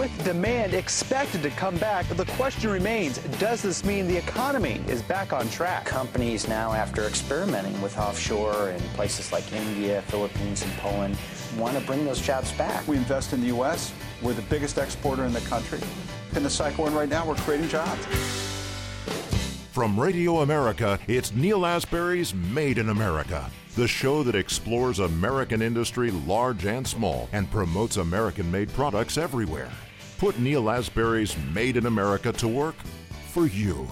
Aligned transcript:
with 0.00 0.24
demand 0.24 0.72
expected 0.72 1.42
to 1.42 1.50
come 1.50 1.76
back, 1.76 2.08
the 2.08 2.24
question 2.24 2.70
remains, 2.70 3.18
does 3.38 3.60
this 3.60 3.84
mean 3.84 4.06
the 4.06 4.16
economy 4.16 4.80
is 4.88 5.02
back 5.02 5.34
on 5.34 5.46
track? 5.50 5.84
Companies 5.84 6.48
now, 6.48 6.72
after 6.72 7.02
experimenting 7.02 7.78
with 7.82 7.98
offshore 7.98 8.70
in 8.70 8.80
places 8.94 9.30
like 9.30 9.52
India, 9.52 10.00
Philippines, 10.06 10.62
and 10.62 10.72
Poland, 10.78 11.18
want 11.58 11.76
to 11.78 11.84
bring 11.84 12.06
those 12.06 12.18
jobs 12.18 12.50
back. 12.52 12.88
We 12.88 12.96
invest 12.96 13.34
in 13.34 13.42
the 13.42 13.48
U.S. 13.48 13.92
We're 14.22 14.32
the 14.32 14.40
biggest 14.40 14.78
exporter 14.78 15.24
in 15.24 15.34
the 15.34 15.40
country. 15.40 15.80
In 16.34 16.44
the 16.44 16.48
cycle 16.48 16.84
we're 16.84 16.92
right 16.92 17.08
now, 17.08 17.28
we're 17.28 17.34
creating 17.34 17.68
jobs. 17.68 18.02
From 19.72 20.00
Radio 20.00 20.38
America, 20.38 20.98
it's 21.08 21.34
Neil 21.34 21.66
Asbury's 21.66 22.32
Made 22.32 22.78
in 22.78 22.88
America, 22.88 23.50
the 23.76 23.86
show 23.86 24.22
that 24.22 24.34
explores 24.34 24.98
American 24.98 25.60
industry, 25.60 26.10
large 26.10 26.64
and 26.64 26.88
small, 26.88 27.28
and 27.32 27.50
promotes 27.50 27.98
American 27.98 28.50
made 28.50 28.72
products 28.72 29.18
everywhere. 29.18 29.70
Put 30.20 30.38
Neil 30.38 30.68
Asbury's 30.68 31.34
Made 31.54 31.78
in 31.78 31.86
America 31.86 32.30
to 32.30 32.46
work 32.46 32.74
for 33.28 33.46
you. 33.46 33.90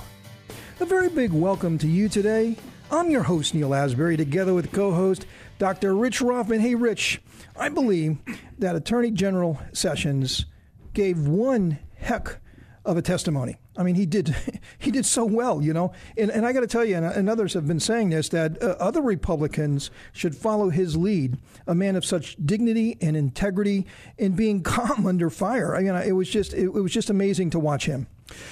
A 0.78 0.84
very 0.84 1.08
big 1.08 1.32
welcome 1.32 1.78
to 1.78 1.88
you 1.88 2.06
today. 2.10 2.54
I'm 2.90 3.10
your 3.10 3.22
host, 3.22 3.54
Neil 3.54 3.72
Asbury, 3.72 4.18
together 4.18 4.52
with 4.52 4.70
co 4.70 4.92
host 4.92 5.24
Dr. 5.58 5.96
Rich 5.96 6.20
Rothman. 6.20 6.60
Hey, 6.60 6.74
Rich, 6.74 7.22
I 7.56 7.70
believe 7.70 8.18
that 8.58 8.76
Attorney 8.76 9.10
General 9.10 9.58
Sessions 9.72 10.44
gave 10.92 11.26
one 11.26 11.78
heck 11.96 12.40
of 12.84 12.98
a 12.98 13.02
testimony. 13.02 13.56
I 13.78 13.84
mean, 13.84 13.94
he 13.94 14.04
did 14.04 14.34
he 14.78 14.90
did 14.90 15.06
so 15.06 15.24
well, 15.24 15.62
you 15.62 15.72
know. 15.72 15.92
And, 16.16 16.30
and 16.30 16.44
I 16.44 16.52
got 16.52 16.60
to 16.60 16.66
tell 16.66 16.84
you, 16.84 16.96
and, 16.96 17.06
and, 17.06 17.30
others 17.30 17.54
have 17.54 17.66
been 17.66 17.80
saying 17.80 18.10
this, 18.10 18.28
that 18.30 18.60
uh, 18.62 18.76
other 18.80 19.00
Republicans 19.00 19.90
should 20.12 20.36
follow 20.36 20.68
his 20.70 20.96
lead. 20.96 21.38
A 21.66 21.74
man 21.74 21.96
of 21.96 22.04
such 22.04 22.36
dignity 22.44 22.98
and 23.00 23.16
integrity 23.16 23.86
and 24.18 24.36
being 24.36 24.62
calm 24.64 25.06
under 25.06 25.30
fire. 25.30 25.76
I 25.76 25.82
mean, 25.82 25.94
it 25.94 26.12
was 26.12 26.28
just 26.28 26.52
it, 26.52 26.64
it 26.64 26.70
was 26.70 26.92
just 26.92 27.08
amazing 27.08 27.50
to 27.50 27.58
watch 27.58 27.86
him. 27.86 28.08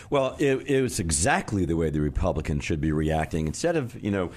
Well, 0.08 0.36
it, 0.38 0.68
it, 0.68 0.82
was 0.82 1.00
exactly 1.00 1.64
the 1.64 1.76
way 1.76 1.90
the 1.90 2.00
Republicans 2.00 2.64
should 2.64 2.80
be 2.80 2.92
reacting. 2.92 3.46
Instead 3.46 3.76
of, 3.76 4.02
you 4.02 4.10
know, 4.10 4.30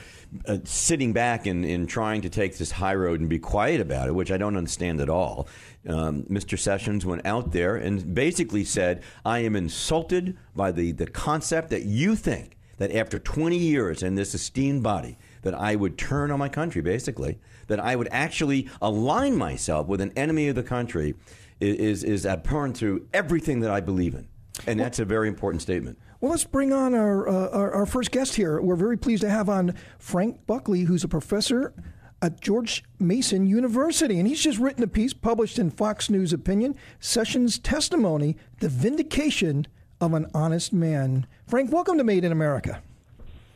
uh, 0.48 0.58
sitting 0.64 1.14
back 1.14 1.46
and, 1.46 1.64
and 1.64 1.88
trying 1.88 2.22
to 2.22 2.30
take 2.30 2.58
this 2.58 2.72
high 2.72 2.96
road 2.96 3.20
and 3.20 3.30
be 3.30 3.40
quiet 3.40 3.80
about 3.80 4.08
it, 4.08 4.16
which 4.16 4.32
I 4.32 4.38
don't 4.38 4.58
understand 4.58 5.00
at 5.00 5.10
all, 5.10 5.48
um, 5.88 6.24
Mr. 6.24 6.60
Sessions 6.60 7.06
went 7.06 7.26
out 7.26 7.52
there 7.52 7.78
and 7.78 8.14
basically 8.14 8.66
said, 8.66 9.04
I 9.24 9.40
am 9.40 9.56
insulted 9.56 10.38
by 10.56 10.72
the, 10.72 10.92
the 10.92 11.08
concept 11.08 11.70
that 11.70 11.84
you 11.84 12.16
think 12.16 12.58
that 12.78 12.94
after 12.94 13.20
20 13.20 13.58
years 13.58 14.04
in 14.04 14.16
this 14.16 14.34
esteemed 14.34 14.84
body, 14.84 15.18
that 15.44 15.54
I 15.54 15.76
would 15.76 15.98
turn 15.98 16.32
on 16.32 16.40
my 16.40 16.50
country, 16.50 16.82
basically, 16.82 17.40
that 17.68 17.80
I 17.80 17.96
would 17.96 18.10
actually 18.12 18.70
align 18.82 19.36
myself 19.36 19.88
with 19.88 20.02
an 20.02 20.12
enemy 20.16 20.48
of 20.48 20.56
the 20.56 20.64
country 20.64 21.16
is, 21.60 22.04
is 22.04 22.26
abhorrent 22.26 22.78
to 22.78 23.08
everything 23.14 23.60
that 23.62 23.72
I 23.72 23.80
believe 23.80 24.16
in. 24.16 24.28
And 24.68 24.80
that's 24.80 25.00
a 25.00 25.06
very 25.06 25.28
important 25.28 25.62
statement. 25.62 25.98
Well, 26.22 26.32
let's 26.32 26.44
bring 26.44 26.74
on 26.74 26.94
our, 26.94 27.28
uh, 27.28 27.50
our, 27.50 27.72
our 27.72 27.86
first 27.86 28.12
guest 28.12 28.36
here. 28.36 28.62
We're 28.62 28.76
very 28.76 28.98
pleased 28.98 29.22
to 29.22 29.30
have 29.30 29.50
on 29.50 29.74
Frank 29.98 30.46
Buckley, 30.46 30.82
who's 30.82 31.04
a 31.04 31.08
professor 31.08 31.74
at 32.22 32.42
George 32.42 32.84
Mason 33.00 33.46
University, 33.46 34.20
and 34.20 34.28
he's 34.28 34.42
just 34.42 34.60
written 34.60 34.84
a 34.84 34.88
piece 34.88 35.14
published 35.14 35.58
in 35.58 35.72
Fox 35.72 36.10
News 36.10 36.34
Opinion, 36.34 36.76
Sessions 37.00 37.58
Testimony: 37.58 38.36
The 38.60 38.68
Vindication 38.68 39.68
of 40.02 40.14
an 40.14 40.28
Honest 40.34 40.74
Man. 40.74 41.26
Frank, 41.48 41.72
welcome 41.72 41.98
to 41.98 42.04
Made 42.04 42.26
in 42.26 42.32
America. 42.32 42.82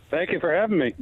Thank 0.10 0.32
you 0.32 0.40
for 0.40 0.54
having 0.54 0.78
me. 0.78 0.94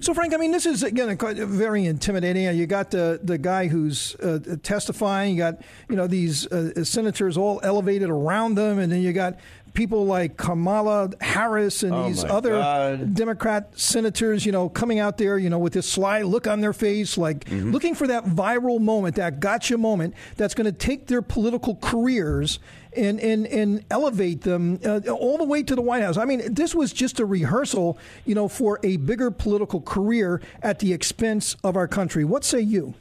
So, 0.00 0.14
Frank, 0.14 0.34
I 0.34 0.36
mean, 0.36 0.52
this 0.52 0.66
is 0.66 0.82
again 0.82 1.16
very 1.16 1.86
intimidating. 1.86 2.56
You 2.56 2.66
got 2.66 2.90
the 2.90 3.20
the 3.22 3.38
guy 3.38 3.68
who's 3.68 4.14
uh, 4.16 4.38
testifying. 4.62 5.34
You 5.34 5.38
got 5.38 5.62
you 5.88 5.96
know 5.96 6.06
these 6.06 6.46
uh, 6.46 6.84
senators 6.84 7.36
all 7.36 7.60
elevated 7.62 8.10
around 8.10 8.54
them, 8.54 8.78
and 8.78 8.90
then 8.90 9.00
you 9.02 9.12
got 9.12 9.38
people 9.74 10.06
like 10.06 10.36
Kamala 10.36 11.10
Harris 11.20 11.82
and 11.82 11.92
oh 11.92 12.08
these 12.08 12.24
other 12.24 12.50
God. 12.50 13.14
Democrat 13.14 13.78
senators, 13.78 14.44
you 14.44 14.52
know, 14.52 14.68
coming 14.68 14.98
out 14.98 15.18
there, 15.18 15.38
you 15.38 15.50
know, 15.50 15.58
with 15.58 15.72
this 15.72 15.88
sly 15.88 16.22
look 16.22 16.46
on 16.46 16.60
their 16.60 16.72
face, 16.72 17.16
like 17.16 17.44
mm-hmm. 17.44 17.70
looking 17.70 17.94
for 17.94 18.06
that 18.06 18.24
viral 18.24 18.80
moment, 18.80 19.16
that 19.16 19.40
gotcha 19.40 19.78
moment 19.78 20.14
that's 20.36 20.54
going 20.54 20.64
to 20.64 20.72
take 20.72 21.06
their 21.06 21.22
political 21.22 21.76
careers 21.76 22.58
and 22.96 23.20
and 23.20 23.46
and 23.46 23.84
elevate 23.90 24.42
them 24.42 24.80
uh, 24.84 25.00
all 25.10 25.38
the 25.38 25.44
way 25.44 25.62
to 25.62 25.74
the 25.74 25.82
White 25.82 26.02
House. 26.02 26.16
I 26.16 26.24
mean, 26.24 26.54
this 26.54 26.74
was 26.74 26.92
just 26.92 27.20
a 27.20 27.26
rehearsal, 27.26 27.98
you 28.24 28.34
know, 28.34 28.48
for 28.48 28.80
a 28.82 28.96
bigger 28.98 29.30
political 29.30 29.80
career 29.80 30.40
at 30.62 30.78
the 30.78 30.92
expense 30.92 31.56
of 31.62 31.76
our 31.76 31.88
country. 31.88 32.24
What 32.24 32.44
say 32.44 32.60
you? 32.60 32.94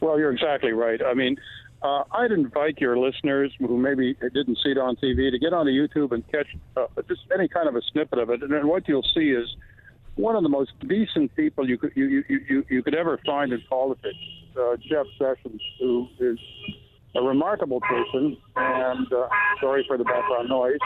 Well, 0.00 0.18
you're 0.18 0.32
exactly 0.32 0.72
right. 0.72 1.00
I 1.02 1.14
mean, 1.14 1.36
uh, 1.82 2.04
I'd 2.12 2.32
invite 2.32 2.80
your 2.80 2.98
listeners 2.98 3.52
who 3.58 3.76
maybe 3.76 4.14
didn't 4.14 4.58
see 4.62 4.70
it 4.70 4.78
on 4.78 4.96
TV 4.96 5.30
to 5.30 5.38
get 5.38 5.52
onto 5.52 5.70
YouTube 5.70 6.12
and 6.12 6.26
catch 6.30 6.48
uh, 6.76 6.86
just 7.08 7.22
any 7.34 7.48
kind 7.48 7.68
of 7.68 7.76
a 7.76 7.82
snippet 7.92 8.18
of 8.18 8.30
it. 8.30 8.42
And 8.42 8.52
then 8.52 8.68
what 8.68 8.88
you'll 8.88 9.06
see 9.14 9.30
is 9.30 9.48
one 10.16 10.36
of 10.36 10.42
the 10.42 10.48
most 10.48 10.72
decent 10.86 11.34
people 11.34 11.68
you 11.68 11.78
could 11.78 11.92
you 11.94 12.24
you, 12.28 12.40
you, 12.48 12.66
you 12.68 12.82
could 12.82 12.94
ever 12.94 13.18
find 13.24 13.52
in 13.52 13.60
politics, 13.68 14.18
uh, 14.58 14.76
Jeff 14.76 15.06
Sessions, 15.18 15.60
who 15.78 16.08
is 16.20 16.38
a 17.14 17.22
remarkable 17.22 17.80
person. 17.80 18.36
And 18.56 19.12
uh, 19.12 19.28
sorry 19.60 19.84
for 19.86 19.98
the 19.98 20.04
background 20.04 20.48
noise. 20.48 20.78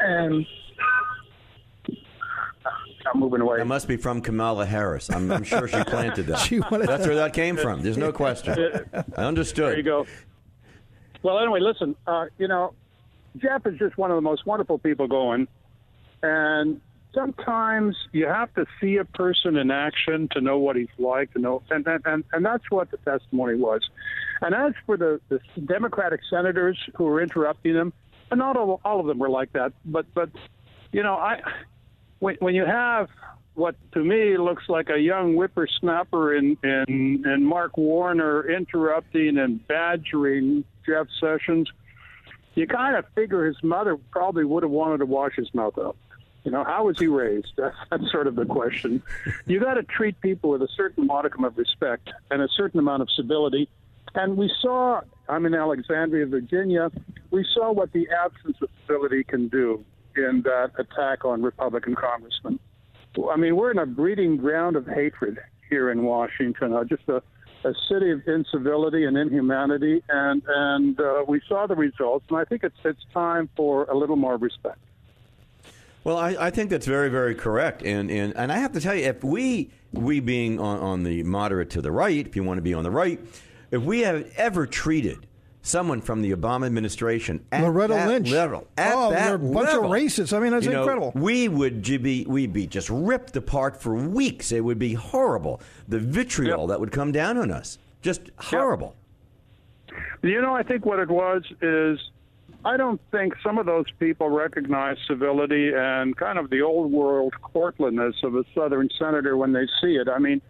And 0.00 0.46
I'm 3.12 3.20
moving 3.20 3.40
away. 3.40 3.58
That 3.58 3.66
must 3.66 3.88
be 3.88 3.96
from 3.96 4.20
Kamala 4.20 4.66
Harris. 4.66 5.10
I'm, 5.10 5.30
I'm 5.30 5.44
sure 5.44 5.68
she 5.68 5.82
planted 5.84 6.26
that. 6.26 6.38
she 6.40 6.58
That's 6.58 7.06
where 7.06 7.16
that 7.16 7.32
came 7.32 7.56
from. 7.56 7.82
There's 7.82 7.98
no 7.98 8.12
question. 8.12 8.86
I 9.16 9.24
understood. 9.24 9.72
There 9.72 9.76
you 9.76 9.82
go. 9.82 10.06
Well, 11.22 11.38
anyway, 11.38 11.60
listen. 11.60 11.96
Uh, 12.06 12.26
you 12.38 12.48
know, 12.48 12.74
Jeff 13.38 13.66
is 13.66 13.78
just 13.78 13.96
one 13.96 14.10
of 14.10 14.16
the 14.16 14.22
most 14.22 14.46
wonderful 14.46 14.78
people 14.78 15.08
going, 15.08 15.48
and 16.22 16.80
sometimes 17.14 17.96
you 18.12 18.26
have 18.26 18.52
to 18.54 18.66
see 18.80 18.96
a 18.96 19.04
person 19.04 19.56
in 19.56 19.70
action 19.70 20.28
to 20.32 20.40
know 20.40 20.58
what 20.58 20.76
he's 20.76 20.88
like, 20.98 21.32
to 21.32 21.40
know, 21.40 21.62
and 21.70 21.86
and 21.86 22.24
and 22.32 22.44
that's 22.44 22.70
what 22.70 22.90
the 22.90 22.98
testimony 22.98 23.56
was. 23.56 23.88
And 24.44 24.54
as 24.54 24.74
for 24.84 24.98
the, 24.98 25.20
the 25.30 25.40
Democratic 25.64 26.20
senators 26.28 26.78
who 26.96 27.04
were 27.04 27.22
interrupting 27.22 27.74
him, 27.74 27.94
and 28.30 28.38
not 28.38 28.58
all, 28.58 28.78
all 28.84 29.00
of 29.00 29.06
them 29.06 29.18
were 29.18 29.30
like 29.30 29.52
that, 29.54 29.72
but 29.86 30.06
but 30.14 30.28
you 30.92 31.02
know, 31.02 31.14
I 31.14 31.40
when, 32.18 32.36
when 32.40 32.54
you 32.54 32.66
have 32.66 33.08
what 33.54 33.74
to 33.92 34.04
me 34.04 34.36
looks 34.36 34.64
like 34.68 34.90
a 34.90 34.98
young 34.98 35.34
whippersnapper 35.34 36.34
in, 36.34 36.58
in, 36.62 37.24
in 37.24 37.44
Mark 37.44 37.76
Warner 37.78 38.46
interrupting 38.50 39.38
and 39.38 39.66
badgering 39.66 40.64
Jeff 40.84 41.06
Sessions, 41.20 41.70
you 42.54 42.66
kind 42.66 42.96
of 42.96 43.06
figure 43.14 43.46
his 43.46 43.56
mother 43.62 43.96
probably 44.10 44.44
would 44.44 44.62
have 44.62 44.72
wanted 44.72 44.98
to 44.98 45.06
wash 45.06 45.36
his 45.36 45.52
mouth 45.54 45.78
out. 45.78 45.96
You 46.44 46.50
know, 46.50 46.64
how 46.64 46.84
was 46.84 46.98
he 46.98 47.06
raised? 47.06 47.52
That's, 47.56 47.76
that's 47.90 48.12
sort 48.12 48.26
of 48.26 48.34
the 48.34 48.44
question. 48.44 49.02
You 49.46 49.60
got 49.60 49.74
to 49.74 49.82
treat 49.82 50.20
people 50.20 50.50
with 50.50 50.60
a 50.60 50.68
certain 50.76 51.06
modicum 51.06 51.44
of 51.44 51.56
respect 51.56 52.10
and 52.30 52.42
a 52.42 52.48
certain 52.48 52.78
amount 52.78 53.00
of 53.00 53.08
civility. 53.10 53.70
And 54.14 54.36
we 54.36 54.50
saw, 54.60 55.00
I'm 55.28 55.46
in 55.46 55.54
Alexandria, 55.54 56.26
Virginia, 56.26 56.90
we 57.30 57.44
saw 57.52 57.72
what 57.72 57.92
the 57.92 58.08
absence 58.10 58.56
of 58.62 58.68
civility 58.86 59.24
can 59.24 59.48
do 59.48 59.84
in 60.16 60.42
that 60.42 60.70
attack 60.78 61.24
on 61.24 61.42
Republican 61.42 61.96
congressmen. 61.96 62.60
I 63.30 63.36
mean, 63.36 63.56
we're 63.56 63.70
in 63.70 63.78
a 63.78 63.86
breeding 63.86 64.36
ground 64.36 64.76
of 64.76 64.86
hatred 64.86 65.38
here 65.68 65.90
in 65.90 66.02
Washington, 66.04 66.72
uh, 66.72 66.84
just 66.84 67.02
a, 67.08 67.22
a 67.64 67.74
city 67.88 68.10
of 68.10 68.26
incivility 68.26 69.04
and 69.04 69.16
inhumanity, 69.16 70.02
and 70.08 70.42
and 70.46 71.00
uh, 71.00 71.24
we 71.26 71.40
saw 71.48 71.66
the 71.66 71.76
results. 71.76 72.26
And 72.28 72.38
I 72.38 72.44
think 72.44 72.64
it's 72.64 72.76
it's 72.84 73.04
time 73.12 73.48
for 73.56 73.84
a 73.84 73.96
little 73.96 74.16
more 74.16 74.36
respect. 74.36 74.78
Well, 76.02 76.18
I, 76.18 76.36
I 76.38 76.50
think 76.50 76.70
that's 76.70 76.86
very, 76.86 77.08
very 77.08 77.34
correct, 77.34 77.82
and, 77.82 78.10
and 78.10 78.36
and 78.36 78.52
I 78.52 78.58
have 78.58 78.72
to 78.72 78.80
tell 78.80 78.94
you, 78.94 79.04
if 79.04 79.24
we 79.24 79.70
we 79.92 80.20
being 80.20 80.60
on, 80.60 80.78
on 80.78 81.02
the 81.04 81.22
moderate 81.22 81.70
to 81.70 81.82
the 81.82 81.92
right, 81.92 82.26
if 82.26 82.36
you 82.36 82.42
want 82.44 82.58
to 82.58 82.62
be 82.62 82.74
on 82.74 82.82
the 82.84 82.90
right, 82.90 83.18
if 83.74 83.82
we 83.82 84.00
have 84.00 84.32
ever 84.36 84.66
treated 84.66 85.26
someone 85.64 86.00
from 86.00 86.22
the 86.22 86.32
Obama 86.32 86.66
administration 86.66 87.44
at 87.50 87.62
Loretta 87.62 87.94
that 87.94 88.08
Lynch. 88.08 88.30
level. 88.30 88.68
At 88.76 88.94
oh, 88.94 89.10
that 89.10 89.24
they're 89.24 89.34
a 89.34 89.38
bunch 89.38 89.68
level, 89.68 89.84
of 89.86 89.90
racists. 89.90 90.36
I 90.36 90.38
mean, 90.40 90.52
that's 90.52 90.66
you 90.66 90.72
know, 90.72 90.82
incredible. 90.82 91.12
We 91.14 91.48
would 91.48 91.82
be 91.82 92.24
we'd 92.28 92.52
be 92.52 92.66
just 92.66 92.88
ripped 92.90 93.36
apart 93.36 93.80
for 93.80 93.94
weeks. 93.94 94.52
It 94.52 94.60
would 94.60 94.78
be 94.78 94.94
horrible. 94.94 95.60
The 95.88 95.98
vitriol 95.98 96.60
yep. 96.60 96.68
that 96.68 96.80
would 96.80 96.92
come 96.92 97.10
down 97.10 97.38
on 97.38 97.50
us, 97.50 97.78
just 98.02 98.30
horrible. 98.38 98.94
Yep. 99.88 99.98
You 100.22 100.40
know, 100.40 100.54
I 100.54 100.62
think 100.62 100.86
what 100.86 101.00
it 101.00 101.08
was 101.08 101.42
is. 101.60 101.98
I 102.66 102.78
don't 102.78 103.00
think 103.10 103.34
some 103.42 103.58
of 103.58 103.66
those 103.66 103.84
people 104.00 104.30
recognize 104.30 104.96
civility 105.06 105.72
and 105.76 106.16
kind 106.16 106.38
of 106.38 106.48
the 106.48 106.62
old 106.62 106.90
world 106.90 107.34
courtliness 107.42 108.14
of 108.22 108.36
a 108.36 108.44
Southern 108.54 108.88
senator 108.98 109.36
when 109.36 109.52
they 109.52 109.66
see 109.82 109.96
it. 109.96 110.08
I 110.08 110.18
mean, 110.18 110.40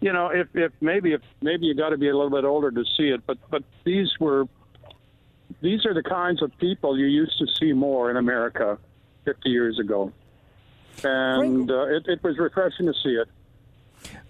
you 0.00 0.12
know, 0.12 0.28
if, 0.28 0.48
if 0.54 0.72
maybe 0.80 1.12
if 1.12 1.22
maybe 1.42 1.66
you 1.66 1.74
got 1.74 1.90
to 1.90 1.98
be 1.98 2.08
a 2.08 2.16
little 2.16 2.30
bit 2.30 2.44
older 2.44 2.70
to 2.70 2.84
see 2.96 3.08
it, 3.08 3.26
but 3.26 3.38
but 3.50 3.62
these 3.84 4.08
were 4.20 4.46
these 5.60 5.84
are 5.86 5.94
the 5.94 6.02
kinds 6.02 6.42
of 6.42 6.56
people 6.58 6.98
you 6.98 7.06
used 7.06 7.38
to 7.38 7.46
see 7.58 7.72
more 7.72 8.10
in 8.10 8.16
America 8.16 8.78
50 9.24 9.48
years 9.48 9.78
ago. 9.78 10.12
And 11.04 11.70
uh, 11.70 11.86
it, 11.86 12.06
it 12.06 12.22
was 12.22 12.38
refreshing 12.38 12.86
to 12.86 12.94
see 13.02 13.10
it. 13.10 13.28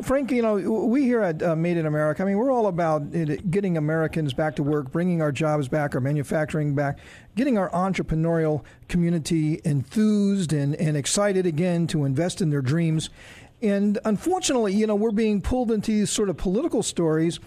Frank, 0.03 0.31
you 0.31 0.43
know, 0.43 0.55
we 0.57 1.03
here 1.03 1.23
at 1.23 1.43
uh, 1.43 1.55
Made 1.55 1.77
in 1.77 1.87
America, 1.87 2.23
I 2.23 2.27
mean, 2.27 2.39
we're 2.39 2.51
all 2.51 2.69
about 2.69 3.03
it, 3.13 3.51
getting 3.51 3.77
Americans 3.77 4.33
back 4.33 4.57
to 4.57 4.63
work, 4.63 4.91
bringing 4.91 5.21
our 5.21 5.33
jobs 5.33 5.69
back, 5.69 5.95
our 5.95 6.01
manufacturing 6.01 6.75
back, 6.75 6.99
getting 7.37 7.59
our 7.59 7.71
entrepreneurial 7.71 8.65
community 8.89 9.61
enthused 9.65 10.53
and, 10.53 10.75
and 10.77 10.97
excited 10.97 11.47
again 11.47 11.87
to 11.89 12.05
invest 12.05 12.41
in 12.41 12.51
their 12.51 12.63
dreams. 12.63 13.11
And 13.61 13.99
unfortunately, 14.05 14.75
you 14.75 14.87
know, 14.87 14.95
we're 14.95 15.11
being 15.11 15.41
pulled 15.41 15.73
into 15.73 15.91
these 15.91 16.11
sort 16.11 16.29
of 16.29 16.37
political 16.37 16.83
stories 16.83 17.41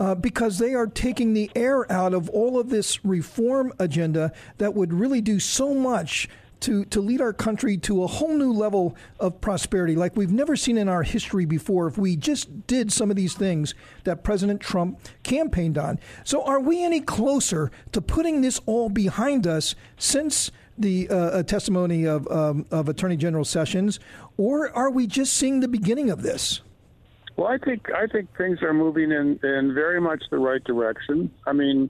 uh, 0.00 0.14
because 0.14 0.58
they 0.58 0.74
are 0.74 0.86
taking 0.86 1.34
the 1.34 1.50
air 1.54 1.90
out 1.92 2.14
of 2.14 2.30
all 2.30 2.58
of 2.58 2.70
this 2.70 3.04
reform 3.04 3.72
agenda 3.78 4.32
that 4.58 4.74
would 4.74 4.92
really 4.92 5.20
do 5.20 5.38
so 5.38 5.74
much 5.74 6.28
to, 6.60 6.84
to 6.86 7.00
lead 7.00 7.20
our 7.20 7.32
country 7.32 7.76
to 7.76 8.02
a 8.02 8.06
whole 8.06 8.36
new 8.36 8.52
level 8.52 8.96
of 9.20 9.40
prosperity 9.40 9.94
like 9.94 10.16
we've 10.16 10.32
never 10.32 10.56
seen 10.56 10.76
in 10.76 10.88
our 10.88 11.02
history 11.02 11.44
before 11.44 11.86
if 11.86 11.96
we 11.96 12.16
just 12.16 12.66
did 12.66 12.92
some 12.92 13.10
of 13.10 13.16
these 13.16 13.34
things 13.34 13.74
that 14.04 14.24
President 14.24 14.60
Trump 14.60 15.00
campaigned 15.22 15.78
on. 15.78 16.00
So, 16.24 16.42
are 16.42 16.60
we 16.60 16.84
any 16.84 17.00
closer 17.00 17.70
to 17.92 18.00
putting 18.00 18.40
this 18.40 18.60
all 18.66 18.88
behind 18.88 19.46
us 19.46 19.74
since 19.96 20.50
the 20.80 21.08
uh, 21.08 21.42
testimony 21.42 22.04
of, 22.04 22.30
um, 22.30 22.66
of 22.70 22.88
Attorney 22.88 23.16
General 23.16 23.44
Sessions, 23.44 24.00
or 24.36 24.70
are 24.76 24.90
we 24.90 25.06
just 25.06 25.32
seeing 25.34 25.60
the 25.60 25.68
beginning 25.68 26.10
of 26.10 26.22
this? 26.22 26.60
Well, 27.36 27.46
I 27.46 27.58
think 27.58 27.88
I 27.94 28.06
think 28.08 28.36
things 28.36 28.62
are 28.62 28.74
moving 28.74 29.12
in, 29.12 29.38
in 29.44 29.72
very 29.72 30.00
much 30.00 30.24
the 30.28 30.38
right 30.38 30.62
direction. 30.64 31.30
I 31.46 31.52
mean, 31.52 31.88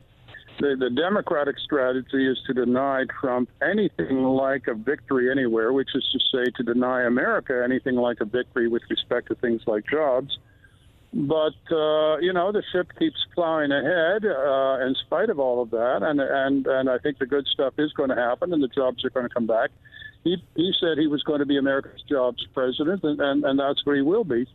the, 0.61 0.77
the 0.79 0.91
Democratic 0.91 1.59
strategy 1.59 2.27
is 2.27 2.39
to 2.47 2.53
deny 2.53 3.05
Trump 3.21 3.49
anything 3.63 4.25
like 4.25 4.67
a 4.67 4.75
victory 4.75 5.31
anywhere, 5.31 5.73
which 5.73 5.89
is 5.95 6.07
to 6.13 6.19
say, 6.37 6.51
to 6.57 6.63
deny 6.63 7.05
America 7.05 7.63
anything 7.65 7.95
like 7.95 8.21
a 8.21 8.25
victory 8.25 8.69
with 8.69 8.83
respect 8.91 9.29
to 9.29 9.37
things 9.37 9.63
like 9.67 9.85
jobs. 9.89 10.39
But 11.13 11.57
uh, 11.71 12.19
you 12.19 12.33
know, 12.33 12.53
the 12.53 12.63
ship 12.71 12.91
keeps 12.99 13.17
plowing 13.35 13.73
ahead 13.73 14.25
uh, 14.27 14.87
in 14.87 14.95
spite 15.07 15.31
of 15.31 15.39
all 15.39 15.63
of 15.63 15.71
that, 15.71 16.01
and 16.03 16.21
and 16.21 16.67
and 16.67 16.91
I 16.91 16.99
think 16.99 17.19
the 17.19 17.27
good 17.27 17.47
stuff 17.47 17.75
is 17.79 17.93
going 17.95 18.11
to 18.11 18.17
happen, 18.17 18.53
and 18.53 18.63
the 18.63 18.69
jobs 18.69 19.05
are 19.05 19.11
going 19.11 19.27
to 19.27 19.33
come 19.33 19.47
back. 19.47 19.71
He 20.25 20.37
he 20.55 20.73
said 20.79 20.99
he 20.99 21.07
was 21.07 21.23
going 21.23 21.39
to 21.39 21.47
be 21.47 21.57
America's 21.57 22.03
jobs 22.09 22.47
president, 22.53 23.05
and 23.05 23.21
and, 23.21 23.45
and 23.45 23.59
that's 23.59 23.85
where 23.87 23.97
he 23.97 24.03
will 24.03 24.25
be. 24.25 24.47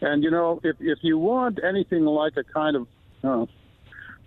And 0.00 0.24
you 0.24 0.30
know, 0.32 0.60
if 0.64 0.76
if 0.80 0.98
you 1.02 1.16
want 1.16 1.60
anything 1.62 2.04
like 2.04 2.36
a 2.36 2.42
kind 2.42 2.76
of 2.76 2.88
uh, 3.22 3.46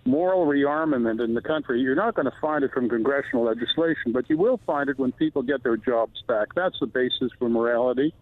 moral 0.06 0.46
rearmament 0.46 1.22
in 1.22 1.34
the 1.34 1.42
country, 1.42 1.80
you're 1.80 1.94
not 1.94 2.14
going 2.14 2.26
to 2.26 2.36
find 2.40 2.64
it 2.64 2.72
from 2.72 2.88
congressional 2.88 3.44
legislation, 3.44 4.12
but 4.12 4.28
you 4.30 4.38
will 4.38 4.58
find 4.64 4.88
it 4.88 4.98
when 4.98 5.12
people 5.12 5.42
get 5.42 5.62
their 5.62 5.76
jobs 5.76 6.22
back. 6.26 6.48
That's 6.54 6.78
the 6.80 6.86
basis 6.86 7.30
for 7.38 7.50
morality. 7.50 8.14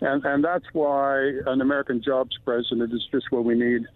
And, 0.00 0.24
and 0.24 0.44
that's 0.44 0.66
why 0.72 1.32
an 1.46 1.60
American 1.60 2.02
jobs 2.02 2.36
president 2.44 2.92
is 2.92 3.06
just 3.10 3.30
what 3.30 3.44
we 3.44 3.54
need. 3.54 3.86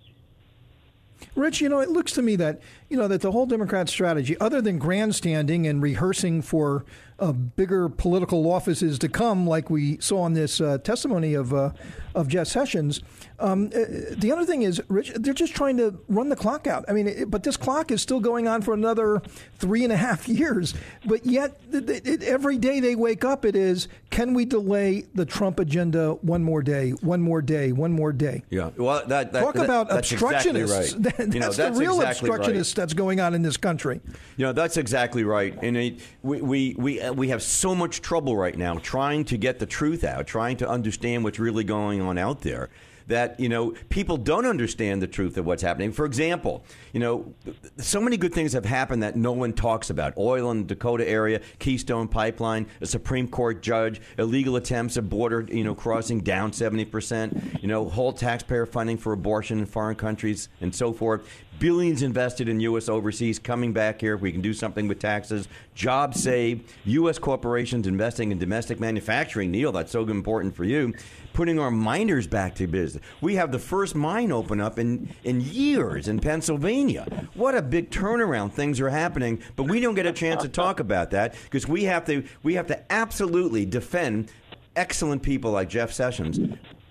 Rich, 1.34 1.60
you 1.60 1.68
know, 1.68 1.80
it 1.80 1.88
looks 1.88 2.12
to 2.12 2.22
me 2.22 2.36
that 2.36 2.60
you 2.88 2.96
know 2.96 3.08
that 3.08 3.22
the 3.22 3.32
whole 3.32 3.46
Democrat 3.46 3.88
strategy, 3.88 4.38
other 4.38 4.60
than 4.60 4.78
grandstanding 4.78 5.66
and 5.66 5.82
rehearsing 5.82 6.42
for 6.42 6.84
uh, 7.18 7.32
bigger 7.32 7.88
political 7.88 8.50
offices 8.50 8.98
to 9.00 9.08
come, 9.08 9.46
like 9.46 9.70
we 9.70 9.98
saw 10.00 10.26
in 10.26 10.34
this 10.34 10.60
uh, 10.60 10.78
testimony 10.78 11.34
of 11.34 11.52
uh, 11.52 11.70
of 12.14 12.28
Jeff 12.28 12.48
Sessions. 12.48 13.00
Um, 13.40 13.66
uh, 13.66 13.84
the 14.16 14.32
other 14.32 14.44
thing 14.44 14.62
is, 14.62 14.82
Rich, 14.88 15.12
they're 15.14 15.32
just 15.32 15.54
trying 15.54 15.76
to 15.76 16.00
run 16.08 16.28
the 16.28 16.36
clock 16.36 16.66
out. 16.66 16.84
I 16.88 16.92
mean, 16.92 17.06
it, 17.06 17.30
but 17.30 17.44
this 17.44 17.56
clock 17.56 17.92
is 17.92 18.02
still 18.02 18.18
going 18.18 18.48
on 18.48 18.62
for 18.62 18.74
another 18.74 19.22
three 19.58 19.84
and 19.84 19.92
a 19.92 19.96
half 19.96 20.28
years. 20.28 20.74
But 21.04 21.24
yet, 21.24 21.60
it, 21.72 22.06
it, 22.06 22.22
every 22.24 22.58
day 22.58 22.80
they 22.80 22.96
wake 22.96 23.24
up, 23.24 23.44
it 23.44 23.54
is, 23.54 23.86
can 24.10 24.34
we 24.34 24.44
delay 24.44 25.06
the 25.14 25.24
Trump 25.24 25.60
agenda 25.60 26.14
one 26.14 26.42
more 26.42 26.62
day, 26.62 26.90
one 26.90 27.20
more 27.20 27.40
day, 27.40 27.70
one 27.70 27.92
more 27.92 28.12
day? 28.12 28.42
Yeah. 28.50 28.70
Well, 28.76 29.06
that, 29.06 29.32
that 29.32 29.40
talk 29.40 29.54
that, 29.54 29.64
about 29.64 29.88
that's 29.88 30.10
obstructionists. 30.10 30.94
Exactly 30.94 31.04
right. 31.04 31.16
that's, 31.16 31.34
you 31.34 31.40
know, 31.40 31.52
that's 31.52 31.78
the 31.78 31.80
real 31.84 32.00
exactly 32.00 32.28
obstructionist 32.30 32.76
right. 32.76 32.82
that's 32.82 32.94
going 32.94 33.20
on 33.20 33.34
in 33.34 33.42
this 33.42 33.56
country. 33.56 34.00
You 34.36 34.46
know, 34.46 34.52
that's 34.52 34.76
exactly 34.76 35.22
right. 35.22 35.56
And 35.62 35.76
it, 35.76 36.00
we, 36.22 36.40
we, 36.40 36.74
we, 36.76 37.00
Uh, 37.08 37.12
we 37.12 37.28
have 37.28 37.42
so 37.42 37.74
much 37.74 38.00
trouble 38.00 38.36
right 38.36 38.56
now 38.56 38.78
trying 38.78 39.24
to 39.26 39.36
get 39.36 39.58
the 39.58 39.66
truth 39.66 40.04
out, 40.04 40.26
trying 40.26 40.56
to 40.56 40.68
understand 40.68 41.24
what's 41.24 41.38
really 41.38 41.64
going 41.64 42.00
on 42.00 42.18
out 42.18 42.40
there 42.42 42.70
that 43.08 43.40
you 43.40 43.48
know 43.48 43.74
people 43.88 44.16
don't 44.16 44.44
understand 44.46 45.02
the 45.02 45.06
truth 45.06 45.36
of 45.38 45.46
what's 45.46 45.62
happening. 45.62 45.90
For 45.92 46.04
example, 46.04 46.62
you 46.92 47.00
know, 47.00 47.34
so 47.78 48.00
many 48.00 48.16
good 48.16 48.32
things 48.32 48.52
have 48.52 48.64
happened 48.64 49.02
that 49.02 49.16
no 49.16 49.32
one 49.32 49.54
talks 49.54 49.90
about. 49.90 50.16
Oil 50.18 50.50
in 50.50 50.58
the 50.58 50.64
Dakota 50.74 51.08
area, 51.08 51.40
Keystone 51.58 52.06
Pipeline, 52.06 52.66
a 52.80 52.86
Supreme 52.86 53.26
Court 53.26 53.62
judge, 53.62 54.00
illegal 54.18 54.56
attempts 54.56 54.96
at 54.96 55.08
border 55.08 55.46
you 55.50 55.64
know 55.64 55.74
crossing 55.74 56.20
down 56.20 56.52
seventy 56.52 56.84
percent. 56.84 57.36
You 57.62 57.68
know, 57.68 57.88
whole 57.88 58.12
taxpayer 58.12 58.66
funding 58.66 58.98
for 58.98 59.12
abortion 59.12 59.58
in 59.58 59.66
foreign 59.66 59.96
countries 59.96 60.48
and 60.60 60.74
so 60.74 60.92
forth 60.92 61.26
billions 61.58 62.02
invested 62.02 62.48
in 62.48 62.60
U.S. 62.60 62.88
overseas 62.88 63.38
coming 63.38 63.72
back 63.72 64.00
here. 64.00 64.14
If 64.14 64.20
we 64.20 64.32
can 64.32 64.40
do 64.40 64.52
something 64.52 64.88
with 64.88 64.98
taxes, 64.98 65.48
jobs 65.74 66.22
saved, 66.22 66.70
U.S. 66.84 67.18
corporations 67.18 67.86
investing 67.86 68.32
in 68.32 68.38
domestic 68.38 68.80
manufacturing. 68.80 69.50
Neil, 69.50 69.72
that's 69.72 69.92
so 69.92 70.02
important 70.08 70.54
for 70.54 70.64
you. 70.64 70.94
Putting 71.32 71.58
our 71.58 71.70
miners 71.70 72.26
back 72.26 72.54
to 72.56 72.66
business. 72.66 73.02
We 73.20 73.36
have 73.36 73.52
the 73.52 73.58
first 73.58 73.94
mine 73.94 74.32
open 74.32 74.60
up 74.60 74.78
in, 74.78 75.08
in 75.24 75.40
years 75.40 76.08
in 76.08 76.18
Pennsylvania. 76.20 77.28
What 77.34 77.54
a 77.54 77.62
big 77.62 77.90
turnaround 77.90 78.52
things 78.52 78.80
are 78.80 78.90
happening, 78.90 79.42
but 79.56 79.64
we 79.64 79.80
don't 79.80 79.94
get 79.94 80.06
a 80.06 80.12
chance 80.12 80.42
to 80.42 80.48
talk 80.48 80.80
about 80.80 81.10
that 81.10 81.34
because 81.44 81.68
we 81.68 81.84
have 81.84 82.04
to 82.06 82.24
we 82.42 82.54
have 82.54 82.66
to 82.68 82.92
absolutely 82.92 83.64
defend 83.64 84.32
excellent 84.76 85.22
people 85.22 85.50
like 85.50 85.68
Jeff 85.68 85.92
Sessions 85.92 86.38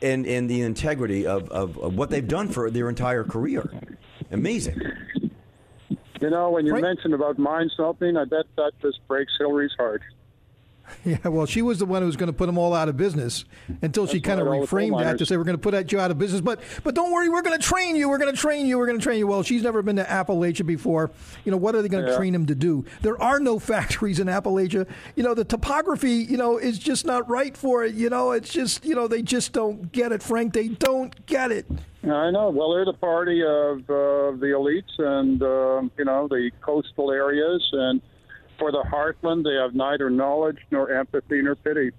and, 0.02 0.26
and 0.28 0.50
the 0.50 0.62
integrity 0.62 1.26
of, 1.26 1.50
of, 1.50 1.78
of 1.80 1.96
what 1.96 2.10
they've 2.10 2.28
done 2.28 2.50
for 2.50 2.70
their 2.70 2.90
entire 2.90 3.24
career. 3.24 3.70
Amazing. 4.32 4.82
You 6.20 6.30
know, 6.32 6.50
when 6.50 6.66
you 6.66 6.74
Right. 6.74 6.82
mentioned 6.82 7.14
about 7.14 7.38
mine 7.38 7.70
smelting, 7.76 8.18
I 8.18 8.26
bet 8.26 8.46
that 8.58 8.72
just 8.82 9.00
breaks 9.08 9.34
Hillary's 9.38 9.74
heart. 9.78 10.02
Yeah, 11.06 11.28
well, 11.30 11.46
she 11.46 11.62
was 11.62 11.80
the 11.80 11.86
one 11.86 12.02
who 12.02 12.06
was 12.06 12.16
going 12.18 12.28
to 12.28 12.34
put 12.34 12.48
them 12.48 12.58
all 12.58 12.74
out 12.74 12.90
of 12.90 12.98
business 12.98 13.46
until 13.82 14.08
she 14.08 14.20
kind 14.20 14.40
of 14.42 14.48
right, 14.48 14.56
all 14.56 14.62
the 14.62 14.68
coal 14.68 14.80
reframed 14.80 15.04
that 15.04 15.18
to 15.20 15.26
say 15.26 15.38
we're 15.38 15.44
going 15.46 15.56
to 15.58 15.62
put 15.62 15.72
that 15.72 15.92
you 15.92 16.00
out 16.00 16.12
of 16.12 16.18
business. 16.18 16.42
But 16.42 16.60
but 16.84 16.96
don't 16.96 17.12
worry, 17.12 17.30
we're 17.30 17.42
going 17.42 17.58
to 17.58 17.64
train 17.66 17.96
you. 17.96 18.10
We're 18.10 18.18
going 18.18 18.34
to 18.34 18.40
train 18.42 18.66
you. 18.66 18.78
We're 18.78 18.88
going 18.88 18.98
to 19.00 19.04
train 19.04 19.20
you. 19.20 19.28
Well, 19.28 19.44
she's 19.44 19.64
never 19.64 19.82
been 19.82 19.96
to 19.98 20.04
Appalachia 20.04 20.66
before. 20.66 21.12
You 21.46 21.52
know 21.52 21.58
what 21.58 21.76
are 21.76 21.82
they 21.82 21.88
going 21.90 22.04
to 22.06 22.12
Yeah. 22.12 22.18
train 22.18 22.34
him 22.36 22.46
to 22.48 22.56
do? 22.56 22.86
There 23.02 23.22
are 23.22 23.40
no 23.40 23.60
factories 23.74 24.20
in 24.20 24.28
Appalachia. 24.28 24.88
You 25.16 25.24
know 25.24 25.34
the 25.34 25.46
topography. 25.46 26.12
You 26.30 26.38
know 26.38 26.58
is 26.58 26.78
just 26.80 27.06
not 27.06 27.30
right 27.30 27.56
for 27.56 27.84
it. 27.86 27.94
You 27.96 28.10
know 28.10 28.32
it's 28.32 28.50
just 28.52 28.86
you 28.86 28.96
know 28.96 29.08
they 29.08 29.22
just 29.22 29.54
don't 29.54 29.92
get 29.92 30.12
it, 30.12 30.22
Frank. 30.24 30.54
They 30.54 30.68
don't 30.70 31.26
get 31.26 31.52
it. 31.52 31.66
I 32.04 32.32
know. 32.32 32.50
Well, 32.50 32.74
they're 32.74 32.86
the 32.86 32.94
party 32.94 33.42
of 33.42 33.80
uh, 33.90 34.38
the 34.40 34.54
elites 34.56 34.98
and, 34.98 35.42
um 35.44 35.92
you 35.98 36.06
know, 36.06 36.28
the 36.30 36.52
coastal 36.62 37.12
areas. 37.12 37.68
And 37.74 38.02
for 38.60 38.72
the 38.72 38.84
heartland, 38.92 39.44
they 39.44 39.56
have 39.56 39.74
neither 39.74 40.10
knowledge 40.10 40.58
nor 40.72 40.92
empathy 40.92 41.42
nor 41.42 41.56
pity. 41.56 41.92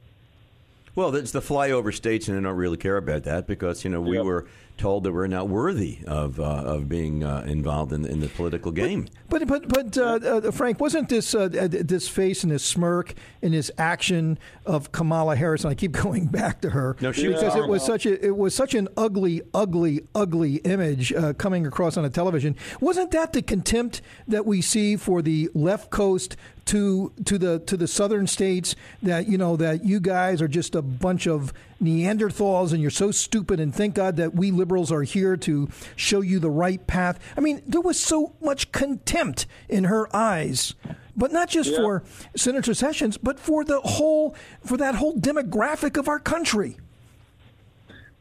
Well, 0.99 1.15
it's 1.15 1.31
the 1.31 1.39
flyover 1.41 1.95
states, 1.95 2.27
and 2.27 2.37
they 2.37 2.43
don't 2.43 2.57
really 2.57 2.77
care 2.77 2.97
about 2.97 3.23
that 3.23 3.47
because 3.47 3.85
you 3.85 3.91
know 3.91 4.01
we 4.01 4.17
Yep. 4.17 4.25
were 4.25 4.47
told 4.79 5.05
that 5.05 5.13
we're 5.13 5.29
not 5.29 5.49
worthy 5.49 5.99
of 6.09 6.41
uh, 6.41 6.43
of 6.43 6.89
being 6.89 7.23
uh, 7.23 7.45
involved 7.47 7.93
in, 7.93 8.05
in 8.05 8.19
the 8.19 8.27
political 8.27 8.73
game. 8.73 9.07
But 9.29 9.47
but 9.47 9.69
but 9.69 9.97
uh, 9.97 10.03
uh, 10.03 10.51
Frank, 10.51 10.81
wasn't 10.81 11.09
this 11.09 11.37
uh, 11.37 11.43
uh, 11.43 11.69
this 11.71 12.09
face 12.09 12.43
and 12.43 12.51
this 12.51 12.65
smirk 12.65 13.15
and 13.43 13.55
this 13.55 13.71
action 13.79 14.41
of 14.67 14.91
Kamala 14.91 15.37
Harris? 15.37 15.63
And 15.63 15.71
I 15.71 15.77
keep 15.77 15.93
going 16.05 16.27
back 16.27 16.61
to 16.63 16.71
her 16.71 16.97
No, 17.01 17.13
she 17.13 17.29
was 17.29 17.37
because 17.37 17.55
it 17.55 17.59
horrible. 17.59 17.75
was 17.75 17.85
such 17.87 18.05
a 18.05 18.27
it 18.27 18.37
was 18.37 18.53
such 18.53 18.75
an 18.75 18.89
ugly, 18.97 19.41
ugly, 19.55 20.01
ugly 20.17 20.57
image 20.65 21.13
uh, 21.13 21.33
coming 21.35 21.65
across 21.65 21.97
on 21.97 22.05
a 22.05 22.11
television. 22.11 22.57
Wasn't 22.81 23.13
that 23.13 23.33
the 23.33 23.43
contempt 23.43 24.03
that 24.27 24.47
we 24.47 24.61
see 24.63 24.97
for 24.97 25.23
the 25.23 25.49
left 25.55 25.91
coast? 25.91 26.37
To, 26.69 27.13
to 27.25 27.39
the 27.39 27.61
to 27.61 27.79
the 27.79 27.89
southern 27.89 28.27
states 28.27 28.77
that 29.03 29.27
you 29.27 29.39
know 29.39 29.57
that 29.57 29.85
you 29.85 30.01
guys 30.01 30.43
are 30.43 30.49
just 30.49 30.75
a 30.75 30.83
bunch 30.83 31.27
of 31.27 31.55
Neanderthals 31.83 32.73
and 32.73 32.83
you're 32.83 32.91
so 32.91 33.11
stupid 33.11 33.59
and 33.59 33.75
thank 33.75 33.95
God 33.95 34.17
that 34.17 34.35
we 34.35 34.51
liberals 34.51 34.93
are 34.93 35.03
here 35.03 35.35
to 35.39 35.69
show 35.97 36.21
you 36.21 36.39
the 36.39 36.51
right 36.51 36.87
path. 36.87 37.19
I 37.39 37.41
mean, 37.41 37.63
there 37.67 37.81
was 37.81 37.99
so 37.99 38.35
much 38.43 38.71
contempt 38.71 39.47
in 39.71 39.85
her 39.85 40.15
eyes, 40.15 40.75
but 41.17 41.33
not 41.33 41.49
just 41.49 41.75
for 41.75 42.03
Senator 42.37 42.75
Sessions, 42.75 43.17
but 43.17 43.41
for 43.41 43.65
the 43.65 43.81
whole 43.81 44.35
for 44.63 44.77
that 44.77 44.97
whole 44.97 45.15
demographic 45.15 45.97
of 45.97 46.07
our 46.07 46.19
country. 46.19 46.77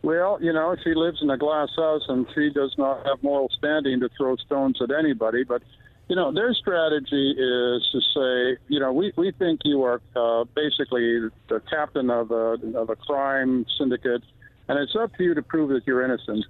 Well, 0.04 0.38
you 0.42 0.54
know, 0.54 0.74
she 0.84 0.94
lives 0.94 1.22
in 1.22 1.30
a 1.30 1.38
glass 1.38 1.70
house 1.76 2.04
and 2.08 2.26
she 2.34 2.50
does 2.50 2.74
not 2.78 3.06
have 3.06 3.22
moral 3.24 3.50
standing 3.58 4.00
to 4.00 4.10
throw 4.16 4.38
stones 4.38 4.82
at 4.82 4.90
anybody. 4.90 5.44
But, 5.44 5.64
you 6.10 6.16
know, 6.16 6.32
their 6.32 6.54
strategy 6.54 7.32
is 7.32 7.90
to 7.92 8.02
say, 8.16 8.58
you 8.70 8.80
know, 8.80 8.94
we, 8.94 9.12
we 9.18 9.32
think 9.32 9.62
you 9.66 9.84
are 9.84 10.02
uh, 10.16 10.46
basically 10.56 11.30
the 11.50 11.62
captain 11.70 12.10
of 12.10 12.32
a, 12.32 12.58
of 12.76 12.90
a 12.90 12.96
crime 12.96 13.66
syndicate, 13.78 14.24
and 14.70 14.80
it's 14.80 14.96
up 14.96 15.14
to 15.18 15.24
you 15.24 15.34
to 15.34 15.42
prove 15.42 15.70
that 15.70 15.86
you're 15.86 16.04
innocent. 16.04 16.46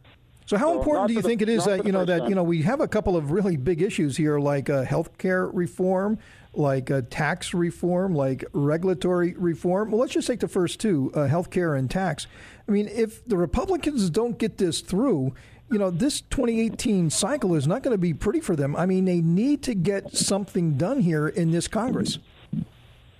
So 0.46 0.58
how 0.58 0.72
So 0.74 0.78
important 0.80 1.08
do 1.08 1.14
you 1.16 1.22
the- 1.22 1.28
think 1.28 1.42
it 1.42 1.50
is 1.50 1.66
that 1.66 1.86
you 1.86 1.92
know 1.92 2.06
that 2.06 2.30
you 2.30 2.36
know 2.36 2.44
we 2.44 2.62
have 2.62 2.80
a 2.80 2.88
couple 2.88 3.18
of 3.18 3.32
really 3.32 3.58
big 3.58 3.82
issues 3.82 4.16
here, 4.16 4.40
like 4.40 4.70
uh, 4.70 4.84
health 4.84 5.18
care 5.18 5.48
reform, 5.48 6.20
like 6.54 6.90
uh, 6.90 7.02
tax 7.10 7.54
reform, 7.54 8.16
like 8.16 8.46
regulatory 8.54 9.34
reform. 9.34 9.92
Well, 9.92 10.00
let's 10.00 10.14
just 10.14 10.28
take 10.28 10.40
the 10.40 10.48
first 10.48 10.80
two, 10.80 11.12
uh, 11.16 11.26
health 11.28 11.50
care 11.50 11.76
and 11.76 11.90
tax. 11.90 12.28
I 12.68 12.72
mean, 12.72 12.88
if 12.88 13.26
the 13.26 13.36
Republicans 13.38 14.10
don't 14.10 14.38
get 14.38 14.58
this 14.58 14.80
through, 14.82 15.34
you 15.70 15.78
know, 15.78 15.90
this 15.90 16.22
2018 16.22 17.10
cycle 17.10 17.54
is 17.56 17.68
not 17.68 17.84
going 17.84 17.94
to 17.94 17.98
be 17.98 18.14
pretty 18.14 18.40
for 18.40 18.56
them. 18.56 18.76
I 18.76 18.86
mean, 18.86 19.06
they 19.06 19.22
need 19.22 19.64
to 19.64 19.76
get 19.76 20.16
something 20.16 20.78
done 20.78 21.02
here 21.02 21.28
in 21.28 21.52
this 21.52 21.68
Congress. 21.68 22.20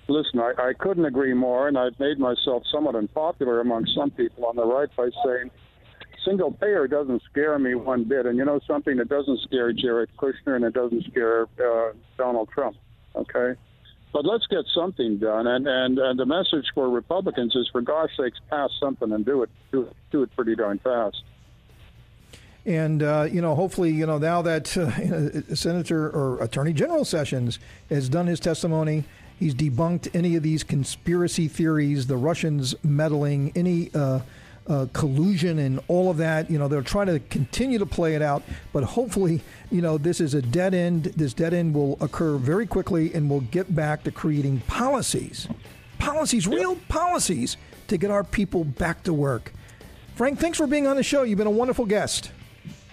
Listen, 0.08 0.40
I, 0.40 0.52
I 0.58 0.72
couldn't 0.78 1.04
agree 1.04 1.34
more, 1.34 1.68
and 1.68 1.76
I've 1.76 1.98
made 2.00 2.18
myself 2.18 2.62
somewhat 2.72 2.94
unpopular 2.94 3.60
among 3.60 3.86
some 3.94 4.10
people 4.10 4.46
on 4.46 4.56
the 4.56 4.64
right 4.64 4.88
by 4.96 5.10
saying 5.24 5.50
single 6.24 6.52
payer 6.52 6.86
doesn't 6.88 7.22
scare 7.30 7.58
me 7.58 7.74
one 7.74 8.04
bit. 8.04 8.24
And 8.24 8.38
you 8.38 8.44
know 8.44 8.60
something 8.66 8.96
that 8.96 9.08
doesn't 9.08 9.40
scare 9.42 9.72
Jared 9.72 10.08
Kushner 10.16 10.56
and 10.56 10.64
it 10.64 10.72
doesn't 10.72 11.04
scare 11.10 11.42
uh, 11.62 11.92
Donald 12.16 12.48
Trump. 12.48 12.76
Okay, 13.14 13.58
but 14.12 14.24
let's 14.24 14.46
get 14.46 14.64
something 14.74 15.18
done. 15.18 15.46
And, 15.46 15.66
and 15.66 15.98
and 15.98 16.18
the 16.18 16.26
message 16.26 16.66
for 16.74 16.88
Republicans 16.88 17.54
is, 17.54 17.68
for 17.70 17.82
God's 17.82 18.12
sakes, 18.18 18.38
pass 18.48 18.70
something 18.80 19.12
and 19.12 19.26
do 19.26 19.42
it. 19.42 19.50
Do 19.72 19.82
it, 19.82 19.96
do 20.10 20.22
it 20.22 20.34
pretty 20.34 20.56
darn 20.56 20.78
fast. 20.78 21.22
And 22.68 23.02
uh, 23.02 23.26
you 23.32 23.40
know, 23.40 23.54
hopefully, 23.54 23.90
you 23.90 24.04
know, 24.04 24.18
now 24.18 24.42
that 24.42 24.76
uh, 24.76 25.54
Senator 25.54 26.10
or 26.10 26.42
Attorney 26.42 26.74
General 26.74 27.02
Sessions 27.02 27.58
has 27.88 28.10
done 28.10 28.26
his 28.26 28.40
testimony, 28.40 29.04
he's 29.40 29.54
debunked 29.54 30.14
any 30.14 30.36
of 30.36 30.42
these 30.42 30.64
conspiracy 30.64 31.48
theories, 31.48 32.08
the 32.08 32.18
Russians 32.18 32.74
meddling, 32.84 33.52
any 33.56 33.90
uh, 33.94 34.20
uh, 34.66 34.84
collusion, 34.92 35.58
and 35.58 35.80
all 35.88 36.10
of 36.10 36.18
that. 36.18 36.50
You 36.50 36.58
know, 36.58 36.68
they're 36.68 36.82
trying 36.82 37.06
to 37.06 37.20
continue 37.30 37.78
to 37.78 37.86
play 37.86 38.14
it 38.14 38.20
out, 38.20 38.42
but 38.74 38.84
hopefully, 38.84 39.40
you 39.70 39.80
know, 39.80 39.96
this 39.96 40.20
is 40.20 40.34
a 40.34 40.42
dead 40.42 40.74
end. 40.74 41.04
This 41.16 41.32
dead 41.32 41.54
end 41.54 41.74
will 41.74 41.96
occur 42.02 42.36
very 42.36 42.66
quickly, 42.66 43.14
and 43.14 43.30
we'll 43.30 43.40
get 43.40 43.74
back 43.74 44.04
to 44.04 44.10
creating 44.10 44.60
policies, 44.66 45.48
policies, 45.98 46.46
real 46.46 46.76
policies, 46.90 47.56
to 47.86 47.96
get 47.96 48.10
our 48.10 48.24
people 48.24 48.64
back 48.64 49.04
to 49.04 49.14
work. 49.14 49.54
Frank, 50.16 50.38
thanks 50.38 50.58
for 50.58 50.66
being 50.66 50.86
on 50.86 50.96
the 50.96 51.02
show. 51.02 51.22
You've 51.22 51.38
been 51.38 51.46
a 51.46 51.50
wonderful 51.50 51.86
guest. 51.86 52.30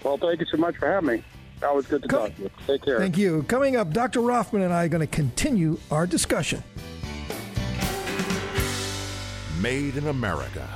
Well, 0.06 0.18
thank 0.20 0.40
you 0.40 0.46
so 0.46 0.58
much 0.58 0.78
for 0.78 0.86
having 0.88 1.10
me. 1.18 1.24
Always 1.64 1.88
good 1.88 2.04
to 2.04 2.08
Come- 2.08 2.20
talk 2.28 2.36
to 2.36 2.44
you. 2.44 2.50
Take 2.68 2.84
care. 2.84 3.00
Thank 3.00 3.18
you. 3.18 3.42
Coming 3.48 3.76
up, 3.76 3.92
Dr. 3.92 4.22
Rothman 4.22 4.62
and 4.62 4.72
I 4.72 4.86
are 4.86 4.88
going 4.88 5.02
to 5.02 5.08
continue 5.08 5.80
our 5.90 6.06
discussion. 6.06 6.64
Made 9.60 9.98
in 9.98 10.08
America. 10.08 10.70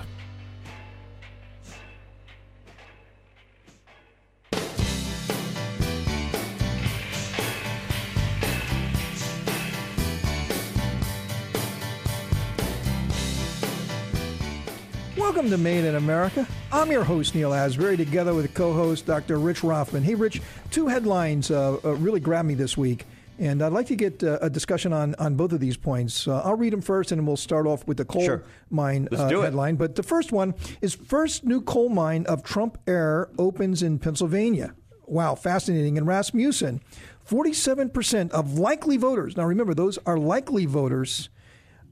Welcome 15.40 15.52
to 15.52 15.64
Made 15.64 15.86
in 15.86 15.96
America. 15.96 16.46
I'm 16.70 16.92
your 16.92 17.06
host, 17.06 17.34
Neil 17.34 17.54
Asbury, 17.54 17.96
together 17.96 18.34
with 18.34 18.54
co 18.54 18.74
host 18.74 19.06
Dr. 19.06 19.40
Rich 19.40 19.64
Rothman. 19.64 20.04
Hey, 20.04 20.14
Rich, 20.14 20.42
two 20.70 20.88
headlines 20.88 21.50
uh, 21.50 21.78
uh, 21.82 21.96
really 21.96 22.20
grabbed 22.20 22.50
me 22.50 22.56
this 22.56 22.76
week, 22.76 23.06
and 23.38 23.62
I'd 23.62 23.72
like 23.72 23.88
to 23.88 23.96
get 23.96 24.22
uh, 24.22 24.40
a 24.42 24.50
discussion 24.50 24.92
on, 24.92 25.16
on 25.16 25.36
both 25.36 25.54
of 25.54 25.62
these 25.62 25.78
points. 25.78 26.28
Uh, 26.28 26.42
I'll 26.44 26.58
read 26.58 26.74
them 26.74 26.82
first, 26.82 27.14
and 27.14 27.20
then 27.20 27.26
we'll 27.26 27.38
start 27.38 27.68
off 27.68 27.88
with 27.88 27.96
the 27.96 28.04
coal 28.04 28.22
Sure. 28.22 28.44
mine 28.70 29.08
uh, 29.14 29.30
headline. 29.30 29.78
But 29.78 29.96
the 29.96 30.04
first 30.04 30.34
one 30.34 30.56
is 30.82 30.94
first 30.94 31.46
new 31.46 31.62
coal 31.62 31.88
mine 31.88 32.26
of 32.26 32.44
Trump 32.44 32.78
era 32.86 33.30
opens 33.38 33.82
in 33.82 33.98
Pennsylvania. 33.98 34.76
Wow, 35.06 35.36
fascinating. 35.36 35.98
And 35.98 36.06
Rasmussen, 36.06 36.82
47% 37.26 38.32
of 38.32 38.60
likely 38.60 38.98
voters, 38.98 39.38
now 39.38 39.46
remember, 39.46 39.74
those 39.74 40.00
are 40.06 40.18
likely 40.18 40.66
voters, 40.66 41.30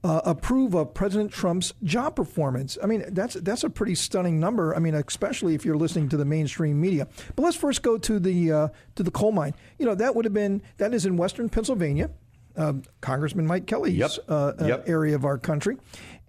uh, 0.03 0.21
approve 0.25 0.73
of 0.75 0.93
President 0.93 1.31
Trump's 1.31 1.73
job 1.83 2.15
performance. 2.15 2.77
I 2.81 2.85
mean, 2.85 3.03
that's 3.09 3.33
that's 3.35 3.63
a 3.63 3.69
pretty 3.69 3.95
stunning 3.95 4.39
number. 4.39 4.75
I 4.75 4.79
mean, 4.79 4.93
especially 4.93 5.55
if 5.55 5.65
you're 5.65 5.75
listening 5.77 6.09
to 6.09 6.17
the 6.17 6.25
mainstream 6.25 6.79
media. 6.79 7.07
But 7.35 7.43
let's 7.43 7.57
first 7.57 7.81
go 7.81 7.97
to 7.97 8.19
the 8.19 8.51
uh, 8.51 8.67
to 8.95 9.03
the 9.03 9.11
coal 9.11 9.31
mine. 9.31 9.53
You 9.79 9.85
know, 9.85 9.95
that 9.95 10.15
would 10.15 10.25
have 10.25 10.33
been 10.33 10.61
that 10.77 10.93
is 10.93 11.05
in 11.05 11.17
western 11.17 11.49
Pennsylvania, 11.49 12.11
uh, 12.55 12.73
Congressman 13.01 13.47
Mike 13.47 13.65
Kelly's 13.65 13.95
Yep. 13.97 14.11
Uh, 14.29 14.33
uh, 14.33 14.65
Yep. 14.65 14.83
area 14.87 15.15
of 15.15 15.25
our 15.25 15.37
country, 15.37 15.77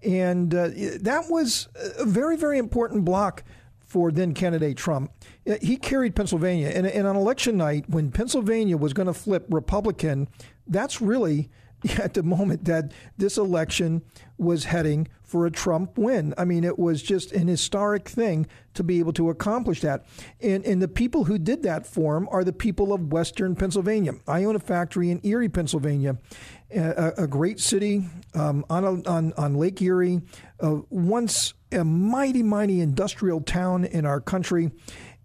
and 0.03 0.55
uh, 0.55 0.69
that 1.01 1.27
was 1.29 1.69
a 1.99 2.05
very 2.07 2.37
very 2.37 2.59
important 2.59 3.05
block 3.05 3.45
for 3.81 4.11
then 4.13 4.35
candidate 4.35 4.77
Trump. 4.77 5.11
He 5.63 5.79
carried 5.79 6.15
Pennsylvania, 6.15 6.69
and, 6.69 6.87
and 6.87 7.07
on 7.07 7.17
election 7.17 7.57
night, 7.57 7.89
when 7.89 8.11
Pennsylvania 8.11 8.77
was 8.77 8.93
going 8.93 9.07
to 9.07 9.15
flip 9.15 9.47
Republican, 9.49 10.29
that's 10.67 11.01
really 11.01 11.49
at 11.99 12.15
the 12.15 12.23
moment 12.23 12.65
that 12.65 12.93
this 13.17 13.37
election 13.37 14.03
was 14.37 14.65
heading 14.65 15.09
for 15.23 15.47
a 15.47 15.51
Trump 15.51 15.99
win. 15.99 16.33
I 16.39 16.45
mean, 16.45 16.65
it 16.65 16.79
was 16.79 17.03
just 17.03 17.33
an 17.33 17.49
historic 17.49 18.09
thing 18.09 18.47
to 18.75 18.83
be 18.83 18.99
able 18.99 19.13
to 19.15 19.29
accomplish 19.29 19.83
that. 19.83 20.07
And, 20.41 20.65
and 20.65 20.81
the 20.81 20.89
people 20.89 21.25
who 21.25 21.39
did 21.39 21.63
that 21.65 21.87
for 21.87 22.17
him 22.17 22.29
are 22.31 22.45
the 22.45 22.53
people 22.53 22.93
of 22.93 23.13
Western 23.13 23.55
Pennsylvania. 23.55 24.15
I 24.27 24.45
own 24.45 24.57
a 24.57 24.61
factory 24.61 25.11
in 25.11 25.21
Erie, 25.25 25.51
Pennsylvania, 25.51 26.17
a, 26.75 27.13
a 27.19 27.27
great 27.27 27.61
city 27.61 28.05
um, 28.35 28.65
on, 28.71 28.85
a, 28.85 29.09
on, 29.09 29.33
on 29.35 29.55
Lake 29.57 29.83
Erie, 29.83 30.23
uh, 30.61 30.79
once 30.89 31.53
a 31.73 31.85
mighty, 31.85 32.43
mighty 32.43 32.81
industrial 32.81 33.43
town 33.43 33.85
in 33.85 34.07
our 34.07 34.21
country 34.21 34.71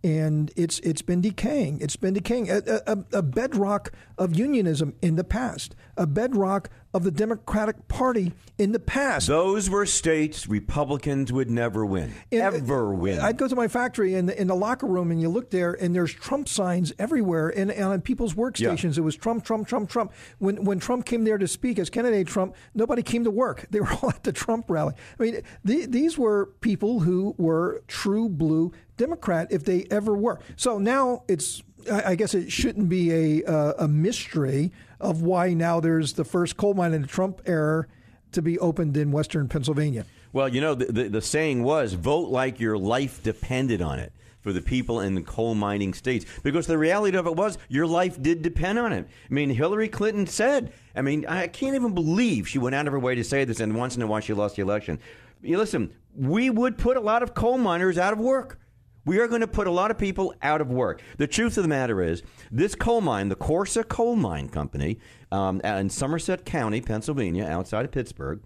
and 0.03 0.51
it's 0.57 0.79
it's 0.79 1.01
been 1.01 1.21
decaying. 1.21 1.79
It's 1.79 1.95
been 1.95 2.13
decaying. 2.13 2.49
A, 2.49 2.61
a, 2.85 2.97
a 3.13 3.21
bedrock 3.21 3.91
of 4.17 4.35
unionism 4.35 4.95
in 5.01 5.15
the 5.15 5.23
past, 5.23 5.75
a 5.97 6.07
bedrock 6.07 6.69
of 6.93 7.03
the 7.03 7.11
Democratic 7.11 7.87
Party 7.87 8.33
in 8.57 8.71
the 8.71 8.79
past. 8.79 9.27
Those 9.27 9.69
were 9.69 9.85
states 9.85 10.47
Republicans 10.47 11.31
would 11.31 11.49
never 11.49 11.85
win. 11.85 12.13
And, 12.31 12.41
uh, 12.41 12.45
ever 12.45 12.93
win. 12.93 13.19
I'd 13.19 13.37
go 13.37 13.47
to 13.47 13.55
my 13.55 13.67
factory 13.67 14.13
in 14.13 14.27
the, 14.27 14.39
in 14.39 14.47
the 14.47 14.55
locker 14.55 14.85
room, 14.85 15.09
and 15.09 15.19
you 15.19 15.29
look 15.29 15.49
there, 15.49 15.73
and 15.73 15.95
there's 15.95 16.13
Trump 16.13 16.47
signs 16.47 16.93
everywhere, 16.99 17.49
and, 17.49 17.71
and 17.71 17.85
on 17.85 18.01
people's 18.01 18.35
workstations, 18.35 18.97
it 18.97 19.01
was 19.01 19.15
Trump, 19.15 19.43
Trump, 19.43 19.67
Trump, 19.67 19.89
Trump. 19.89 20.13
When 20.37 20.63
when 20.65 20.79
Trump 20.79 21.05
came 21.05 21.23
there 21.23 21.37
to 21.37 21.47
speak 21.47 21.79
as 21.79 21.89
candidate 21.89 22.27
Trump, 22.27 22.55
nobody 22.75 23.01
came 23.01 23.23
to 23.23 23.31
work. 23.31 23.65
They 23.73 23.79
were 23.79 23.91
all 23.91 24.09
at 24.09 24.23
the 24.23 24.31
Trump 24.31 24.69
rally. 24.69 24.93
I 25.19 25.23
mean, 25.23 25.41
the, 25.63 25.87
these 25.87 26.15
were 26.15 26.51
people 26.61 26.99
who 26.99 27.33
were 27.39 27.81
true 27.87 28.29
blue 28.29 28.71
Democrat, 28.97 29.47
if 29.49 29.65
they 29.65 29.87
ever 29.89 30.15
were. 30.15 30.39
So 30.55 30.77
now 30.77 31.23
it's. 31.27 31.63
I 31.91 32.11
I 32.11 32.15
guess 32.15 32.33
it 32.35 32.51
shouldn't 32.51 32.87
be 32.87 33.11
a 33.11 33.43
uh, 33.45 33.73
a 33.79 33.87
mystery 33.87 34.71
of 35.03 35.21
why 35.21 35.53
now 35.53 35.79
there's 35.79 36.13
the 36.13 36.25
first 36.25 36.57
coal 36.57 36.73
mine 36.73 36.93
in 36.93 37.01
the 37.01 37.07
Trump 37.07 37.41
era 37.45 37.85
to 38.31 38.41
be 38.41 38.57
opened 38.57 38.97
in 38.97 39.11
Western 39.11 39.47
Pennsylvania. 39.47 40.05
Well, 40.31 40.49
you 40.49 40.61
know, 40.61 40.73
the, 40.73 40.85
the, 40.85 41.09
the 41.09 41.21
saying 41.21 41.63
was 41.63 41.93
vote 41.93 42.29
like 42.29 42.59
your 42.59 42.77
life 42.77 43.21
depended 43.21 43.81
on 43.81 43.99
it 43.99 44.11
for 44.41 44.51
the 44.51 44.61
people 44.61 44.99
in 44.99 45.15
the 45.15 45.21
coal 45.21 45.55
mining 45.55 45.93
states. 45.93 46.25
Because 46.43 46.67
the 46.67 46.77
reality 46.77 47.17
of 47.17 47.27
it 47.27 47.35
was 47.35 47.57
your 47.69 47.87
life 47.87 48.21
did 48.21 48.41
depend 48.41 48.79
on 48.79 48.91
it. 48.91 49.07
I 49.29 49.33
mean, 49.33 49.49
Hillary 49.49 49.87
Clinton 49.87 50.27
said, 50.27 50.73
I 50.95 51.01
mean, 51.01 51.25
I 51.27 51.47
can't 51.47 51.75
even 51.75 51.93
believe 51.93 52.47
she 52.47 52.59
went 52.59 52.75
out 52.75 52.87
of 52.87 52.93
her 52.93 52.99
way 52.99 53.15
to 53.15 53.23
say 53.23 53.45
this, 53.45 53.59
and 53.59 53.75
once 53.75 53.95
in 53.95 54.01
a 54.01 54.07
while 54.07 54.19
she 54.19 54.33
lost 54.33 54.55
the 54.55 54.61
election. 54.61 54.99
You 55.41 55.57
listen, 55.57 55.93
we 56.15 56.49
would 56.49 56.77
put 56.77 56.97
a 56.97 57.01
lot 57.01 57.23
of 57.23 57.33
coal 57.33 57.57
miners 57.57 57.97
out 57.97 58.13
of 58.13 58.19
work. 58.19 58.59
We 59.05 59.19
are 59.19 59.27
going 59.27 59.41
to 59.41 59.47
put 59.47 59.67
a 59.67 59.71
lot 59.71 59.91
of 59.91 59.97
people 59.97 60.33
out 60.41 60.61
of 60.61 60.69
work. 60.69 61.01
The 61.17 61.27
truth 61.27 61.57
of 61.57 61.63
the 61.63 61.67
matter 61.67 62.01
is, 62.01 62.23
this 62.51 62.73
coal 62.73 63.01
mine, 63.01 63.29
the 63.29 63.35
Corsa 63.35 63.87
Coal 63.87 64.15
Mine 64.15 64.47
Company 64.47 64.99
um, 65.31 65.59
in 65.61 65.89
Somerset 65.89 66.45
County, 66.45 66.79
Pennsylvania, 66.79 67.45
outside 67.45 67.83
of 67.83 67.91
Pittsburgh, 67.91 68.41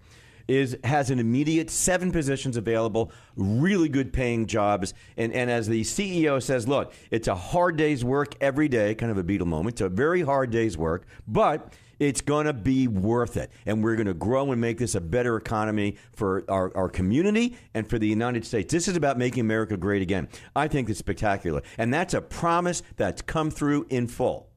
is 0.48 0.76
has 0.82 1.10
an 1.10 1.18
immediate 1.18 1.70
seven 1.70 2.10
positions 2.10 2.56
available, 2.56 3.12
really 3.36 3.88
good 3.88 4.12
paying 4.12 4.46
jobs. 4.46 4.94
And, 5.16 5.32
and 5.32 5.50
as 5.50 5.68
the 5.68 5.82
CEO 5.82 6.42
says, 6.42 6.66
look, 6.66 6.92
it's 7.10 7.28
a 7.28 7.34
hard 7.34 7.76
day's 7.76 8.04
work 8.04 8.34
every 8.40 8.68
day, 8.68 8.94
kind 8.94 9.12
of 9.12 9.18
a 9.18 9.24
Beatle 9.24 9.46
moment. 9.46 9.74
It's 9.74 9.82
a 9.82 9.88
very 9.88 10.22
hard 10.22 10.50
day's 10.50 10.76
work, 10.76 11.06
but 11.28 11.72
it's 11.98 12.20
going 12.20 12.46
to 12.46 12.52
be 12.52 12.86
worth 12.88 13.36
it. 13.36 13.50
And 13.66 13.82
we're 13.82 13.96
going 13.96 14.06
to 14.06 14.14
grow 14.14 14.52
and 14.52 14.60
make 14.60 14.78
this 14.78 14.94
a 14.94 15.00
better 15.00 15.36
economy 15.36 15.96
for 16.12 16.44
our, 16.48 16.70
our 16.76 16.88
community 16.88 17.56
and 17.74 17.88
for 17.88 17.98
the 17.98 18.06
United 18.08 18.44
States. 18.44 18.72
This 18.72 18.88
is 18.88 18.96
about 18.96 19.18
making 19.18 19.40
America 19.40 19.76
great 19.76 20.02
again. 20.02 20.28
I 20.54 20.68
think 20.68 20.88
it's 20.88 20.98
spectacular. 20.98 21.62
And 21.76 21.92
that's 21.92 22.14
a 22.14 22.20
promise 22.20 22.82
that's 22.96 23.22
come 23.22 23.50
through 23.50 23.86
in 23.90 24.06
full. 24.06 24.48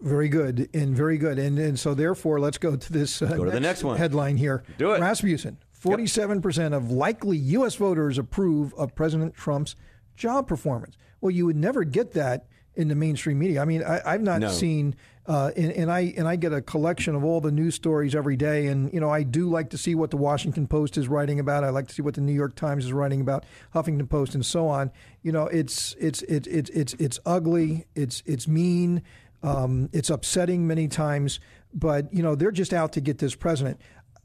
Very 0.00 0.28
good 0.28 0.68
and 0.74 0.94
very 0.96 1.18
good. 1.18 1.38
And 1.40 1.58
and 1.58 1.78
so 1.78 1.92
therefore, 1.92 2.38
let's 2.38 2.58
go 2.58 2.76
to 2.76 2.92
this. 2.92 3.20
Uh, 3.20 3.34
Go 3.36 3.44
to 3.44 3.50
the 3.50 3.58
next 3.58 3.82
one. 3.82 3.96
headline 3.96 4.36
here. 4.36 4.62
Do 4.78 4.92
it. 4.92 5.00
Rasmussen. 5.00 5.58
Forty-seven 5.72 6.40
percent 6.40 6.72
of 6.74 6.90
likely 6.92 7.36
U.S. 7.36 7.74
voters 7.74 8.16
approve 8.18 8.72
of 8.74 8.94
President 8.94 9.34
Trump's 9.34 9.74
job 10.16 10.46
performance. 10.46 10.96
Well, 11.20 11.30
you 11.32 11.46
would 11.46 11.56
never 11.56 11.82
get 11.82 12.12
that 12.12 12.46
in 12.76 12.86
the 12.86 12.94
mainstream 12.94 13.40
media. 13.40 13.60
I 13.60 13.64
mean, 13.64 13.82
I, 13.82 14.00
I've 14.06 14.22
not 14.22 14.40
No. 14.40 14.50
seen 14.50 14.94
Uh, 15.28 15.50
and, 15.58 15.70
and 15.72 15.92
I 15.92 16.14
and 16.16 16.26
I 16.26 16.36
get 16.36 16.54
a 16.54 16.62
collection 16.62 17.14
of 17.14 17.22
all 17.22 17.42
the 17.42 17.52
news 17.52 17.74
stories 17.74 18.14
every 18.14 18.36
day, 18.36 18.68
and 18.68 18.90
you 18.94 18.98
know 18.98 19.10
I 19.10 19.24
do 19.24 19.50
like 19.50 19.68
to 19.70 19.78
see 19.78 19.94
what 19.94 20.10
the 20.10 20.16
Washington 20.16 20.66
Post 20.66 20.96
is 20.96 21.06
writing 21.06 21.38
about. 21.38 21.64
I 21.64 21.68
like 21.68 21.86
to 21.88 21.94
see 21.94 22.00
what 22.00 22.14
the 22.14 22.22
New 22.22 22.32
York 22.32 22.54
Times 22.54 22.86
is 22.86 22.94
writing 22.94 23.20
about, 23.20 23.44
Huffington 23.74 24.08
Post, 24.08 24.34
and 24.34 24.44
so 24.44 24.68
on. 24.68 24.90
You 25.22 25.32
know, 25.32 25.44
it's 25.46 25.94
it's 26.00 26.22
it's 26.22 26.48
it's 26.48 26.70
it's, 26.70 26.94
it's 26.94 27.20
ugly. 27.26 27.84
It's 27.94 28.22
it's 28.24 28.48
mean. 28.48 29.02
Um, 29.42 29.90
it's 29.92 30.08
upsetting 30.08 30.66
many 30.66 30.88
times, 30.88 31.40
but 31.74 32.12
you 32.12 32.22
know 32.22 32.34
they're 32.34 32.50
just 32.50 32.72
out 32.72 32.92
to 32.92 33.02
get 33.02 33.18
this 33.18 33.34
president. 33.34 33.78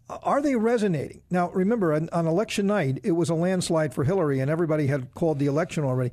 Are 0.10 0.41
they 0.41 0.55
resonating? 0.55 1.22
Now, 1.29 1.50
remember, 1.51 1.93
on, 1.93 2.10
on 2.12 2.27
election 2.27 2.67
night, 2.67 3.00
it 3.03 3.12
was 3.12 3.29
a 3.29 3.36
landslide 3.36 3.93
for 3.93 4.05
Hillary, 4.05 4.39
and 4.39 4.50
everybody 4.50 4.88
had 4.88 5.13
called 5.15 5.39
the 5.39 5.48
election 5.48 5.83
already 5.83 6.12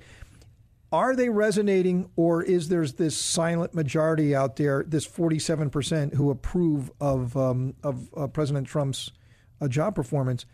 are 0.93 1.15
they 1.15 1.29
resonating 1.29 2.11
or 2.17 2.43
is 2.43 2.69
there 2.69 2.87
this 2.87 3.17
silent 3.17 3.75
majority 3.75 4.35
out 4.35 4.57
there, 4.57 4.85
this 4.87 5.07
47% 5.07 6.15
who 6.15 6.31
approve 6.31 6.91
of, 7.01 7.37
um, 7.37 7.75
of 7.83 8.09
uh, 8.17 8.27
President 8.27 8.67
Trump's 8.67 9.13
uh, 9.61 9.69
job 9.69 9.95
performance? 9.95 10.47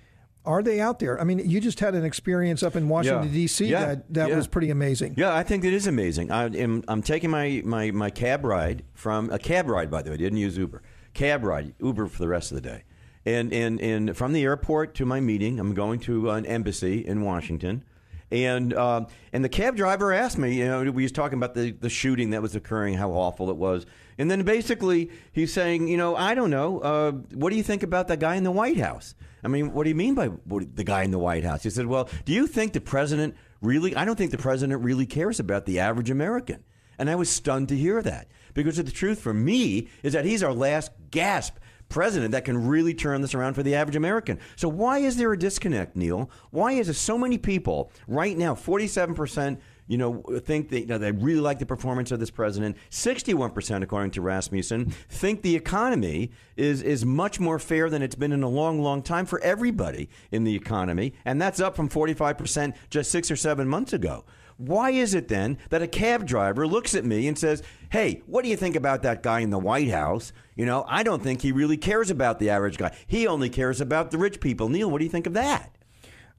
Are 0.44 0.62
they 0.62 0.78
out 0.80 1.00
there? 1.00 1.20
I 1.20 1.24
mean, 1.24 1.38
you 1.40 1.60
just 1.60 1.80
had 1.80 1.94
an 1.94 2.04
experience 2.04 2.62
up 2.62 2.76
in 2.76 2.88
Washington, 2.88 3.24
Yeah. 3.28 3.32
D.C. 3.32 3.66
Yeah. 3.66 3.86
that, 3.86 4.14
that 4.14 4.28
Yeah. 4.28 4.36
was 4.36 4.46
pretty 4.46 4.70
amazing. 4.70 5.14
Yeah, 5.16 5.34
I 5.34 5.42
think 5.42 5.64
it 5.64 5.72
is 5.72 5.86
amazing. 5.88 6.30
I 6.30 6.44
am, 6.46 6.84
I'm 6.86 7.02
taking 7.02 7.30
my, 7.30 7.62
my, 7.64 7.90
my 7.90 8.10
cab 8.10 8.44
ride 8.44 8.84
from 8.94 9.30
a 9.30 9.38
cab 9.40 9.68
ride, 9.68 9.90
by 9.90 10.02
the 10.02 10.10
way. 10.10 10.14
I 10.14 10.18
didn't 10.18 10.38
use 10.38 10.56
Uber. 10.56 10.82
Cab 11.14 11.42
ride, 11.42 11.74
Uber 11.80 12.06
for 12.06 12.18
the 12.18 12.28
rest 12.28 12.52
of 12.52 12.56
the 12.56 12.60
day. 12.60 12.84
And, 13.24 13.52
and, 13.52 13.80
and 13.80 14.16
from 14.16 14.32
the 14.34 14.44
airport 14.44 14.94
to 14.96 15.04
my 15.06 15.18
meeting, 15.18 15.58
I'm 15.58 15.74
going 15.74 15.98
to 16.00 16.30
an 16.30 16.46
embassy 16.46 17.04
in 17.04 17.22
Washington. 17.22 17.82
And 18.30 18.74
um, 18.74 19.06
and 19.32 19.44
the 19.44 19.48
cab 19.48 19.76
driver 19.76 20.12
asked 20.12 20.36
me, 20.36 20.54
you 20.58 20.66
know, 20.66 20.82
we 20.90 21.04
was 21.04 21.12
talking 21.12 21.38
about 21.38 21.54
the, 21.54 21.70
the 21.70 21.88
shooting 21.88 22.30
that 22.30 22.42
was 22.42 22.56
occurring, 22.56 22.94
how 22.94 23.12
awful 23.12 23.50
it 23.50 23.56
was. 23.56 23.86
And 24.18 24.30
then 24.30 24.42
basically 24.42 25.10
he's 25.32 25.52
saying, 25.52 25.88
you 25.88 25.96
know, 25.96 26.16
I 26.16 26.34
don't 26.34 26.50
know, 26.50 26.80
uh, 26.80 27.12
what 27.34 27.50
do 27.50 27.56
you 27.56 27.62
think 27.62 27.82
about 27.82 28.08
that 28.08 28.18
guy 28.18 28.34
in 28.34 28.44
the 28.44 28.50
White 28.50 28.78
House? 28.78 29.14
I 29.44 29.48
mean, 29.48 29.72
what 29.72 29.84
do 29.84 29.90
you 29.90 29.94
mean 29.94 30.14
by 30.14 30.26
what, 30.26 30.74
the 30.74 30.82
guy 30.82 31.04
in 31.04 31.12
the 31.12 31.18
White 31.18 31.44
House? 31.44 31.62
He 31.62 31.70
said, 31.70 31.86
well, 31.86 32.08
do 32.24 32.32
you 32.32 32.48
think 32.48 32.72
the 32.72 32.80
president 32.80 33.36
really? 33.60 33.94
I 33.94 34.04
don't 34.04 34.16
think 34.16 34.32
the 34.32 34.38
president 34.38 34.82
really 34.82 35.06
cares 35.06 35.38
about 35.38 35.66
the 35.66 35.78
average 35.78 36.10
American. 36.10 36.64
And 36.98 37.10
I 37.10 37.14
was 37.14 37.28
stunned 37.28 37.68
to 37.68 37.76
hear 37.76 38.02
that 38.02 38.28
because 38.54 38.76
the 38.76 38.84
truth 38.84 39.20
for 39.20 39.34
me 39.34 39.88
is 40.02 40.14
that 40.14 40.24
he's 40.24 40.42
our 40.42 40.52
last 40.52 40.90
gasp 41.10 41.58
president 41.88 42.32
that 42.32 42.44
can 42.44 42.66
really 42.66 42.94
turn 42.94 43.20
this 43.20 43.34
around 43.34 43.54
for 43.54 43.62
the 43.62 43.74
average 43.74 43.96
American. 43.96 44.38
So 44.56 44.68
why 44.68 44.98
is 44.98 45.16
there 45.16 45.32
a 45.32 45.38
disconnect, 45.38 45.96
Neil? 45.96 46.30
Why 46.50 46.72
is 46.72 46.88
it 46.88 46.94
so 46.94 47.16
many 47.16 47.38
people 47.38 47.90
right 48.06 48.36
now, 48.36 48.54
47%, 48.54 49.58
you 49.86 49.98
know, 49.98 50.22
uh, 50.22 50.38
think 50.40 50.70
that 50.70 50.80
you 50.80 50.86
know, 50.86 50.98
they 50.98 51.12
really 51.12 51.40
like 51.40 51.58
the 51.58 51.66
performance 51.66 52.10
of 52.10 52.20
this 52.20 52.30
president. 52.30 52.76
61%, 52.90 53.82
according 53.82 54.10
to 54.12 54.20
Rasmussen, 54.20 54.90
think 55.08 55.42
the 55.42 55.56
economy 55.56 56.30
is, 56.56 56.82
is 56.82 57.04
much 57.04 57.38
more 57.38 57.58
fair 57.58 57.88
than 57.88 58.02
it's 58.02 58.14
been 58.14 58.32
in 58.32 58.42
a 58.42 58.48
long, 58.48 58.82
long 58.82 59.02
time 59.02 59.26
for 59.26 59.40
everybody 59.40 60.08
in 60.30 60.44
the 60.44 60.54
economy. 60.54 61.14
And 61.24 61.40
that's 61.40 61.60
up 61.60 61.76
from 61.76 61.88
45% 61.88 62.74
just 62.90 63.10
six 63.10 63.30
or 63.30 63.36
seven 63.36 63.68
months 63.68 63.92
ago. 63.92 64.24
Why 64.58 64.90
is 64.90 65.14
it 65.14 65.28
then 65.28 65.58
that 65.68 65.82
a 65.82 65.86
cab 65.86 66.26
driver 66.26 66.66
looks 66.66 66.94
at 66.94 67.04
me 67.04 67.28
and 67.28 67.38
says, 67.38 67.62
Hey, 67.90 68.22
what 68.26 68.42
do 68.42 68.48
you 68.48 68.56
think 68.56 68.74
about 68.74 69.02
that 69.02 69.22
guy 69.22 69.40
in 69.40 69.50
the 69.50 69.58
White 69.58 69.90
House? 69.90 70.32
You 70.54 70.64
know, 70.64 70.84
I 70.88 71.02
don't 71.02 71.22
think 71.22 71.42
he 71.42 71.52
really 71.52 71.76
cares 71.76 72.10
about 72.10 72.38
the 72.38 72.48
average 72.48 72.78
guy. 72.78 72.96
He 73.06 73.26
only 73.26 73.50
cares 73.50 73.82
about 73.82 74.10
the 74.10 74.18
rich 74.18 74.40
people. 74.40 74.70
Neil, 74.70 74.90
what 74.90 74.98
do 74.98 75.04
you 75.04 75.10
think 75.10 75.26
of 75.26 75.34
that? 75.34 75.75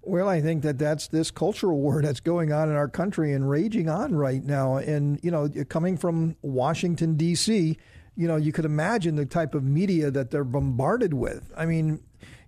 Well, 0.08 0.30
I 0.30 0.40
think 0.40 0.64
that 0.64 0.80
that's 0.80 1.10
this 1.10 1.32
cultural 1.32 1.78
war 1.78 2.02
that's 2.02 2.22
going 2.22 2.54
on 2.54 2.70
in 2.70 2.76
our 2.76 2.88
country 2.88 3.34
and 3.34 3.50
raging 3.50 3.90
on 3.90 4.16
right 4.16 4.42
now. 4.42 4.78
And, 4.78 5.20
you 5.22 5.30
know, 5.32 5.50
coming 5.68 5.98
from 5.98 6.38
Washington, 6.42 7.18
D.C., 7.18 7.78
you 8.16 8.28
know, 8.28 8.38
you 8.38 8.54
could 8.54 8.64
imagine 8.64 9.18
the 9.18 9.26
type 9.26 9.54
of 9.54 9.64
media 9.66 10.10
that 10.10 10.32
they're 10.32 10.46
bombarded 10.46 11.14
with. 11.14 11.52
I 11.58 11.66
mean, 11.66 12.00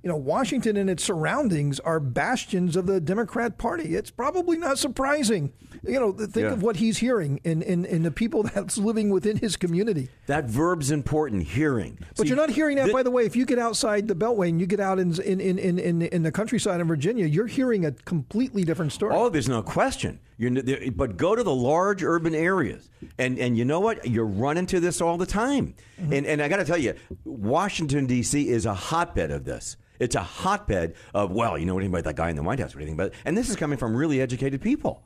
you 0.02 0.08
know, 0.08 0.16
Washington 0.16 0.78
and 0.78 0.90
its 0.90 1.04
surroundings 1.04 1.80
are 1.82 2.00
bastions 2.00 2.76
of 2.78 2.86
the 2.86 3.02
Democrat 3.02 3.58
Party. 3.58 3.96
It's 3.96 4.10
probably 4.10 4.58
not 4.58 4.80
surprising. 4.80 5.52
You 5.84 6.00
know, 6.00 6.12
think 6.14 6.36
Yeah. 6.38 6.54
of 6.54 6.64
what 6.64 6.78
he's 6.78 7.00
hearing 7.00 7.40
in, 7.44 7.62
in, 7.62 7.84
in 7.86 8.04
the 8.04 8.12
people 8.12 8.44
that's 8.56 8.78
living 8.78 9.10
within 9.10 9.38
his 9.38 9.56
community. 9.58 10.10
That 10.28 10.46
verb's 10.46 10.90
important, 10.90 11.44
hearing. 11.44 11.98
But 12.16 12.24
See, 12.24 12.28
you're 12.30 12.38
not 12.38 12.50
hearing 12.50 12.78
that, 12.78 12.94
by 12.94 13.04
the 13.04 13.12
way. 13.12 13.26
If 13.26 13.36
you 13.36 13.46
get 13.46 13.60
outside 13.60 14.08
the 14.08 14.16
Beltway 14.16 14.48
and 14.50 14.60
you 14.62 14.68
get 14.68 14.80
out 14.80 15.00
in 15.00 15.20
in, 15.22 15.42
in, 15.42 15.60
in, 15.60 15.80
in, 15.80 16.02
in 16.04 16.24
the 16.24 16.32
countryside 16.32 16.80
in 16.80 16.88
Virginia, 16.88 17.26
you're 17.26 17.48
hearing 17.48 17.86
a 17.86 17.92
completely 17.92 18.64
different 18.64 18.94
story. 18.94 19.14
Oh, 19.16 19.28
there's 19.30 19.50
no 19.50 19.62
question. 19.62 20.20
You're, 20.40 20.92
but 20.92 21.18
go 21.18 21.36
to 21.36 21.44
the 21.44 21.54
large 21.54 22.02
urban 22.02 22.34
areas, 22.34 22.90
and, 23.18 23.38
and 23.38 23.58
you 23.58 23.66
know 23.66 23.82
what? 23.82 24.08
You're 24.08 24.26
run 24.26 24.58
into 24.58 24.80
this 24.80 25.02
all 25.02 25.18
the 25.18 25.26
time. 25.26 25.76
Mm-hmm. 26.02 26.14
And, 26.14 26.26
and 26.26 26.42
I 26.42 26.48
got 26.48 26.58
to 26.58 26.66
tell 26.66 26.78
you, 26.78 26.94
Washington, 27.26 28.06
D.C. 28.06 28.48
is 28.48 28.66
a 28.66 28.74
hotbed 28.74 29.32
of 29.32 29.44
this. 29.44 29.76
It's 30.00 30.16
a 30.16 30.24
hotbed 30.24 30.96
of, 31.14 31.32
well, 31.32 31.58
you 31.58 31.66
know 31.66 31.76
what 31.76 31.84
about 31.84 32.06
that 32.06 32.16
guy 32.16 32.30
in 32.30 32.38
the 32.38 32.44
White 32.44 32.62
House 32.62 32.74
or 32.74 32.80
anything, 32.80 32.96
but 32.96 33.14
and 33.26 33.38
this 33.38 33.50
is 33.50 33.58
coming 33.58 33.78
from 33.78 33.94
really 33.94 34.22
educated 34.22 34.62
people. 34.62 35.04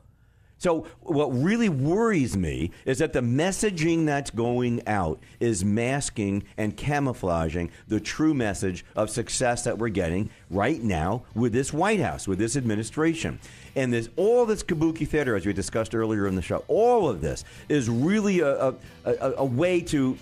So 0.63 0.87
what 1.01 1.27
really 1.27 1.67
worries 1.67 2.37
me 2.37 2.71
is 2.85 2.99
that 2.99 3.11
the 3.11 3.19
messaging 3.19 4.05
that's 4.05 4.31
going 4.31 4.81
out 4.87 5.19
is 5.41 5.65
masking 5.65 6.45
and 6.55 6.77
camouflaging 6.77 7.69
the 7.89 7.99
true 7.99 8.33
message 8.33 8.85
of 8.95 9.09
success 9.09 9.65
that 9.65 9.77
we're 9.77 9.89
getting 9.89 10.29
right 10.49 10.81
now 10.81 11.23
with 11.35 11.51
this 11.51 11.73
White 11.73 11.99
House, 11.99 12.29
with 12.29 12.39
this 12.39 12.55
administration. 12.55 13.41
And 13.75 13.91
this 13.91 14.07
all 14.15 14.45
this 14.45 14.63
kabuki 14.63 15.05
theater, 15.05 15.35
as 15.35 15.45
we 15.45 15.51
discussed 15.51 15.93
earlier 15.93 16.27
in 16.27 16.35
the 16.35 16.41
show, 16.41 16.63
all 16.69 17.09
of 17.09 17.19
this 17.19 17.43
is 17.67 17.89
really 17.89 18.39
a, 18.39 18.69
a, 18.69 18.75
a, 19.03 19.33
a 19.39 19.45
way 19.45 19.81
to 19.81 20.17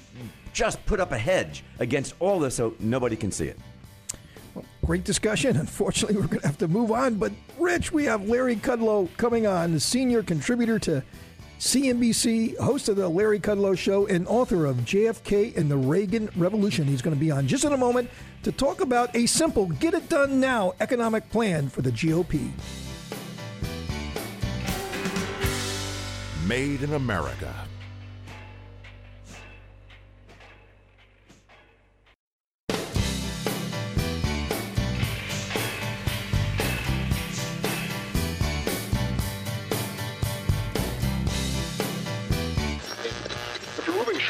just 0.54 0.84
put 0.88 1.00
up 1.00 1.12
a 1.12 1.20
hedge 1.20 1.64
against 1.78 2.16
all 2.20 2.40
this 2.40 2.56
so 2.56 2.74
nobody 2.80 3.16
can 3.16 3.32
see 3.32 3.46
it. 3.46 3.60
Great 4.86 5.04
discussion. 5.04 5.58
Unfortunately, 5.58 6.16
we're 6.16 6.28
going 6.28 6.42
to 6.42 6.48
have 6.48 6.58
to 6.60 6.68
move 6.68 6.92
on. 6.92 7.16
But, 7.16 7.32
Rich, 7.58 7.92
we 7.92 8.06
have 8.06 8.28
Larry 8.28 8.56
Kudlow 8.56 9.10
coming 9.18 9.48
on, 9.48 9.74
the 9.74 9.80
senior 9.80 10.24
contributor 10.24 10.80
to 10.80 11.04
CNBC, 11.60 12.58
host 12.58 12.90
of 12.90 12.96
the 12.96 13.08
Larry 13.08 13.40
Kudlow 13.40 13.78
Show, 13.78 14.08
and 14.08 14.28
author 14.28 14.66
of 14.66 14.78
JFK 14.78 15.56
and 15.56 15.70
the 15.70 15.78
Reagan 15.78 16.30
Revolution. 16.36 16.88
He's 16.88 17.04
going 17.04 17.16
to 17.16 17.20
be 17.20 17.30
on 17.30 17.48
just 17.48 17.66
in 17.66 17.74
a 17.74 17.78
moment 17.78 18.10
to 18.42 18.52
talk 18.52 18.82
about 18.82 19.16
a 19.16 19.28
simple, 19.28 19.68
get 19.68 19.94
it 19.94 20.10
done 20.10 20.40
now 20.40 20.74
economic 20.80 21.30
plan 21.30 21.70
for 21.70 21.84
the 21.84 21.92
GOP. 21.92 22.50
Made 26.48 26.82
in 26.82 26.94
America. 26.94 27.54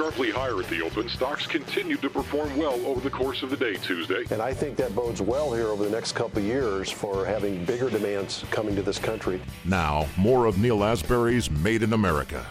Sharply 0.01 0.31
higher 0.31 0.59
at 0.59 0.67
the 0.67 0.81
open, 0.81 1.07
stocks 1.07 1.45
continued 1.45 2.01
to 2.01 2.09
perform 2.09 2.57
well 2.57 2.83
over 2.87 2.99
the 2.99 3.09
course 3.09 3.43
of 3.43 3.51
the 3.51 3.55
day 3.55 3.75
Tuesday. 3.75 4.23
And 4.31 4.41
I 4.41 4.51
think 4.51 4.75
that 4.77 4.95
bodes 4.95 5.21
well 5.21 5.53
here 5.53 5.67
over 5.67 5.83
the 5.83 5.91
next 5.91 6.13
couple 6.13 6.39
of 6.39 6.43
years 6.43 6.89
for 6.89 7.23
having 7.23 7.63
bigger 7.65 7.87
demands 7.87 8.43
coming 8.49 8.75
to 8.77 8.81
this 8.81 8.97
country. 8.97 9.39
Now, 9.63 10.07
more 10.17 10.47
of 10.47 10.57
Neil 10.57 10.83
Asbury's 10.83 11.51
Made 11.51 11.83
in 11.83 11.93
America. 11.93 12.43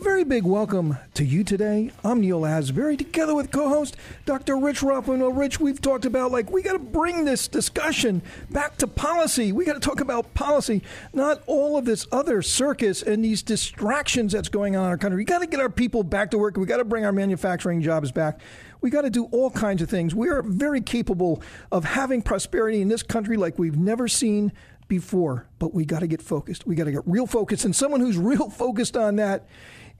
Very 0.00 0.24
big 0.24 0.44
welcome 0.44 0.96
to 1.12 1.26
you 1.26 1.44
today. 1.44 1.90
I'm 2.02 2.22
Neil 2.22 2.46
Asbury, 2.46 2.96
together 2.96 3.34
with 3.34 3.50
co-host 3.50 3.98
Dr. 4.24 4.56
Rich 4.56 4.82
Rothman. 4.82 5.20
Well, 5.20 5.30
Rich, 5.30 5.60
we've 5.60 5.80
talked 5.80 6.06
about 6.06 6.32
like 6.32 6.50
we 6.50 6.62
got 6.62 6.72
to 6.72 6.78
bring 6.78 7.26
this 7.26 7.46
discussion 7.46 8.22
back 8.48 8.78
to 8.78 8.86
policy. 8.86 9.52
We 9.52 9.66
got 9.66 9.74
to 9.74 9.80
talk 9.80 10.00
about 10.00 10.32
policy, 10.32 10.82
not 11.12 11.42
all 11.46 11.76
of 11.76 11.84
this 11.84 12.06
other 12.10 12.40
circus 12.40 13.02
and 13.02 13.22
these 13.22 13.42
distractions 13.42 14.32
that's 14.32 14.48
going 14.48 14.74
on 14.74 14.84
in 14.84 14.88
our 14.88 14.96
country. 14.96 15.18
We 15.18 15.24
got 15.24 15.40
to 15.40 15.46
get 15.46 15.60
our 15.60 15.68
people 15.68 16.02
back 16.02 16.30
to 16.30 16.38
work. 16.38 16.56
We 16.56 16.64
got 16.64 16.78
to 16.78 16.84
bring 16.84 17.04
our 17.04 17.12
manufacturing 17.12 17.82
jobs 17.82 18.10
back. 18.10 18.40
We 18.80 18.88
got 18.88 19.02
to 19.02 19.10
do 19.10 19.26
all 19.26 19.50
kinds 19.50 19.82
of 19.82 19.90
things. 19.90 20.14
We 20.14 20.30
are 20.30 20.40
very 20.40 20.80
capable 20.80 21.42
of 21.70 21.84
having 21.84 22.22
prosperity 22.22 22.80
in 22.80 22.88
this 22.88 23.02
country 23.02 23.36
like 23.36 23.58
we've 23.58 23.76
never 23.76 24.08
seen 24.08 24.52
before, 24.88 25.46
but 25.58 25.74
we 25.74 25.84
got 25.84 26.00
to 26.00 26.06
get 26.06 26.22
focused. 26.22 26.66
We 26.66 26.74
got 26.74 26.84
to 26.84 26.92
get 26.92 27.02
real 27.04 27.26
focused. 27.26 27.66
And 27.66 27.76
someone 27.76 28.00
who's 28.00 28.16
real 28.18 28.48
focused 28.48 28.96
on 28.96 29.16
that 29.16 29.46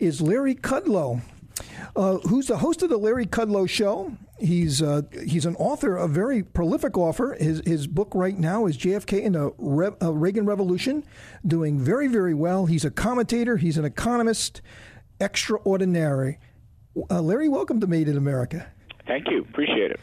is 0.01 0.21
Larry 0.21 0.55
Kudlow, 0.55 1.21
uh, 1.95 2.19
who's 2.19 2.47
the 2.47 2.57
host 2.57 2.83
of 2.83 2.91
the 2.91 2.97
Larry 2.97 3.27
Kudlow 3.27 3.69
Show. 3.69 4.13
He's 4.39 4.81
uh, 4.81 5.03
he's 5.25 5.45
an 5.45 5.55
author, 5.57 5.97
a 5.97 6.09
very 6.09 6.43
prolific 6.43 6.97
author. 6.97 7.37
His 7.39 7.63
his 7.67 7.87
book 7.87 8.11
right 8.15 8.37
now 8.37 8.67
is 8.67 8.79
JFK 8.79 9.27
and 9.27 9.35
the 9.35 9.53
Re- 9.59 9.91
uh, 10.03 10.13
Reagan 10.13 10.47
Revolution, 10.47 11.05
doing 11.47 11.79
very 11.79 12.09
very 12.09 12.35
well. 12.35 12.67
He's 12.67 12.85
a 12.85 12.91
commentator. 12.91 13.59
He's 13.59 13.77
an 13.77 13.85
economist, 13.85 14.63
extraordinary. 15.21 16.39
Uh, 17.11 17.21
Larry, 17.21 17.49
welcome 17.49 17.81
to 17.81 17.87
Made 17.87 18.09
in 18.09 18.17
America. 18.17 18.67
Thank 19.07 19.31
you. 19.31 19.41
Appreciate 19.41 19.91
it. 19.91 20.01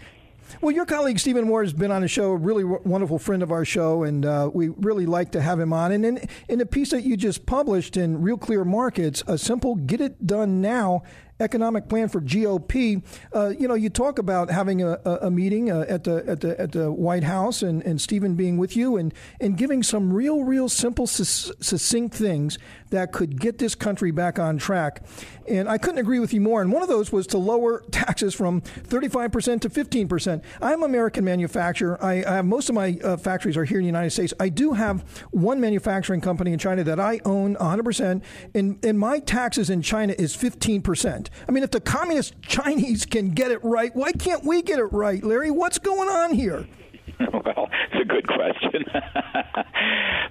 Well, 0.60 0.74
your 0.74 0.86
colleague 0.88 1.20
Stephen 1.20 1.46
Moore 1.46 1.64
has 1.64 1.74
been 1.74 1.92
on 1.92 2.02
the 2.02 2.08
show, 2.08 2.32
a 2.32 2.36
really 2.36 2.64
w- 2.64 2.82
wonderful 2.84 3.20
friend 3.20 3.44
of 3.44 3.52
our 3.52 3.64
show, 3.64 4.04
and 4.04 4.26
uh, 4.26 4.50
we 4.52 4.70
really 4.70 5.06
like 5.06 5.32
to 5.34 5.42
have 5.42 5.60
him 5.60 5.72
on. 5.72 5.92
And 5.92 6.04
in, 6.04 6.28
in 6.50 6.66
piece 6.68 6.90
that 6.90 7.04
you 7.04 7.16
just 7.16 7.46
published 7.46 7.96
in 7.96 8.24
Real 8.24 8.38
Clear 8.38 8.66
Markets, 8.66 9.24
a 9.28 9.38
simple 9.38 9.76
get 9.76 10.02
it 10.02 10.26
done 10.26 10.60
now 10.60 11.04
economic 11.40 11.88
plan 11.88 12.10
for 12.10 12.20
GOP. 12.22 13.04
Uh, 13.34 13.50
you 13.50 13.68
know, 13.68 13.76
you 13.76 13.90
talk 13.90 14.18
about 14.20 14.50
having 14.50 14.82
a, 14.82 15.00
a, 15.06 15.18
a 15.24 15.32
meeting 15.32 15.72
uh, 15.72 15.86
at 15.88 16.04
the 16.04 16.24
at 16.28 16.42
the 16.42 16.60
at 16.60 16.72
the 16.72 16.92
White 16.92 17.24
House 17.24 17.62
and, 17.62 17.84
and 17.84 18.02
Stephen 18.02 18.36
being 18.36 18.58
with 18.58 18.76
you 18.76 18.98
and 18.98 19.14
and 19.40 19.58
giving 19.58 19.84
some 19.84 20.12
real, 20.12 20.44
real 20.44 20.70
simple, 20.70 21.06
succinct 21.06 22.16
things 22.16 22.58
that 22.90 23.12
could 23.12 23.40
get 23.40 23.58
this 23.58 23.76
country 23.76 24.12
back 24.12 24.40
on 24.40 24.58
track. 24.58 25.04
And 25.48 25.70
I 25.70 25.78
couldn't 25.78 26.00
agree 26.00 26.20
with 26.20 26.34
you 26.34 26.42
more. 26.42 26.62
And 26.62 26.72
one 26.72 26.84
of 26.84 26.90
those 26.90 27.12
was 27.12 27.28
to 27.28 27.38
lower 27.38 27.84
taxes 27.92 28.34
from 28.34 28.62
35% 28.62 29.62
to 29.62 29.70
15%. 29.70 30.42
I'm 30.62 30.84
an 30.84 30.90
American 30.90 31.24
manufacturer. 31.24 32.04
I, 32.04 32.24
I 32.24 32.36
have 32.36 32.46
most 32.46 32.70
of 32.70 32.76
my 32.76 33.00
uh, 33.04 33.18
factories 33.18 33.58
are 33.58 33.66
here 33.66 33.78
in 33.78 33.84
the 33.84 33.88
United 33.88 34.12
States. 34.12 34.34
I 34.40 34.50
do 34.50 34.74
have 34.74 35.02
one 35.32 35.60
manufacturing 35.60 36.22
company 36.22 36.54
in 36.54 36.60
China 36.60 36.84
that 36.84 37.00
I 37.00 37.20
own 37.26 37.56
100%, 37.56 38.22
and, 38.54 38.84
and 38.84 39.00
my 39.00 39.20
taxes 39.20 39.70
in 39.70 39.82
China 39.82 40.14
is 40.18 40.36
15%. 40.36 41.30
I 41.48 41.52
mean, 41.52 41.64
if 41.64 41.72
the 41.72 41.82
communist 41.82 42.36
Chinese 42.42 43.06
can 43.06 43.32
get 43.32 43.52
it 43.52 43.64
right, 43.64 43.96
why 43.96 44.12
can't 44.12 44.44
we 44.44 44.62
get 44.62 44.80
it 44.80 44.92
right, 44.92 45.24
Larry? 45.24 45.52
What's 45.52 45.78
going 45.78 46.10
on 46.10 46.34
here? 46.34 46.68
well, 47.20 47.70
it's 47.92 48.02
a 48.02 48.06
good 48.06 48.28
question. 48.28 48.84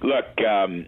Look, 0.01 0.47
um, 0.47 0.87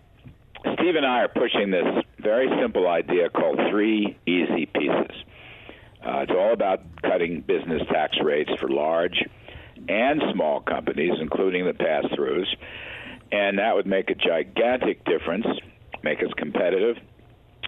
Steve 0.61 0.95
and 0.95 1.05
I 1.05 1.21
are 1.21 1.27
pushing 1.29 1.71
this 1.71 2.03
very 2.19 2.49
simple 2.61 2.87
idea 2.87 3.29
called 3.29 3.59
three 3.69 4.17
easy 4.25 4.65
pieces. 4.65 5.15
Uh, 6.05 6.19
it's 6.19 6.31
all 6.31 6.53
about 6.53 6.81
cutting 7.01 7.41
business 7.41 7.81
tax 7.91 8.17
rates 8.23 8.51
for 8.59 8.69
large 8.69 9.23
and 9.87 10.21
small 10.33 10.61
companies, 10.61 11.13
including 11.19 11.65
the 11.65 11.73
pass 11.73 12.05
throughs. 12.17 12.47
And 13.31 13.59
that 13.59 13.75
would 13.75 13.87
make 13.87 14.09
a 14.09 14.15
gigantic 14.15 15.05
difference, 15.05 15.45
make 16.03 16.19
us 16.19 16.31
competitive, 16.37 16.97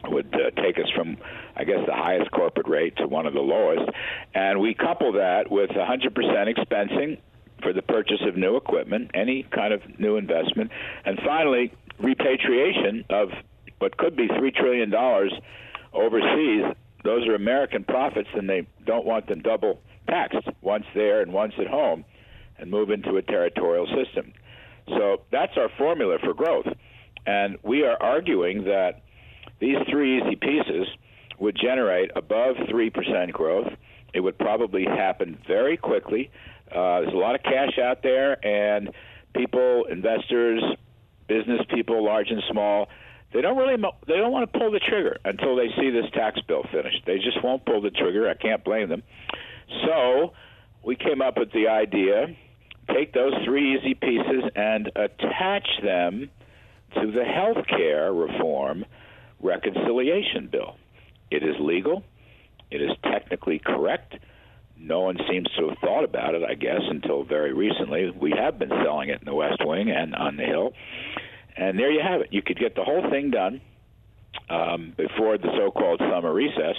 would 0.06 0.34
uh, 0.34 0.62
take 0.62 0.78
us 0.78 0.90
from, 0.96 1.18
I 1.56 1.64
guess, 1.64 1.86
the 1.86 1.94
highest 1.94 2.32
corporate 2.32 2.68
rate 2.68 2.98
to 2.98 3.08
one 3.08 3.26
of 3.26 3.34
the 3.34 3.42
lowest. 3.42 3.90
And 4.34 4.60
we 4.60 4.74
couple 4.74 5.14
that 5.14 5.52
with 5.52 5.70
100% 5.70 6.14
expensing 6.56 7.20
for 7.62 7.74
the 7.74 7.82
purchase 7.82 8.22
of 8.28 8.36
new 8.36 8.56
equipment, 8.56 9.12
any 9.14 9.44
kind 9.44 9.74
of 9.74 9.82
new 10.00 10.18
investment. 10.18 10.72
And 11.06 11.20
finally, 11.24 11.72
repatriation 12.02 13.06
of 13.10 13.30
what 13.80 13.98
could 13.98 14.16
be 14.16 14.28
$3 14.28 14.54
trillion 14.54 14.94
overseas. 15.94 16.76
Those 17.04 17.28
are 17.28 17.36
American 17.36 17.84
profits, 17.84 18.30
and 18.34 18.50
they 18.50 18.68
don't 18.86 19.06
want 19.06 19.28
them 19.28 19.42
double 19.42 19.82
taxed 20.08 20.48
once 20.62 20.86
there 20.94 21.22
and 21.22 21.34
once 21.34 21.54
at 21.60 21.68
home 21.68 22.06
and 22.58 22.70
move 22.70 22.92
into 22.92 23.18
a 23.18 23.22
territorial 23.22 23.88
system. 23.88 24.34
So 24.88 25.22
that's 25.32 25.54
our 25.58 25.70
formula 25.78 26.18
for 26.24 26.34
growth. 26.34 26.68
And 27.26 27.58
we 27.64 27.84
are 27.84 28.02
arguing 28.02 28.66
that 28.66 29.02
these 29.60 29.78
three 29.90 30.18
easy 30.18 30.36
pieces 30.36 30.88
would 31.40 31.58
generate 31.60 32.12
above 32.16 32.56
3% 32.56 33.32
growth. 33.32 33.68
It 34.14 34.20
would 34.20 34.38
probably 34.38 34.86
happen 34.86 35.38
very 35.48 35.78
quickly. 35.78 36.30
Uh, 36.70 37.02
there's 37.02 37.14
a 37.14 37.18
lot 37.18 37.36
of 37.36 37.44
cash 37.44 37.78
out 37.80 38.04
there, 38.04 38.44
and 38.46 38.92
people, 39.36 39.86
investors, 39.90 40.64
business 41.32 41.62
people, 41.74 42.04
large 42.04 42.30
and 42.30 42.44
small, 42.52 42.90
they 43.34 43.42
don't 43.42 43.58
really 43.58 43.82
they 44.08 44.18
don't 44.18 44.32
want 44.32 44.52
to 44.52 44.60
pull 44.60 44.72
the 44.72 44.80
trigger 44.80 45.18
until 45.24 45.56
they 45.56 45.68
see 45.80 45.90
this 45.90 46.10
tax 46.14 46.40
bill 46.48 46.64
finished. 46.72 47.04
They 47.06 47.18
just 47.18 47.42
won't 47.44 47.66
pull 47.66 47.82
the 47.82 47.92
trigger. 47.92 48.30
I 48.30 48.34
can't 48.34 48.64
blame 48.64 48.90
them. 48.90 49.04
So 49.86 50.34
we 50.84 50.98
came 50.98 51.22
up 51.22 51.38
with 51.38 51.52
the 51.54 51.70
idea: 51.70 52.28
take 52.94 53.14
those 53.14 53.34
three 53.46 53.78
easy 53.78 53.94
pieces 53.94 54.44
and 54.56 54.92
attach 54.96 55.68
them 55.82 56.30
to 56.96 57.12
the 57.12 57.24
health 57.24 57.66
care 57.68 58.12
reform 58.14 58.84
reconciliation 59.40 60.50
bill. 60.52 60.76
It 61.30 61.44
is 61.44 61.56
legal. 61.60 62.04
It 62.70 62.82
is 62.82 62.92
technically 63.04 63.60
correct. 63.60 64.16
No 64.84 65.02
one 65.02 65.18
seems 65.30 65.48
to 65.58 65.70
have 65.70 65.78
thought 65.80 66.04
about 66.04 66.34
it, 66.34 66.42
I 66.44 66.56
guess, 66.56 66.82
until 66.90 67.24
very 67.24 67.54
recently. 67.54 68.10
We 68.10 68.34
have 68.38 68.58
been 68.58 68.72
selling 68.84 69.10
it 69.10 69.20
in 69.20 69.26
the 69.26 69.36
West 69.36 69.62
Wing 69.64 69.92
and 69.92 70.16
on 70.16 70.38
the 70.38 70.44
Hill. 70.44 70.74
And 71.56 71.78
there 71.78 71.92
you 71.92 72.02
have 72.02 72.22
it. 72.22 72.30
You 72.32 72.42
could 72.42 72.58
get 72.58 72.76
the 72.76 72.84
whole 72.84 73.10
thing 73.10 73.30
done 73.30 73.62
um, 74.50 74.94
before 74.98 75.38
the 75.38 75.50
so 75.58 75.72
called 75.72 76.00
summer 76.00 76.34
recess. 76.34 76.76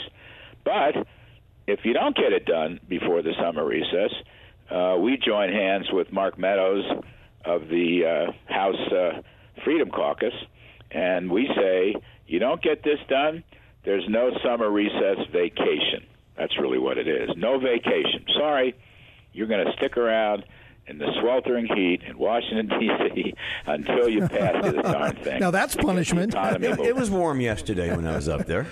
But 0.65 1.07
if 1.67 1.81
you 1.85 1.93
don't 1.93 2.17
get 2.17 2.33
it 2.33 2.45
done 2.45 2.81
before 2.89 3.23
the 3.23 3.33
summer 3.41 3.65
recess, 3.65 4.13
uh, 4.71 4.97
we 4.99 5.17
join 5.17 5.53
hands 5.53 5.87
with 5.93 6.13
Mark 6.13 6.39
Meadows 6.39 6.85
of 7.45 7.69
the 7.69 8.27
uh, 8.29 8.53
House 8.53 8.93
uh, 8.93 9.21
Freedom 9.65 9.91
Caucus, 9.91 10.35
and 10.91 11.31
we 11.31 11.49
say, 11.57 11.95
you 12.27 12.39
don't 12.39 12.63
get 12.63 12.83
this 12.83 12.99
done, 13.09 13.45
there's 13.85 14.05
no 14.09 14.31
summer 14.45 14.71
recess 14.71 15.19
vacation. 15.33 16.07
That's 16.37 16.59
really 16.59 16.79
what 16.79 16.99
it 16.99 17.09
is. 17.09 17.31
No 17.37 17.59
vacation. 17.59 18.25
Sorry, 18.39 18.75
you're 19.33 19.47
going 19.47 19.67
to 19.67 19.73
stick 19.73 19.97
around 19.97 20.45
in 20.87 20.99
the 20.99 21.09
sweltering 21.21 21.67
heat 21.67 22.03
in 22.07 22.19
Washington 22.19 22.69
D.C. 22.79 23.35
until 23.67 24.09
you 24.09 24.29
pass 24.29 24.65
the 24.65 24.83
darn 24.83 25.17
thing. 25.17 25.41
Now 25.41 25.51
that's 25.51 25.77
punishment. 25.77 26.35
It, 26.35 26.81
it, 26.81 26.97
was 26.97 27.11
warm 27.11 27.41
yesterday 27.41 27.95
when 27.95 28.07
I 28.07 28.17
was 28.17 28.29
up 28.29 28.47
there. 28.47 28.67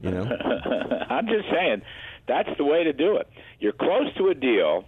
You 0.00 0.10
know, 0.10 0.24
I'm 1.10 1.26
just 1.26 1.48
saying 1.50 1.82
that's 2.26 2.50
the 2.58 2.64
way 2.64 2.84
to 2.84 2.92
do 2.92 3.16
it. 3.16 3.28
You're 3.60 3.72
close 3.72 4.12
to 4.16 4.28
a 4.28 4.34
deal 4.34 4.84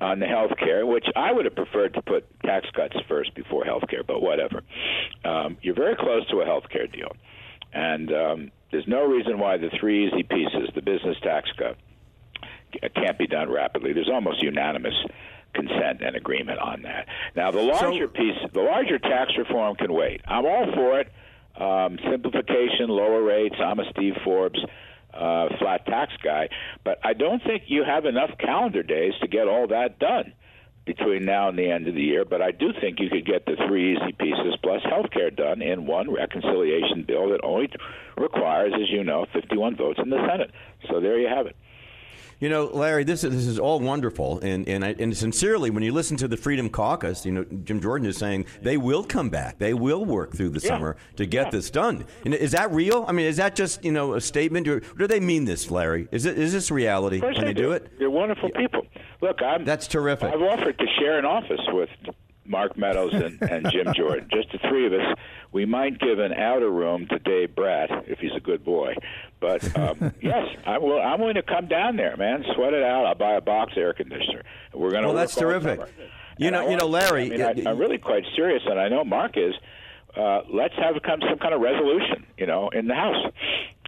on 0.00 0.20
the 0.20 0.26
health 0.26 0.52
care, 0.58 0.86
which 0.86 1.06
I 1.16 1.32
would 1.32 1.44
have 1.44 1.56
preferred 1.56 1.94
to 1.94 2.02
put 2.02 2.24
tax 2.40 2.68
cuts 2.74 2.94
first 3.08 3.34
before 3.34 3.64
health 3.64 3.84
care, 3.88 4.04
but 4.04 4.22
whatever. 4.22 4.62
Um, 5.24 5.56
you're 5.62 5.74
very 5.74 5.96
close 5.96 6.26
to 6.28 6.40
a 6.40 6.44
health 6.44 6.68
care 6.70 6.86
deal. 6.86 7.16
And 7.72 8.12
um, 8.12 8.50
there's 8.70 8.86
no 8.86 9.04
reason 9.04 9.38
why 9.38 9.56
the 9.56 9.70
three 9.80 10.06
easy 10.06 10.22
pieces, 10.22 10.70
the 10.74 10.82
business 10.82 11.16
tax 11.22 11.50
cut, 11.58 11.76
can't 12.94 13.18
be 13.18 13.26
done 13.26 13.50
rapidly. 13.50 13.92
There's 13.92 14.10
almost 14.10 14.42
unanimous 14.42 14.94
consent 15.54 16.02
and 16.02 16.16
agreement 16.16 16.58
on 16.58 16.82
that. 16.82 17.06
Now, 17.34 17.50
the 17.50 17.62
larger 17.62 18.06
so, 18.06 18.08
piece, 18.08 18.36
the 18.52 18.60
larger 18.60 18.98
tax 18.98 19.32
reform 19.36 19.76
can 19.76 19.92
wait. 19.92 20.20
I'm 20.26 20.44
all 20.44 20.66
for 20.74 21.00
it. 21.00 21.12
Um, 21.60 21.98
simplification, 22.10 22.88
lower 22.88 23.22
rates. 23.22 23.56
I'm 23.58 23.80
a 23.80 23.90
Steve 23.90 24.14
Forbes 24.22 24.60
uh, 25.12 25.48
flat 25.58 25.86
tax 25.86 26.12
guy, 26.22 26.48
but 26.84 26.98
I 27.02 27.14
don't 27.14 27.42
think 27.42 27.64
you 27.66 27.82
have 27.84 28.04
enough 28.04 28.30
calendar 28.38 28.82
days 28.82 29.14
to 29.22 29.28
get 29.28 29.48
all 29.48 29.66
that 29.68 29.98
done 29.98 30.32
between 30.88 31.26
now 31.26 31.50
and 31.50 31.58
the 31.58 31.70
end 31.70 31.86
of 31.86 31.94
the 31.94 32.02
year. 32.02 32.24
But 32.24 32.40
I 32.40 32.50
do 32.50 32.72
think 32.80 32.98
you 32.98 33.10
could 33.10 33.26
get 33.26 33.44
the 33.44 33.56
three 33.68 33.92
easy 33.92 34.12
pieces 34.18 34.56
plus 34.62 34.82
health 34.88 35.10
care 35.12 35.30
done 35.30 35.60
in 35.60 35.86
one 35.86 36.10
reconciliation 36.10 37.04
bill 37.06 37.28
that 37.30 37.40
only 37.44 37.68
requires, 38.16 38.72
as 38.74 38.88
you 38.88 39.04
know, 39.04 39.26
51 39.32 39.76
votes 39.76 40.00
in 40.02 40.08
the 40.08 40.18
Senate. 40.26 40.50
So 40.88 40.98
there 41.00 41.18
you 41.18 41.28
have 41.28 41.46
it. 41.46 41.56
You 42.40 42.48
know, 42.48 42.66
Larry, 42.66 43.02
this 43.02 43.24
is, 43.24 43.32
this 43.34 43.46
is 43.46 43.58
all 43.58 43.80
wonderful, 43.80 44.38
and 44.40 44.68
and, 44.68 44.84
I, 44.84 44.94
and 44.98 45.16
sincerely, 45.16 45.70
when 45.70 45.82
you 45.82 45.92
listen 45.92 46.16
to 46.18 46.28
the 46.28 46.36
Freedom 46.36 46.68
Caucus, 46.70 47.26
you 47.26 47.32
know, 47.32 47.44
Jim 47.64 47.80
Jordan 47.80 48.06
is 48.06 48.16
saying 48.16 48.46
they 48.62 48.76
will 48.76 49.02
come 49.02 49.28
back, 49.28 49.58
they 49.58 49.74
will 49.74 50.04
work 50.04 50.36
through 50.36 50.50
the 50.50 50.60
yeah. 50.60 50.68
summer 50.68 50.96
to 51.16 51.26
get 51.26 51.46
yeah. 51.46 51.50
this 51.50 51.70
done. 51.70 52.04
And 52.24 52.34
is 52.34 52.52
that 52.52 52.70
real? 52.70 53.04
I 53.08 53.12
mean, 53.12 53.26
is 53.26 53.38
that 53.38 53.56
just 53.56 53.84
you 53.84 53.90
know 53.90 54.14
a 54.14 54.20
statement, 54.20 54.68
or 54.68 54.80
do 54.80 55.08
they 55.08 55.18
mean 55.18 55.46
this, 55.46 55.68
Larry? 55.70 56.06
Is 56.12 56.26
it 56.26 56.38
is 56.38 56.52
this 56.52 56.70
reality? 56.70 57.20
Can 57.20 57.34
they, 57.44 57.52
do. 57.52 57.62
do. 57.62 57.72
it? 57.72 57.98
They're 57.98 58.08
wonderful 58.08 58.50
yeah. 58.54 58.60
people. 58.60 58.82
Look, 59.20 59.42
I'm 59.42 59.64
that's 59.64 59.88
terrific. 59.88 60.32
I've 60.32 60.42
offered 60.42 60.78
to 60.78 60.86
share 60.98 61.18
an 61.18 61.24
office 61.24 61.60
with 61.72 61.90
Mark 62.48 62.76
Meadows 62.76 63.12
and, 63.14 63.40
and 63.42 63.70
Jim 63.70 63.92
Jordan, 63.96 64.28
just 64.32 64.50
the 64.52 64.58
three 64.68 64.86
of 64.86 64.92
us. 64.92 65.18
We 65.52 65.66
might 65.66 65.98
give 66.00 66.18
an 66.18 66.32
outer 66.32 66.70
room 66.70 67.06
to 67.08 67.18
Dave 67.18 67.54
Brat 67.54 67.90
if 68.06 68.18
he's 68.18 68.34
a 68.36 68.40
good 68.40 68.64
boy. 68.64 68.94
But 69.40 69.76
um, 69.78 70.12
yes, 70.22 70.48
I'm, 70.66 70.82
will, 70.82 71.00
I'm 71.00 71.20
willing 71.20 71.34
to 71.34 71.42
come 71.42 71.68
down 71.68 71.96
there, 71.96 72.16
man. 72.16 72.44
Sweat 72.54 72.74
it 72.74 72.82
out. 72.82 73.06
I'll 73.06 73.14
buy 73.14 73.34
a 73.34 73.40
box 73.40 73.72
air 73.76 73.92
conditioner. 73.92 74.42
We're 74.74 74.90
going 74.90 75.02
to. 75.02 75.08
Well, 75.08 75.16
that's 75.16 75.34
terrific. 75.34 75.80
You 76.38 76.50
know, 76.50 76.68
you 76.70 76.76
know, 76.76 76.86
Larry. 76.86 77.26
I 77.26 77.52
mean, 77.52 77.66
I, 77.66 77.70
am 77.70 77.78
really 77.78 77.98
quite 77.98 78.24
serious, 78.36 78.62
and 78.66 78.78
I 78.78 78.88
know 78.88 79.04
Mark 79.04 79.36
is. 79.36 79.54
Uh, 80.16 80.40
let's 80.52 80.74
have 80.76 80.94
come 81.02 81.20
some 81.28 81.38
kind 81.38 81.54
of 81.54 81.60
resolution, 81.60 82.26
you 82.38 82.46
know, 82.46 82.70
in 82.70 82.88
the 82.88 82.94
House, 82.94 83.32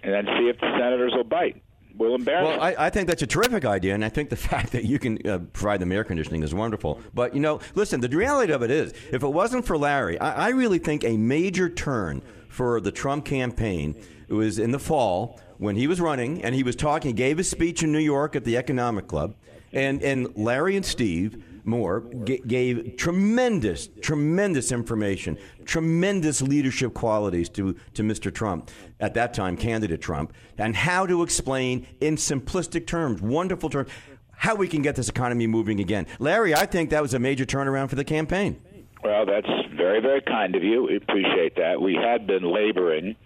and 0.02 0.12
then 0.12 0.26
see 0.26 0.48
if 0.48 0.60
the 0.60 0.70
senators 0.78 1.12
will 1.16 1.24
bite 1.24 1.60
will 1.96 2.14
embarrass. 2.14 2.48
Well, 2.48 2.60
I, 2.60 2.86
I, 2.86 2.90
think 2.90 3.08
that's 3.08 3.22
a 3.22 3.26
terrific 3.26 3.64
idea, 3.64 3.94
and 3.94 4.04
I 4.04 4.08
think 4.08 4.30
the 4.30 4.36
fact 4.50 4.72
that 4.72 4.84
you 4.84 4.98
can 4.98 5.26
uh, 5.26 5.38
provide 5.52 5.80
them 5.80 5.92
air 5.92 6.04
conditioning 6.04 6.42
is 6.42 6.54
wonderful. 6.54 7.00
But 7.14 7.34
you 7.34 7.40
know, 7.40 7.60
listen, 7.74 8.00
the 8.00 8.08
reality 8.08 8.52
of 8.52 8.62
it 8.62 8.70
is, 8.70 8.92
if 9.12 9.22
it 9.22 9.28
wasn't 9.28 9.66
for 9.66 9.78
Larry, 9.78 10.18
I, 10.18 10.46
I 10.46 10.48
really 10.50 10.78
think 10.78 11.04
a 11.04 11.16
major 11.16 11.68
turn 11.68 12.22
for 12.50 12.80
the 12.80 12.92
Trump 12.92 13.24
campaign 13.24 13.94
It 14.28 14.34
was 14.34 14.58
in 14.58 14.72
the 14.72 14.78
fall 14.78 15.40
when 15.56 15.76
he 15.76 15.86
was 15.86 16.00
running 16.00 16.42
and 16.44 16.54
he 16.54 16.62
was 16.62 16.76
talking. 16.76 17.14
Gave 17.14 17.38
a 17.38 17.44
speech 17.44 17.82
in 17.82 17.92
New 17.92 17.98
York 17.98 18.36
at 18.36 18.44
the 18.44 18.56
Economic 18.56 19.06
Club, 19.06 19.34
and 19.72 20.02
and 20.02 20.28
Larry 20.36 20.76
and 20.76 20.84
Steve 20.84 21.42
Moore 21.64 22.04
g- 22.24 22.42
gave 22.46 22.96
tremendous, 22.96 23.88
tremendous 24.02 24.72
information, 24.72 25.38
tremendous 25.64 26.42
leadership 26.42 26.94
qualities 26.94 27.48
to, 27.50 27.76
to 27.94 28.02
Mr. 28.02 28.32
Trump, 28.32 28.70
at 28.98 29.14
that 29.14 29.34
time, 29.34 29.56
candidate 29.56 30.00
Trump, 30.00 30.32
and 30.58 30.74
how 30.74 31.06
to 31.06 31.22
explain 31.22 31.86
in 32.00 32.16
simplistic 32.16 32.86
terms, 32.86 33.20
wonderful 33.20 33.68
terms, 33.68 33.90
how 34.32 34.54
we 34.54 34.66
can 34.68 34.80
get 34.80 34.96
this 34.96 35.08
economy 35.08 35.46
moving 35.46 35.80
again. 35.80 36.06
Larry, 36.18 36.54
I 36.54 36.66
think 36.66 36.90
that 36.90 37.02
was 37.02 37.14
a 37.14 37.18
major 37.18 37.44
turnaround 37.44 37.90
for 37.90 37.96
the 37.96 38.04
campaign. 38.04 38.60
Well, 39.02 39.26
that's 39.26 39.48
very, 39.74 40.00
very 40.00 40.20
kind 40.20 40.54
of 40.54 40.62
you. 40.62 40.84
We 40.84 40.96
appreciate 40.96 41.56
that. 41.56 41.80
We 41.80 41.94
had 41.94 42.26
been 42.26 42.42
laboring 42.42 43.16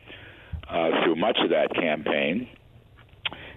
uh, 0.68 0.90
through 1.02 1.16
much 1.16 1.38
of 1.42 1.50
that 1.50 1.74
campaign 1.74 2.48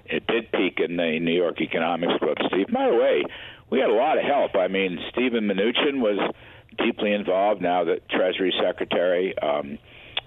it 0.10 0.26
did 0.28 0.52
peak 0.52 0.80
in 0.80 0.98
the 0.98 1.20
New 1.20 1.34
York 1.34 1.62
Economics 1.62 2.14
Club. 2.20 2.38
Steve, 2.48 2.68
by 2.72 2.90
the 2.90 2.96
way, 2.96 3.24
we 3.70 3.80
had 3.80 3.90
a 3.90 3.94
lot 3.94 4.18
of 4.18 4.24
help. 4.24 4.56
I 4.56 4.68
mean, 4.68 4.98
Steven 5.12 5.48
Mnuchin 5.48 6.00
was 6.00 6.20
deeply 6.78 7.14
involved. 7.14 7.62
Now 7.62 7.84
the 7.84 8.00
Treasury 8.10 8.54
Secretary, 8.62 9.38
um, 9.40 9.78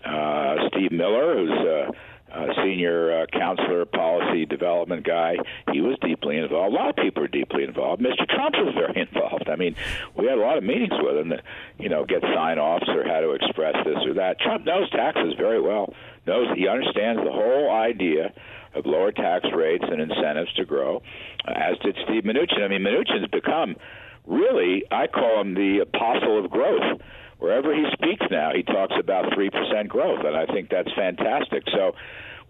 uh, 0.05 0.68
Steve 0.68 0.92
Miller, 0.92 1.35
who's 1.35 1.50
uh, 1.50 1.90
uh, 2.33 2.47
senior 2.62 3.23
uh, 3.23 3.27
counselor, 3.27 3.85
policy 3.85 4.47
development 4.47 5.05
guy. 5.05 5.37
He 5.73 5.81
was 5.81 5.97
deeply 6.01 6.37
involved. 6.37 6.73
A 6.73 6.77
lot 6.77 6.90
of 6.90 6.97
people 6.97 7.23
were 7.23 7.29
deeply 7.29 7.64
involved. 7.64 8.03
Mr. 8.03 8.27
Trump 8.29 8.55
was 8.57 8.75
very 8.79 9.01
involved. 9.01 9.49
I 9.49 9.57
mean, 9.57 9.75
we 10.16 10.27
had 10.27 10.38
a 10.38 10.40
lot 10.40 10.59
of 10.59 10.64
meetings 10.64 10.93
with 11.01 11.16
him 11.16 11.31
that, 11.31 11.43
you 11.79 11.88
know, 11.88 12.05
get 12.05 12.23
sign 12.23 12.59
offs 12.59 12.88
or 12.88 13.05
how 13.05 13.21
to 13.21 13.31
express 13.33 13.75
this 13.85 13.99
or 14.07 14.14
that. 14.14 14.40
Trump 14.40 14.64
knows 14.64 14.90
taxes 14.90 15.35
very 15.37 15.61
well. 15.61 15.93
Knows 16.27 16.49
he 16.57 16.69
understands 16.69 17.23
the 17.25 17.33
whole 17.33 17.71
idea 17.71 18.33
of 18.75 18.87
lower 18.87 19.11
tax 19.11 19.47
rates 19.55 19.85
and 19.87 20.01
incentives 20.01 20.53
to 20.55 20.64
grow, 20.64 21.03
uh, 21.47 21.53
as 21.53 21.79
did 21.79 21.97
Steve 22.05 22.25
Mnuchin. 22.25 22.62
I 22.62 22.69
mean, 22.69 22.83
Mnuchin's 22.83 23.29
become 23.33 23.77
really, 24.27 24.85
I 24.90 25.07
call 25.07 25.40
him 25.40 25.55
the 25.55 25.81
apostle 25.81 26.45
of 26.45 26.51
growth 26.51 27.01
wherever 27.40 27.74
he 27.74 27.85
speaks 27.92 28.24
now, 28.31 28.53
he 28.55 28.62
talks 28.62 28.94
about 28.98 29.33
3% 29.33 29.88
growth, 29.88 30.24
and 30.24 30.37
I 30.37 30.46
think 30.46 30.70
that's 30.70 30.92
fantastic. 30.94 31.64
So 31.74 31.92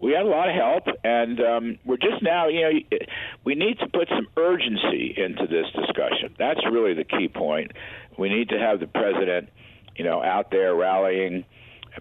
we 0.01 0.11
had 0.11 0.23
a 0.23 0.29
lot 0.29 0.49
of 0.49 0.55
help, 0.55 0.83
and 1.03 1.39
um, 1.39 1.79
we're 1.85 1.97
just 1.97 2.21
now, 2.21 2.47
you 2.47 2.61
know, 2.61 2.97
we 3.45 3.55
need 3.55 3.79
to 3.79 3.87
put 3.87 4.09
some 4.09 4.27
urgency 4.37 5.13
into 5.15 5.47
this 5.47 5.65
discussion. 5.73 6.35
That's 6.37 6.59
really 6.71 6.93
the 6.93 7.03
key 7.03 7.27
point. 7.27 7.71
We 8.17 8.29
need 8.29 8.49
to 8.49 8.59
have 8.59 8.79
the 8.79 8.87
president, 8.87 9.49
you 9.95 10.03
know, 10.03 10.21
out 10.21 10.51
there 10.51 10.75
rallying, 10.75 11.45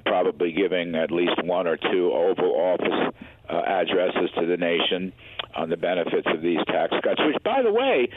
probably 0.07 0.53
giving 0.53 0.95
at 0.95 1.11
least 1.11 1.43
one 1.45 1.67
or 1.67 1.77
two 1.77 2.11
Oval 2.13 2.53
Office 2.55 3.15
uh, 3.49 3.63
addresses 3.67 4.31
to 4.39 4.47
the 4.47 4.57
nation 4.57 5.13
on 5.55 5.69
the 5.69 5.77
benefits 5.77 6.27
of 6.27 6.41
these 6.41 6.61
tax 6.67 6.93
cuts, 7.03 7.21
which, 7.21 7.43
by 7.45 7.63
the 7.63 7.73
way, 7.73 8.09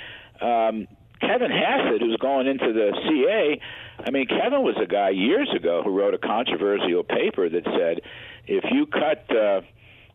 um, 0.41 0.88
Kevin 1.19 1.52
Hassett, 1.52 2.02
who's 2.02 2.17
going 2.17 2.47
into 2.47 2.73
the 2.73 2.91
CA, 3.08 3.60
I 4.06 4.12
mean, 4.12 4.28
Kevin 4.28 4.63
was 4.63 4.76
a 4.82 4.86
guy 4.86 5.10
years 5.10 5.49
ago 5.56 5.82
who 5.84 5.97
wrote 5.97 6.13
a 6.13 6.17
controversial 6.17 7.04
paper 7.04 7.49
that 7.49 7.63
said 7.63 8.02
if 8.45 8.63
you 8.71 8.86
cut 8.86 9.26
uh, 9.36 9.62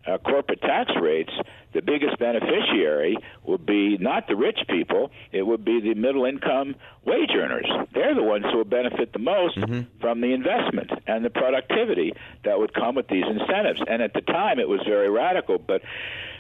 uh, 0.07 0.19
corporate 0.19 0.61
tax 0.61 0.91
rates, 1.01 1.33
the 1.75 1.83
biggest 1.83 2.19
beneficiary 2.19 3.17
would 3.45 3.67
be 3.67 3.99
not 3.99 4.27
the 4.27 4.37
rich 4.37 4.59
people, 4.69 5.11
it 5.33 5.43
would 5.43 5.65
be 5.65 5.81
the 5.81 5.95
middle 5.95 6.25
income 6.25 6.75
wage 7.05 7.31
earners. 7.35 7.69
They're 7.93 8.15
the 8.15 8.23
ones 8.23 8.45
who 8.51 8.59
will 8.59 8.65
benefit 8.65 9.13
the 9.13 9.19
most 9.19 9.59
mm-hmm. 9.59 9.83
from 10.01 10.21
the 10.21 10.33
investment 10.33 10.91
and 11.07 11.25
the 11.25 11.31
productivity 11.31 12.15
that 12.45 12.59
would 12.59 12.73
come 12.73 12.95
with 12.95 13.09
these 13.09 13.25
incentives. 13.29 13.81
And 13.87 14.03
at 14.03 14.15
the 14.15 14.23
time, 14.23 14.59
it 14.59 14.69
was 14.69 14.81
very 14.87 15.11
radical. 15.11 15.59
But 15.59 15.83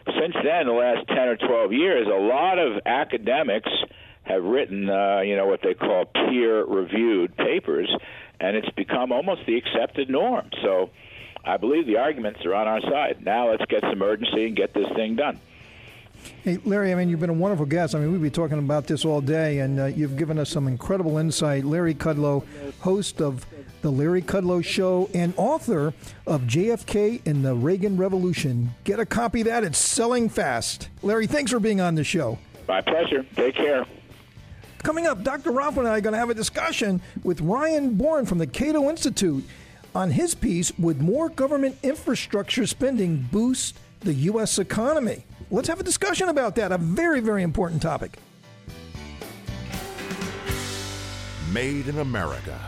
since 0.06 0.34
then, 0.42 0.66
the 0.66 0.72
last 0.72 1.06
10 1.08 1.18
or 1.18 1.36
12 1.36 1.72
years, 1.72 2.06
a 2.06 2.20
lot 2.20 2.58
of 2.58 2.80
academics 2.86 3.70
have 4.28 4.44
written, 4.44 4.88
uh, 4.88 5.20
you 5.20 5.36
know, 5.36 5.46
what 5.46 5.60
they 5.62 5.74
call 5.74 6.04
peer-reviewed 6.04 7.36
papers, 7.36 7.90
and 8.38 8.56
it's 8.56 8.68
become 8.70 9.10
almost 9.10 9.42
the 9.46 9.56
accepted 9.56 10.10
norm. 10.10 10.50
So, 10.62 10.90
I 11.44 11.56
believe 11.56 11.86
the 11.86 11.96
arguments 11.96 12.44
are 12.44 12.54
on 12.54 12.68
our 12.68 12.80
side. 12.82 13.24
Now, 13.24 13.50
let's 13.50 13.64
get 13.66 13.80
some 13.80 14.02
urgency 14.02 14.46
and 14.46 14.56
get 14.56 14.74
this 14.74 14.88
thing 14.94 15.16
done. 15.16 15.40
Hey, 16.42 16.58
Larry, 16.64 16.92
I 16.92 16.96
mean, 16.96 17.08
you've 17.08 17.20
been 17.20 17.30
a 17.30 17.34
wonderful 17.34 17.64
guest. 17.64 17.94
I 17.94 18.00
mean, 18.00 18.12
we've 18.12 18.20
been 18.20 18.30
talking 18.30 18.58
about 18.58 18.86
this 18.86 19.04
all 19.04 19.20
day, 19.20 19.60
and 19.60 19.80
uh, 19.80 19.84
you've 19.86 20.16
given 20.16 20.38
us 20.38 20.50
some 20.50 20.66
incredible 20.66 21.16
insight. 21.16 21.64
Larry 21.64 21.94
Kudlow, 21.94 22.44
host 22.80 23.22
of 23.22 23.46
The 23.82 23.90
Larry 23.90 24.22
Kudlow 24.22 24.64
Show 24.64 25.08
and 25.14 25.32
author 25.36 25.94
of 26.26 26.42
JFK 26.42 27.24
and 27.26 27.44
the 27.44 27.54
Reagan 27.54 27.96
Revolution. 27.96 28.74
Get 28.84 29.00
a 29.00 29.06
copy 29.06 29.40
of 29.42 29.46
that. 29.46 29.64
It's 29.64 29.78
selling 29.78 30.28
fast. 30.28 30.88
Larry, 31.02 31.26
thanks 31.26 31.52
for 31.52 31.60
being 31.60 31.80
on 31.80 31.94
the 31.94 32.04
show. 32.04 32.38
My 32.66 32.80
pleasure. 32.80 33.24
Take 33.34 33.54
care. 33.54 33.86
Coming 34.82 35.06
up, 35.06 35.22
Dr. 35.24 35.50
Rothman 35.50 35.86
and 35.86 35.94
I 35.94 35.98
are 35.98 36.00
going 36.00 36.12
to 36.12 36.18
have 36.18 36.30
a 36.30 36.34
discussion 36.34 37.00
with 37.24 37.40
Ryan 37.40 37.94
Bourne 37.94 38.26
from 38.26 38.38
the 38.38 38.46
Cato 38.46 38.88
Institute 38.88 39.44
on 39.94 40.10
his 40.10 40.34
piece 40.34 40.72
Would 40.78 41.00
more 41.00 41.28
government 41.28 41.76
infrastructure 41.82 42.66
spending 42.66 43.28
boost 43.32 43.78
the 44.00 44.14
U.S. 44.14 44.58
economy? 44.58 45.24
Let's 45.50 45.68
have 45.68 45.80
a 45.80 45.84
discussion 45.84 46.28
about 46.28 46.54
that, 46.56 46.72
a 46.72 46.78
very, 46.78 47.20
very 47.20 47.42
important 47.42 47.82
topic. 47.82 48.18
Made 51.52 51.88
in 51.88 51.98
America 51.98 52.58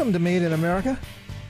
Welcome 0.00 0.14
to 0.14 0.18
Made 0.18 0.40
in 0.40 0.54
America. 0.54 0.98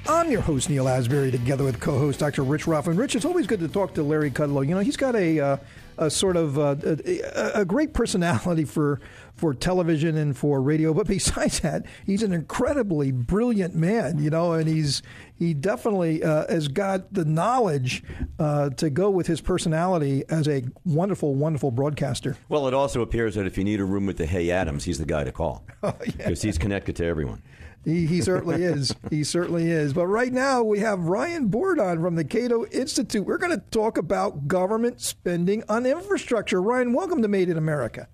I'm 0.09 0.29
your 0.29 0.41
host, 0.41 0.71
Neil 0.71 0.89
Asbury, 0.89 1.31
together 1.31 1.63
with 1.63 1.79
co 1.79 1.97
host 1.97 2.19
Dr. 2.19 2.43
Rich 2.43 2.67
Rothman. 2.67 2.97
Rich, 2.97 3.15
it's 3.15 3.25
always 3.25 3.47
good 3.47 3.61
to 3.61 3.69
talk 3.69 3.95
to 3.95 4.03
Larry 4.03 4.33
Kudlow. 4.33 4.67
You 4.67 4.75
know, 4.75 4.81
he's 4.81 4.97
got 4.97 5.15
a, 5.15 5.39
uh, 5.39 5.57
a 5.99 6.11
sort 6.11 6.37
of 6.37 6.59
uh, 6.59 6.75
a, 6.85 7.61
a, 7.61 7.65
great 7.65 7.95
personality 7.95 8.65
for, 8.65 9.01
for 9.37 9.55
television 9.55 10.17
and 10.17 10.37
for 10.37 10.61
radio, 10.61 10.93
but 10.93 11.07
besides 11.07 11.61
that, 11.61 11.87
he's 12.05 12.25
an 12.25 12.33
incredibly 12.33 13.13
brilliant 13.13 13.77
man, 13.77 14.19
you 14.19 14.31
know, 14.31 14.55
and 14.55 14.67
he's 14.67 15.01
he 15.39 15.55
definitely 15.55 16.25
uh, 16.25 16.45
has 16.49 16.67
got 16.67 17.15
the 17.15 17.25
knowledge 17.25 18.03
uh, 18.41 18.71
to 18.71 18.91
go 18.91 19.11
with 19.11 19.29
his 19.29 19.41
personality 19.41 20.25
as 20.29 20.49
a 20.49 20.65
wonderful, 20.85 21.37
wonderful 21.37 21.71
broadcaster. 21.71 22.37
Well, 22.49 22.67
it 22.67 22.75
also 22.75 23.01
appears 23.01 23.37
that 23.37 23.47
if 23.47 23.57
you 23.57 23.63
need 23.63 23.79
a 23.79 23.85
room 23.85 24.07
with 24.07 24.17
the 24.17 24.27
Hay 24.27 24.51
Adams, 24.51 24.83
he's 24.83 24.99
the 24.99 25.07
guy 25.07 25.23
to 25.23 25.31
call 25.31 25.65
because 25.81 25.95
oh, 26.11 26.13
yeah. 26.19 26.35
he's 26.35 26.59
connected 26.59 26.97
to 26.97 27.07
everyone. 27.07 27.43
He, 27.85 28.07
he 28.07 28.21
certainly 28.21 28.63
is. 28.63 28.95
He 29.09 29.25
certainly 29.25 29.71
is. 29.71 29.95
But 29.95 30.07
right 30.07 30.33
now 30.33 30.63
we 30.63 30.81
have 30.81 31.05
Ryan 31.05 31.49
Bourne 31.49 31.79
from 32.01 32.15
the 32.15 32.25
Cato 32.25 32.67
Institute. 32.67 33.25
We're 33.25 33.39
going 33.39 33.59
to 33.59 33.65
talk 33.71 33.97
about 33.97 34.47
government 34.49 35.01
spending 35.01 35.65
on 35.69 35.87
infrastructure. 35.87 36.61
Ryan, 36.61 36.93
welcome 36.93 37.23
to 37.23 37.29
Made 37.29 37.49
in 37.49 37.57
America. 37.57 38.09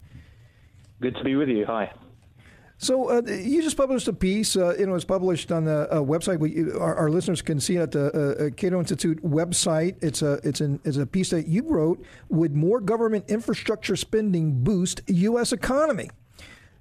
Good 1.00 1.16
to 1.16 1.24
be 1.24 1.34
with 1.34 1.48
you. 1.48 1.66
Hi. 1.66 1.92
So 2.78 3.10
uh, 3.10 3.22
you 3.26 3.62
just 3.62 3.76
published 3.76 4.06
a 4.06 4.12
piece. 4.12 4.54
Uh, 4.54 4.74
it 4.78 4.86
was 4.86 5.04
published 5.04 5.50
on 5.50 5.64
the 5.64 5.90
uh, 5.90 5.96
website. 5.96 6.38
We, 6.38 6.72
our, 6.72 6.94
our, 6.94 7.10
listeners 7.10 7.40
can 7.40 7.58
see 7.58 7.76
it 7.76 7.80
at 7.80 7.92
the 7.92 8.06
uh, 8.06 8.44
uh, 8.44 8.50
Cato 8.50 8.78
Institute 8.78 9.22
website. 9.24 9.96
It's 10.02 10.20
a 10.20 10.34
it's 10.44 10.60
an 10.60 10.80
it's 10.84 10.98
a 10.98 11.06
piece 11.06 11.30
that 11.30 11.48
you 11.48 11.62
wrote. 11.66 12.04
Would 12.28 12.54
more 12.54 12.80
government 12.80 13.24
infrastructure 13.28 13.96
spending 13.96 14.62
boost 14.62 15.00
U.S. 15.06 15.52
economy? 15.52 16.10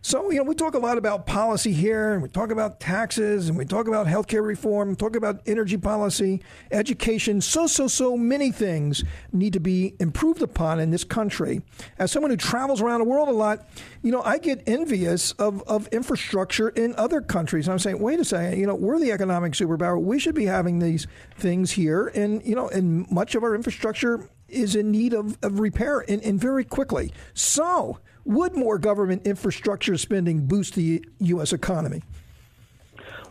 So, 0.05 0.29
you 0.29 0.37
know, 0.37 0.43
we 0.43 0.53
talk 0.53 0.75
a 0.75 0.77
lot 0.77 0.99
about 0.99 1.25
policy 1.25 1.73
here, 1.73 2.13
and 2.13 2.21
we 2.21 2.29
talk 2.29 2.51
about 2.51 2.79
taxes, 2.79 3.49
and 3.49 3.57
we 3.57 3.65
talk 3.65 3.87
about 3.87 4.05
healthcare 4.05 4.45
reform, 4.45 4.95
talk 4.95 5.15
about 5.15 5.41
energy 5.47 5.77
policy, 5.77 6.43
education. 6.69 7.41
So, 7.41 7.65
so, 7.65 7.87
so 7.87 8.15
many 8.15 8.51
things 8.51 9.03
need 9.33 9.53
to 9.53 9.59
be 9.59 9.95
improved 9.99 10.43
upon 10.43 10.79
in 10.79 10.91
this 10.91 11.03
country. 11.03 11.63
As 11.97 12.11
someone 12.11 12.29
who 12.29 12.37
travels 12.37 12.81
around 12.81 12.99
the 12.99 13.05
world 13.05 13.29
a 13.29 13.31
lot, 13.31 13.67
you 14.03 14.11
know, 14.11 14.21
I 14.21 14.37
get 14.37 14.61
envious 14.67 15.31
of, 15.31 15.63
of 15.63 15.87
infrastructure 15.87 16.69
in 16.69 16.93
other 16.97 17.19
countries. 17.19 17.67
I'm 17.67 17.79
saying, 17.79 17.97
wait 17.97 18.19
a 18.19 18.25
second, 18.25 18.59
you 18.59 18.67
know, 18.67 18.75
we're 18.75 18.99
the 18.99 19.11
economic 19.11 19.53
superpower. 19.53 19.99
We 19.99 20.19
should 20.19 20.35
be 20.35 20.45
having 20.45 20.77
these 20.77 21.07
things 21.39 21.71
here. 21.71 22.11
And, 22.13 22.45
you 22.45 22.53
know, 22.53 22.69
and 22.69 23.09
much 23.09 23.33
of 23.33 23.41
our 23.41 23.55
infrastructure 23.55 24.29
is 24.49 24.75
in 24.75 24.91
need 24.91 25.15
of, 25.15 25.35
of 25.41 25.59
repair 25.59 26.05
and, 26.07 26.21
and 26.21 26.39
very 26.39 26.63
quickly. 26.63 27.11
So, 27.33 27.97
would 28.25 28.55
more 28.55 28.77
government 28.77 29.25
infrastructure 29.25 29.97
spending 29.97 30.47
boost 30.47 30.75
the 30.75 31.05
U.S. 31.19 31.53
economy? 31.53 32.01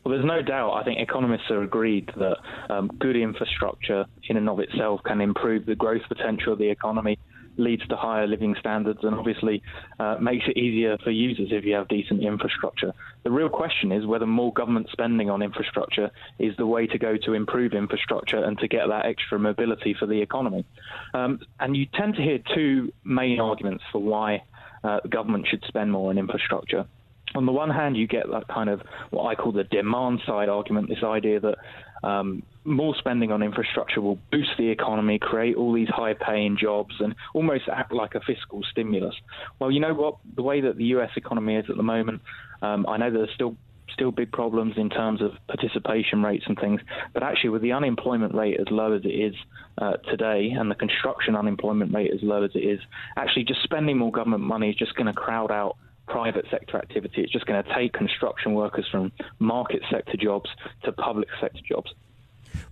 Well, 0.04 0.12
there's 0.12 0.26
no 0.26 0.42
doubt. 0.42 0.74
I 0.74 0.84
think 0.84 1.00
economists 1.00 1.50
are 1.50 1.62
agreed 1.62 2.10
that 2.16 2.36
um, 2.68 2.88
good 2.98 3.16
infrastructure, 3.16 4.04
in 4.28 4.36
and 4.36 4.48
of 4.48 4.60
itself, 4.60 5.00
can 5.04 5.20
improve 5.20 5.64
the 5.64 5.74
growth 5.74 6.02
potential 6.08 6.52
of 6.52 6.58
the 6.58 6.68
economy, 6.68 7.18
leads 7.56 7.86
to 7.86 7.96
higher 7.96 8.26
living 8.26 8.54
standards, 8.60 8.98
and 9.02 9.14
obviously 9.14 9.62
uh, 9.98 10.16
makes 10.20 10.44
it 10.46 10.58
easier 10.58 10.98
for 11.02 11.10
users 11.10 11.48
if 11.50 11.64
you 11.64 11.74
have 11.74 11.88
decent 11.88 12.22
infrastructure. 12.22 12.92
The 13.22 13.30
real 13.30 13.48
question 13.48 13.92
is 13.92 14.04
whether 14.04 14.26
more 14.26 14.52
government 14.52 14.88
spending 14.92 15.30
on 15.30 15.40
infrastructure 15.40 16.10
is 16.38 16.54
the 16.58 16.66
way 16.66 16.86
to 16.86 16.98
go 16.98 17.16
to 17.24 17.32
improve 17.32 17.72
infrastructure 17.72 18.44
and 18.44 18.58
to 18.58 18.68
get 18.68 18.88
that 18.88 19.06
extra 19.06 19.38
mobility 19.38 19.96
for 19.98 20.04
the 20.04 20.20
economy. 20.20 20.66
Um, 21.14 21.40
and 21.60 21.74
you 21.74 21.86
tend 21.94 22.16
to 22.16 22.22
hear 22.22 22.40
two 22.54 22.92
main 23.04 23.40
arguments 23.40 23.84
for 23.90 24.02
why 24.02 24.42
uh, 24.84 25.00
the 25.02 25.08
government 25.08 25.46
should 25.48 25.64
spend 25.66 25.90
more 25.90 26.10
on 26.10 26.18
infrastructure. 26.18 26.86
On 27.34 27.46
the 27.46 27.52
one 27.52 27.70
hand, 27.70 27.96
you 27.96 28.06
get 28.06 28.30
that 28.30 28.46
kind 28.46 28.70
of 28.70 28.82
what 29.10 29.24
I 29.24 29.34
call 29.34 29.50
the 29.50 29.64
demand 29.64 30.20
side 30.24 30.48
argument, 30.48 30.88
this 30.88 31.02
idea 31.02 31.40
that 31.40 31.56
um, 32.04 32.42
more 32.64 32.94
spending 32.98 33.32
on 33.32 33.42
infrastructure 33.42 34.00
will 34.00 34.18
boost 34.30 34.50
the 34.58 34.68
economy, 34.68 35.18
create 35.18 35.56
all 35.56 35.72
these 35.72 35.88
high 35.88 36.14
paying 36.14 36.56
jobs, 36.56 36.94
and 37.00 37.14
almost 37.34 37.64
act 37.72 37.92
like 37.92 38.14
a 38.14 38.20
fiscal 38.20 38.60
stimulus. 38.70 39.14
Well, 39.58 39.70
you 39.70 39.80
know 39.80 39.94
what? 39.94 40.18
The 40.36 40.42
way 40.42 40.60
that 40.60 40.76
the 40.76 40.84
US 40.96 41.10
economy 41.16 41.56
is 41.56 41.64
at 41.68 41.76
the 41.76 41.82
moment, 41.82 42.22
um, 42.62 42.86
I 42.86 42.98
know 42.98 43.10
there's 43.10 43.30
still 43.34 43.56
still 43.92 44.10
big 44.10 44.32
problems 44.32 44.74
in 44.76 44.90
terms 44.90 45.20
of 45.22 45.32
participation 45.46 46.22
rates 46.22 46.44
and 46.46 46.58
things. 46.58 46.80
But 47.12 47.22
actually, 47.22 47.50
with 47.50 47.62
the 47.62 47.72
unemployment 47.72 48.34
rate 48.34 48.58
as 48.60 48.66
low 48.70 48.92
as 48.92 49.04
it 49.04 49.08
is 49.08 49.34
uh, 49.78 49.94
today 50.10 50.50
and 50.56 50.70
the 50.70 50.74
construction 50.74 51.36
unemployment 51.36 51.94
rate 51.94 52.10
as 52.12 52.22
low 52.22 52.42
as 52.42 52.50
it 52.54 52.60
is, 52.60 52.80
actually 53.16 53.44
just 53.44 53.62
spending 53.62 53.98
more 53.98 54.12
government 54.12 54.42
money 54.42 54.70
is 54.70 54.76
just 54.76 54.94
going 54.94 55.06
to 55.06 55.12
crowd 55.12 55.50
out 55.50 55.76
private 56.06 56.44
sector 56.50 56.76
activity. 56.76 57.22
It's 57.22 57.32
just 57.32 57.46
going 57.46 57.62
to 57.62 57.74
take 57.74 57.92
construction 57.92 58.54
workers 58.54 58.86
from 58.90 59.12
market 59.38 59.82
sector 59.90 60.16
jobs 60.16 60.50
to 60.84 60.92
public 60.92 61.28
sector 61.40 61.60
jobs. 61.66 61.94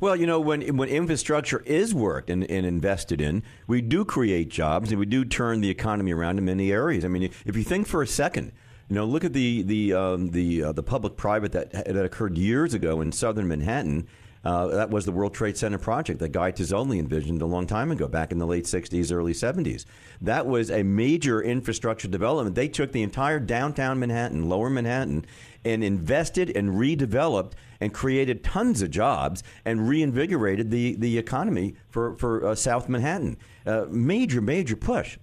Well, 0.00 0.16
you 0.16 0.26
know, 0.26 0.40
when 0.40 0.76
when 0.76 0.88
infrastructure 0.88 1.60
is 1.66 1.94
worked 1.94 2.30
and, 2.30 2.48
and, 2.48 2.64
invested 2.66 3.20
in, 3.20 3.42
we 3.66 3.80
do 3.80 4.04
create 4.04 4.48
jobs 4.48 4.90
and 4.90 4.98
we 4.98 5.06
do 5.06 5.24
turn 5.24 5.60
the 5.60 5.70
economy 5.70 6.12
around 6.12 6.38
in 6.38 6.44
many 6.44 6.70
areas. 6.70 7.04
I 7.04 7.08
mean, 7.08 7.24
if 7.44 7.56
you 7.56 7.64
think 7.64 7.86
for 7.86 8.02
a 8.02 8.06
second, 8.06 8.52
you 8.88 8.96
know, 8.96 9.04
look 9.04 9.24
at 9.24 9.32
the 9.32 9.62
the 9.62 9.94
um, 9.94 10.30
the 10.30 10.64
uh, 10.64 10.72
the 10.72 10.82
public 10.82 11.16
private 11.16 11.52
that 11.52 11.72
that 11.72 12.04
occurred 12.04 12.36
years 12.36 12.74
ago 12.74 13.00
in 13.00 13.12
southern 13.12 13.48
Manhattan. 13.48 14.08
Uh, 14.44 14.66
that 14.66 14.90
was 14.90 15.04
the 15.04 15.12
World 15.12 15.34
Trade 15.34 15.56
Center 15.56 15.78
project 15.78 16.18
that 16.18 16.30
Guy 16.32 16.50
Tozzoli 16.50 16.98
envisioned 16.98 17.42
a 17.42 17.46
long 17.46 17.66
time 17.66 17.92
ago, 17.92 18.08
back 18.08 18.32
in 18.32 18.38
the 18.38 18.46
late 18.46 18.64
60s, 18.64 19.12
early 19.12 19.32
70s. 19.32 19.84
That 20.20 20.46
was 20.46 20.68
a 20.68 20.82
major 20.82 21.40
infrastructure 21.40 22.08
development. 22.08 22.56
They 22.56 22.66
took 22.66 22.90
the 22.90 23.02
entire 23.02 23.38
downtown 23.38 24.00
Manhattan, 24.00 24.48
lower 24.48 24.68
Manhattan, 24.68 25.26
and 25.64 25.84
invested 25.84 26.50
and 26.56 26.70
redeveloped 26.70 27.52
and 27.80 27.94
created 27.94 28.42
tons 28.42 28.82
of 28.82 28.90
jobs 28.90 29.44
and 29.64 29.88
reinvigorated 29.88 30.72
the, 30.72 30.96
the 30.96 31.18
economy 31.18 31.76
for, 31.88 32.16
for 32.16 32.44
uh, 32.44 32.54
South 32.56 32.88
Manhattan. 32.88 33.36
Uh, 33.64 33.86
major, 33.88 34.40
major 34.40 34.74
push. 34.74 35.18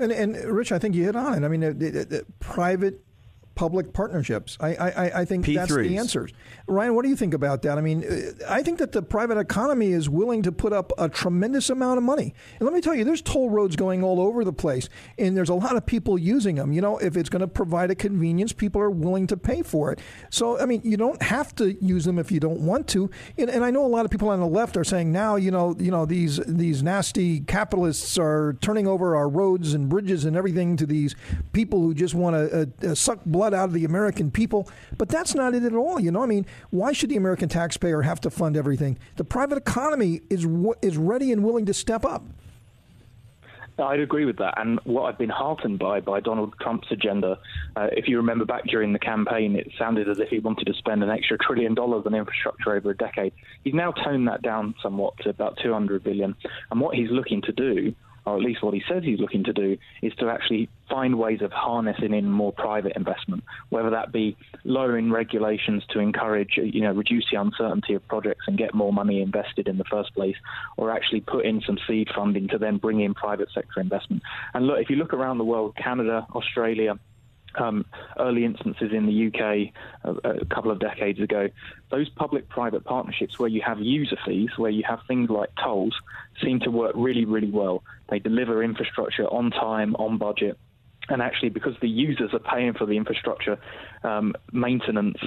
And, 0.00 0.10
and 0.12 0.34
Rich, 0.36 0.72
I 0.72 0.78
think 0.78 0.94
you 0.94 1.04
hit 1.04 1.14
on 1.14 1.34
it. 1.34 1.44
I 1.44 1.48
mean, 1.48 1.60
the, 1.60 1.72
the, 1.72 2.04
the 2.04 2.26
private 2.40 3.00
public 3.54 3.92
partnerships. 3.92 4.56
I, 4.58 4.74
I, 4.74 5.20
I 5.20 5.24
think 5.26 5.44
P3s. 5.44 5.54
that's 5.54 5.74
the 5.74 5.98
answers. 5.98 6.32
Ryan, 6.66 6.94
what 6.94 7.02
do 7.02 7.10
you 7.10 7.16
think 7.16 7.34
about 7.34 7.60
that? 7.62 7.76
I 7.76 7.82
mean, 7.82 8.04
uh, 8.04 8.44
I 8.48 8.62
think 8.62 8.78
that 8.78 8.92
the 8.92 9.02
private 9.02 9.36
economy 9.36 9.92
is 9.92 10.08
willing 10.08 10.42
to 10.44 10.52
put 10.52 10.72
up 10.72 10.92
a 10.96 11.10
tremendous 11.10 11.68
amount 11.68 11.98
of 11.98 12.04
money. 12.04 12.34
And 12.58 12.62
let 12.62 12.74
me 12.74 12.80
tell 12.80 12.94
you, 12.94 13.04
there's 13.04 13.20
toll 13.20 13.50
roads 13.50 13.76
going 13.76 14.02
all 14.02 14.18
over 14.18 14.44
the 14.44 14.52
place, 14.52 14.88
and 15.18 15.36
there's 15.36 15.50
a 15.50 15.54
lot 15.54 15.76
of 15.76 15.84
people 15.84 16.18
using 16.18 16.54
them. 16.54 16.72
You 16.72 16.80
know, 16.80 16.96
if 16.98 17.16
it's 17.16 17.28
going 17.28 17.40
to 17.40 17.48
provide 17.48 17.90
a 17.90 17.94
convenience, 17.94 18.54
people 18.54 18.80
are 18.80 18.90
willing 18.90 19.26
to 19.26 19.36
pay 19.36 19.60
for 19.60 19.92
it. 19.92 20.00
So, 20.30 20.58
I 20.58 20.64
mean, 20.64 20.80
you 20.82 20.96
don't 20.96 21.20
have 21.22 21.54
to 21.56 21.74
use 21.84 22.06
them 22.06 22.18
if 22.18 22.32
you 22.32 22.40
don't 22.40 22.60
want 22.60 22.88
to. 22.88 23.10
And, 23.36 23.50
and 23.50 23.62
I 23.62 23.70
know 23.70 23.84
a 23.84 23.88
lot 23.88 24.06
of 24.06 24.10
people 24.10 24.30
on 24.30 24.40
the 24.40 24.46
left 24.46 24.78
are 24.78 24.84
saying 24.84 25.12
now, 25.12 25.36
you 25.36 25.50
know, 25.50 25.76
you 25.78 25.90
know, 25.90 26.06
these 26.06 26.38
these 26.46 26.82
nasty 26.82 27.40
capitalists 27.40 28.16
are 28.16 28.56
turning 28.62 28.86
over 28.86 29.16
our 29.16 29.28
roads 29.28 29.74
and 29.74 29.88
bridges 29.88 30.24
and 30.24 30.34
everything 30.34 30.78
to 30.78 30.86
these 30.86 31.14
people 31.52 31.80
who 31.80 31.92
just 31.92 32.14
want 32.14 32.36
to 32.36 32.62
uh, 32.86 32.90
uh, 32.90 32.94
suck 32.94 33.22
blood 33.26 33.39
out 33.46 33.64
of 33.64 33.72
the 33.72 33.84
American 33.84 34.30
people. 34.30 34.68
But 34.98 35.08
that's 35.08 35.34
not 35.34 35.54
it 35.54 35.64
at 35.64 35.74
all. 35.74 36.00
You 36.00 36.10
know, 36.10 36.22
I 36.22 36.26
mean, 36.26 36.46
why 36.70 36.92
should 36.92 37.10
the 37.10 37.16
American 37.16 37.48
taxpayer 37.48 38.02
have 38.02 38.20
to 38.22 38.30
fund 38.30 38.56
everything? 38.56 38.98
The 39.16 39.24
private 39.24 39.58
economy 39.58 40.20
is 40.30 40.46
is 40.82 40.96
ready 40.96 41.32
and 41.32 41.44
willing 41.44 41.66
to 41.66 41.74
step 41.74 42.04
up. 42.04 42.24
I'd 43.82 44.00
agree 44.00 44.24
with 44.24 44.36
that. 44.38 44.54
And 44.58 44.78
what 44.84 45.02
I've 45.04 45.18
been 45.18 45.30
heartened 45.30 45.78
by 45.78 46.00
by 46.00 46.20
Donald 46.20 46.54
Trump's 46.60 46.88
agenda, 46.90 47.38
uh, 47.76 47.88
if 47.92 48.08
you 48.08 48.16
remember 48.18 48.44
back 48.44 48.64
during 48.64 48.92
the 48.92 48.98
campaign, 48.98 49.56
it 49.56 49.70
sounded 49.78 50.08
as 50.08 50.18
if 50.20 50.28
he 50.28 50.38
wanted 50.38 50.66
to 50.66 50.74
spend 50.74 51.02
an 51.02 51.10
extra 51.10 51.38
trillion 51.38 51.74
dollars 51.74 52.04
on 52.06 52.14
infrastructure 52.14 52.74
over 52.74 52.90
a 52.90 52.96
decade. 52.96 53.32
He's 53.64 53.74
now 53.74 53.92
toned 53.92 54.28
that 54.28 54.42
down 54.42 54.74
somewhat 54.82 55.16
to 55.20 55.30
about 55.30 55.58
200 55.62 56.04
billion. 56.04 56.34
And 56.70 56.80
what 56.80 56.94
he's 56.94 57.10
looking 57.10 57.42
to 57.42 57.52
do 57.52 57.94
or 58.26 58.36
at 58.36 58.42
least 58.42 58.62
what 58.62 58.74
he 58.74 58.82
says 58.88 59.02
he's 59.02 59.20
looking 59.20 59.44
to 59.44 59.52
do, 59.52 59.76
is 60.02 60.12
to 60.14 60.28
actually 60.28 60.68
find 60.88 61.18
ways 61.18 61.40
of 61.40 61.52
harnessing 61.52 62.12
in 62.12 62.28
more 62.30 62.52
private 62.52 62.92
investment, 62.96 63.44
whether 63.68 63.90
that 63.90 64.12
be 64.12 64.36
lowering 64.64 65.10
regulations 65.10 65.84
to 65.90 66.00
encourage, 66.00 66.56
you 66.56 66.80
know, 66.80 66.92
reduce 66.92 67.24
the 67.30 67.40
uncertainty 67.40 67.94
of 67.94 68.06
projects 68.08 68.44
and 68.46 68.58
get 68.58 68.74
more 68.74 68.92
money 68.92 69.22
invested 69.22 69.68
in 69.68 69.78
the 69.78 69.84
first 69.84 70.12
place, 70.14 70.36
or 70.76 70.90
actually 70.90 71.20
put 71.20 71.44
in 71.44 71.60
some 71.60 71.78
seed 71.86 72.08
funding 72.14 72.48
to 72.48 72.58
then 72.58 72.76
bring 72.76 73.00
in 73.00 73.14
private 73.14 73.48
sector 73.54 73.80
investment. 73.80 74.22
And 74.54 74.66
look, 74.66 74.80
if 74.80 74.90
you 74.90 74.96
look 74.96 75.14
around 75.14 75.38
the 75.38 75.44
world, 75.44 75.76
Canada, 75.76 76.26
Australia, 76.34 76.98
um, 77.56 77.84
early 78.18 78.44
instances 78.44 78.92
in 78.92 79.06
the 79.06 79.26
UK 79.28 79.72
a, 80.04 80.42
a 80.42 80.44
couple 80.46 80.70
of 80.70 80.78
decades 80.78 81.20
ago, 81.20 81.48
those 81.90 82.08
public-private 82.08 82.84
partnerships 82.84 83.38
where 83.38 83.48
you 83.48 83.62
have 83.62 83.80
user 83.80 84.16
fees, 84.24 84.50
where 84.56 84.70
you 84.70 84.82
have 84.88 85.00
things 85.06 85.30
like 85.30 85.50
tolls, 85.62 85.94
seem 86.42 86.60
to 86.60 86.70
work 86.70 86.92
really, 86.94 87.24
really 87.24 87.50
well. 87.50 87.82
They 88.08 88.18
deliver 88.18 88.62
infrastructure 88.62 89.26
on 89.26 89.50
time, 89.50 89.94
on 89.96 90.18
budget, 90.18 90.58
and 91.10 91.20
actually 91.20 91.50
because 91.50 91.74
the 91.80 91.88
users 91.88 92.32
are 92.32 92.38
paying 92.38 92.72
for 92.72 92.86
the 92.86 92.96
infrastructure 92.96 93.58
um, 94.02 94.34
maintenance 94.52 95.18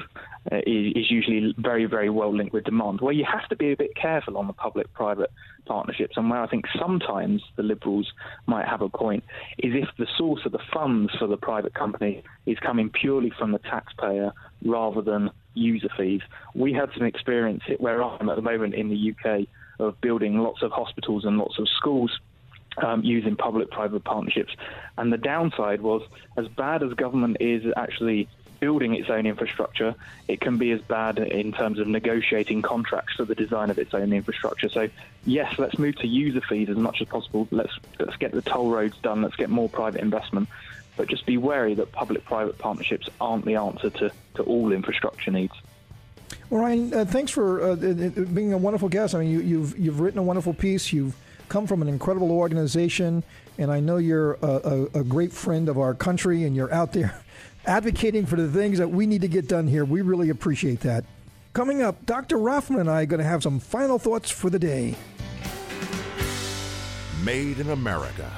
uh, 0.52 0.58
is, 0.58 0.94
is, 0.96 1.12
usually 1.12 1.54
very 1.58 1.86
very 1.86 2.10
well 2.10 2.36
linked 2.36 2.54
with 2.54 2.64
demand 2.64 3.02
where 3.02 3.14
you 3.14 3.26
have 3.26 3.48
to 3.50 3.56
be 3.56 3.72
a 3.72 3.78
bit 3.78 3.96
careful 3.96 4.38
on 4.38 4.48
the 4.48 4.54
public 4.54 4.92
private 4.94 5.30
partnerships. 5.66 6.18
And 6.18 6.30
where 6.30 6.42
I 6.42 6.48
think 6.48 6.66
sometimes 6.80 7.42
the 7.56 7.64
liberals 7.64 8.12
might 8.46 8.68
have 8.68 8.82
a 8.82 8.90
point 8.90 9.24
is 9.60 9.74
if 9.76 9.90
the 9.98 10.08
source 10.18 10.42
of 10.46 10.52
the 10.52 10.60
funds 10.74 11.12
for 11.18 11.28
the 11.28 11.38
private 11.38 11.74
company 11.74 12.24
is 12.46 12.58
coming 12.60 12.90
purely 12.90 13.32
from 13.38 13.52
the 13.52 13.60
taxpayer 13.60 14.32
rather 14.66 15.02
than 15.02 15.30
user 15.54 15.90
fees. 15.98 16.22
We 16.56 16.74
had 16.74 16.90
some 16.98 17.06
experience 17.06 17.64
where 17.78 18.04
I'm 18.04 18.30
at 18.30 18.36
the 18.36 18.42
moment 18.42 18.76
in 18.76 18.90
the 18.90 19.12
UK 19.12 19.48
of 19.80 20.00
building 20.02 20.38
lots 20.40 20.62
of 20.62 20.72
hospitals 20.72 21.26
and 21.26 21.38
lots 21.38 21.60
of 21.60 21.68
schools 21.78 22.12
um, 22.78 23.04
using 23.04 23.36
public-private 23.36 24.04
partnerships. 24.04 24.56
And 24.98 25.12
the 25.12 25.18
downside 25.18 25.82
was, 25.82 26.02
as 26.38 26.48
bad 26.48 26.84
as 26.84 26.94
government 26.94 27.38
is 27.40 27.72
actually 27.76 28.28
building 28.60 28.96
its 28.96 29.10
own 29.10 29.26
infrastructure, 29.26 29.94
it 30.30 30.40
can 30.40 30.58
be 30.58 30.72
as 30.72 30.82
bad 30.82 31.20
in 31.20 31.52
terms 31.52 31.80
of 31.80 31.88
negotiating 31.88 32.62
contracts 32.62 33.14
for 33.16 33.26
the 33.26 33.36
design 33.36 33.70
of 33.70 33.78
its 33.78 33.94
own 33.94 34.14
infrastructure. 34.14 34.70
So, 34.70 34.90
yes, 35.26 35.60
let's 35.60 35.78
move 35.78 35.98
to 35.98 36.08
user 36.08 36.40
fees 36.40 36.70
as 36.70 36.78
much 36.78 37.02
as 37.02 37.08
possible. 37.10 37.46
Let's 37.52 37.74
let's 38.00 38.16
get 38.16 38.32
the 38.32 38.42
toll 38.42 38.70
roads 38.70 38.98
done. 39.02 39.22
Let's 39.22 39.36
get 39.36 39.50
more 39.50 39.68
private 39.68 40.02
investment. 40.02 40.48
But 40.96 41.10
just 41.10 41.26
be 41.26 41.38
wary 41.38 41.74
that 41.74 41.92
public-private 41.92 42.58
partnerships 42.58 43.10
aren't 43.20 43.46
the 43.46 43.56
answer 43.56 43.90
to, 43.90 44.12
to 44.36 44.44
all 44.44 44.72
infrastructure 44.72 45.32
needs. 45.32 45.54
Well, 46.50 46.62
Ryan, 46.62 46.94
uh, 46.94 47.06
thanks 47.06 47.32
for 47.32 47.62
uh, 47.62 47.76
being 47.76 48.54
a 48.54 48.58
wonderful 48.58 48.88
guest. 48.88 49.16
I 49.16 49.20
mean, 49.20 49.32
you, 49.32 49.40
you've 49.42 49.78
you've 49.78 50.00
written 50.00 50.20
a 50.20 50.24
wonderful 50.24 50.54
piece. 50.54 50.94
You've 50.94 51.16
come 51.50 51.68
from 51.68 51.82
an 51.82 51.88
incredible 51.88 52.32
organization, 52.32 53.24
and 53.58 53.72
I 53.72 53.80
know 53.80 53.98
you're 53.98 54.34
a, 54.42 54.48
a, 54.94 55.00
a 55.00 55.04
great 55.04 55.32
friend 55.32 55.70
of 55.70 55.78
our 55.78 55.94
country, 55.94 56.44
and 56.44 56.56
you're 56.56 56.74
out 56.74 56.94
there 56.94 57.22
advocating 57.66 58.26
for 58.26 58.36
the 58.36 58.50
things 58.50 58.78
that 58.80 58.90
we 58.90 59.06
need 59.06 59.22
to 59.22 59.28
get 59.28 59.48
done 59.48 59.68
here. 59.68 59.86
We 59.86 60.02
really 60.02 60.30
appreciate 60.30 60.82
that. 60.82 61.06
Coming 61.54 61.82
up, 61.82 62.06
Dr. 62.06 62.38
Rothman 62.38 62.80
and 62.80 62.90
I 62.90 63.04
are 63.04 63.06
going 63.06 63.20
to 63.20 63.28
have 63.28 63.44
some 63.44 63.60
final 63.60 64.00
thoughts 64.00 64.32
for 64.32 64.50
the 64.50 64.58
day. 64.58 64.96
Made 67.24 67.60
in 67.60 67.70
America 67.70 68.32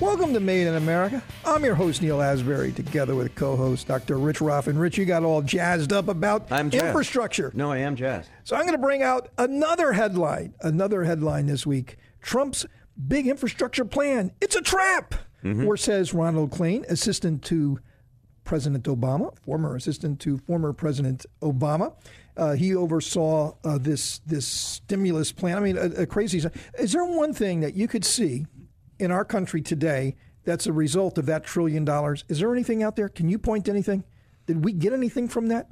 Welcome 0.00 0.32
to 0.32 0.40
Made 0.40 0.66
in 0.66 0.76
America. 0.76 1.22
I'm 1.44 1.62
your 1.62 1.74
host, 1.74 2.00
Neil 2.00 2.22
Asbury, 2.22 2.72
together 2.72 3.14
with 3.14 3.34
co 3.34 3.54
host 3.54 3.86
Dr. 3.86 4.16
Rich 4.16 4.40
Roth. 4.40 4.66
And 4.66 4.80
Rich, 4.80 4.96
you 4.96 5.04
got 5.04 5.24
all 5.24 5.42
jazzed 5.42 5.92
up 5.92 6.08
about 6.08 6.50
infrastructure. 6.50 7.52
No, 7.54 7.70
I 7.70 7.78
am 7.78 7.96
jazzed. 7.96 8.30
So 8.44 8.56
I'm 8.56 8.62
going 8.62 8.72
to 8.72 8.78
bring 8.78 9.02
out 9.02 9.28
another 9.36 9.92
headline, 9.92 10.54
another 10.62 11.04
headline 11.04 11.44
this 11.44 11.66
week 11.66 11.98
Trump's 12.22 12.64
big 13.08 13.26
infrastructure 13.26 13.84
plan. 13.84 14.32
It's 14.40 14.56
a 14.56 14.62
trap, 14.62 15.16
mm-hmm. 15.44 15.66
or 15.66 15.76
says 15.76 16.14
Ronald 16.14 16.50
Klain, 16.50 16.88
assistant 16.88 17.42
to 17.44 17.78
President 18.44 18.84
Obama, 18.84 19.36
former 19.44 19.76
assistant 19.76 20.18
to 20.20 20.38
former 20.38 20.72
President 20.72 21.26
Obama. 21.42 21.92
Uh, 22.38 22.52
he 22.52 22.74
oversaw 22.74 23.54
uh, 23.64 23.76
this 23.76 24.20
this 24.20 24.46
stimulus 24.46 25.30
plan. 25.30 25.58
I 25.58 25.60
mean, 25.60 25.76
a, 25.76 26.02
a 26.02 26.06
crazy. 26.06 26.42
Is 26.78 26.92
there 26.92 27.04
one 27.04 27.34
thing 27.34 27.60
that 27.60 27.74
you 27.74 27.86
could 27.86 28.06
see 28.06 28.46
in 29.00 29.10
our 29.10 29.24
country 29.24 29.62
today 29.62 30.14
that's 30.44 30.66
a 30.66 30.72
result 30.72 31.18
of 31.18 31.26
that 31.26 31.44
trillion 31.44 31.84
dollars. 31.84 32.24
Is 32.28 32.38
there 32.40 32.52
anything 32.52 32.82
out 32.82 32.96
there? 32.96 33.08
Can 33.08 33.28
you 33.28 33.38
point 33.38 33.66
to 33.66 33.70
anything? 33.70 34.04
Did 34.46 34.64
we 34.64 34.72
get 34.72 34.92
anything 34.92 35.28
from 35.28 35.48
that? 35.48 35.68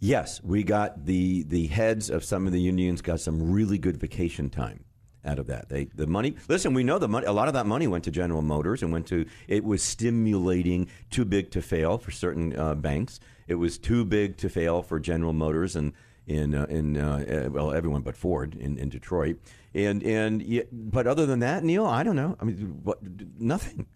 Yes, 0.00 0.42
we 0.42 0.64
got 0.64 1.06
the 1.06 1.44
the 1.44 1.68
heads 1.68 2.10
of 2.10 2.24
some 2.24 2.46
of 2.46 2.52
the 2.52 2.60
unions 2.60 3.02
got 3.02 3.20
some 3.20 3.52
really 3.52 3.78
good 3.78 3.96
vacation 3.96 4.50
time 4.50 4.84
out 5.24 5.38
of 5.38 5.46
that. 5.46 5.68
They 5.68 5.84
the 5.84 6.06
money. 6.06 6.36
Listen, 6.48 6.74
we 6.74 6.82
know 6.82 6.98
the 6.98 7.08
money. 7.08 7.26
A 7.26 7.32
lot 7.32 7.48
of 7.48 7.54
that 7.54 7.66
money 7.66 7.86
went 7.86 8.04
to 8.04 8.10
General 8.10 8.42
Motors 8.42 8.82
and 8.82 8.92
went 8.92 9.06
to. 9.08 9.26
It 9.48 9.64
was 9.64 9.82
stimulating 9.82 10.88
too 11.10 11.24
big 11.24 11.50
to 11.52 11.62
fail 11.62 11.98
for 11.98 12.10
certain 12.10 12.58
uh, 12.58 12.74
banks. 12.74 13.20
It 13.46 13.54
was 13.54 13.78
too 13.78 14.04
big 14.04 14.36
to 14.38 14.48
fail 14.48 14.82
for 14.82 14.98
General 14.98 15.32
Motors 15.32 15.76
and 15.76 15.92
in 16.26 16.54
uh, 16.54 16.66
in 16.68 16.96
uh, 16.96 17.48
well 17.50 17.72
everyone 17.72 18.02
but 18.02 18.16
Ford 18.16 18.56
in, 18.56 18.78
in 18.78 18.88
Detroit. 18.88 19.36
And 19.74 20.02
and 20.02 20.64
but 20.70 21.06
other 21.06 21.26
than 21.26 21.40
that, 21.40 21.64
Neil, 21.64 21.86
I 21.86 22.02
don't 22.02 22.16
know. 22.16 22.36
I 22.40 22.44
mean, 22.44 22.80
what, 22.82 22.98
nothing. 23.38 23.86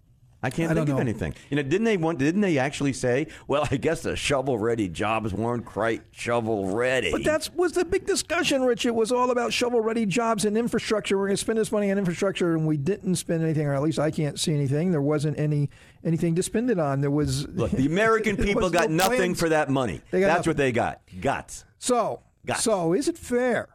I 0.43 0.51
can't 0.51 0.71
I 0.71 0.75
think 0.75 0.89
of 0.91 0.95
know. 0.97 1.01
anything. 1.01 1.35
You 1.51 1.57
know, 1.57 1.63
didn't 1.63 1.85
they 1.85 1.97
want? 1.97 2.19
Didn't 2.19 2.43
they 2.43 2.59
actually 2.59 2.93
say, 2.93 3.27
"Well, 3.49 3.67
I 3.71 3.77
guess 3.79 4.03
the 4.03 4.15
shovel-ready 4.15 4.89
jobs 4.89 5.35
weren't 5.35 5.65
quite 5.65 6.03
shovel-ready"? 6.13 7.11
But 7.11 7.25
that 7.25 7.49
was 7.57 7.73
the 7.73 7.85
big 7.85 8.07
discussion, 8.07 8.63
Rich. 8.63 8.87
It 8.87 8.95
was 8.95 9.11
all 9.11 9.31
about 9.31 9.53
shovel-ready 9.53 10.07
jobs 10.07 10.45
and 10.45 10.57
infrastructure. 10.57 11.19
We're 11.19 11.27
going 11.27 11.37
to 11.37 11.43
spend 11.43 11.59
this 11.59 11.73
money 11.73 11.91
on 11.91 11.99
infrastructure, 11.99 12.55
and 12.55 12.67
we 12.67 12.77
didn't 12.77 13.17
spend 13.17 13.43
anything, 13.43 13.67
or 13.67 13.75
at 13.75 13.83
least 13.83 13.99
I 13.99 14.11
can't 14.11 14.39
see 14.39 14.55
anything. 14.55 14.93
There 14.93 15.03
wasn't 15.03 15.39
any 15.39 15.69
anything 16.05 16.35
to 16.37 16.43
spend 16.43 16.71
it 16.71 16.79
on. 16.79 17.01
There 17.01 17.11
was 17.11 17.49
Look, 17.55 17.73
the 17.73 17.87
American 17.87 18.37
people 18.37 18.71
got 18.71 18.89
no 18.89 19.05
nothing 19.05 19.19
plans. 19.19 19.41
for 19.41 19.49
that 19.49 19.69
money. 19.69 20.01
That's 20.11 20.27
nothing. 20.27 20.51
what 20.51 20.57
they 20.59 20.71
got. 20.71 21.01
Guts. 21.21 21.65
So, 21.79 22.23
it. 22.47 22.57
so 22.59 22.93
is 22.93 23.09
it 23.09 23.19
fair 23.19 23.69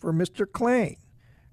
for 0.00 0.12
Mr. 0.12 0.44
Klain 0.46 0.96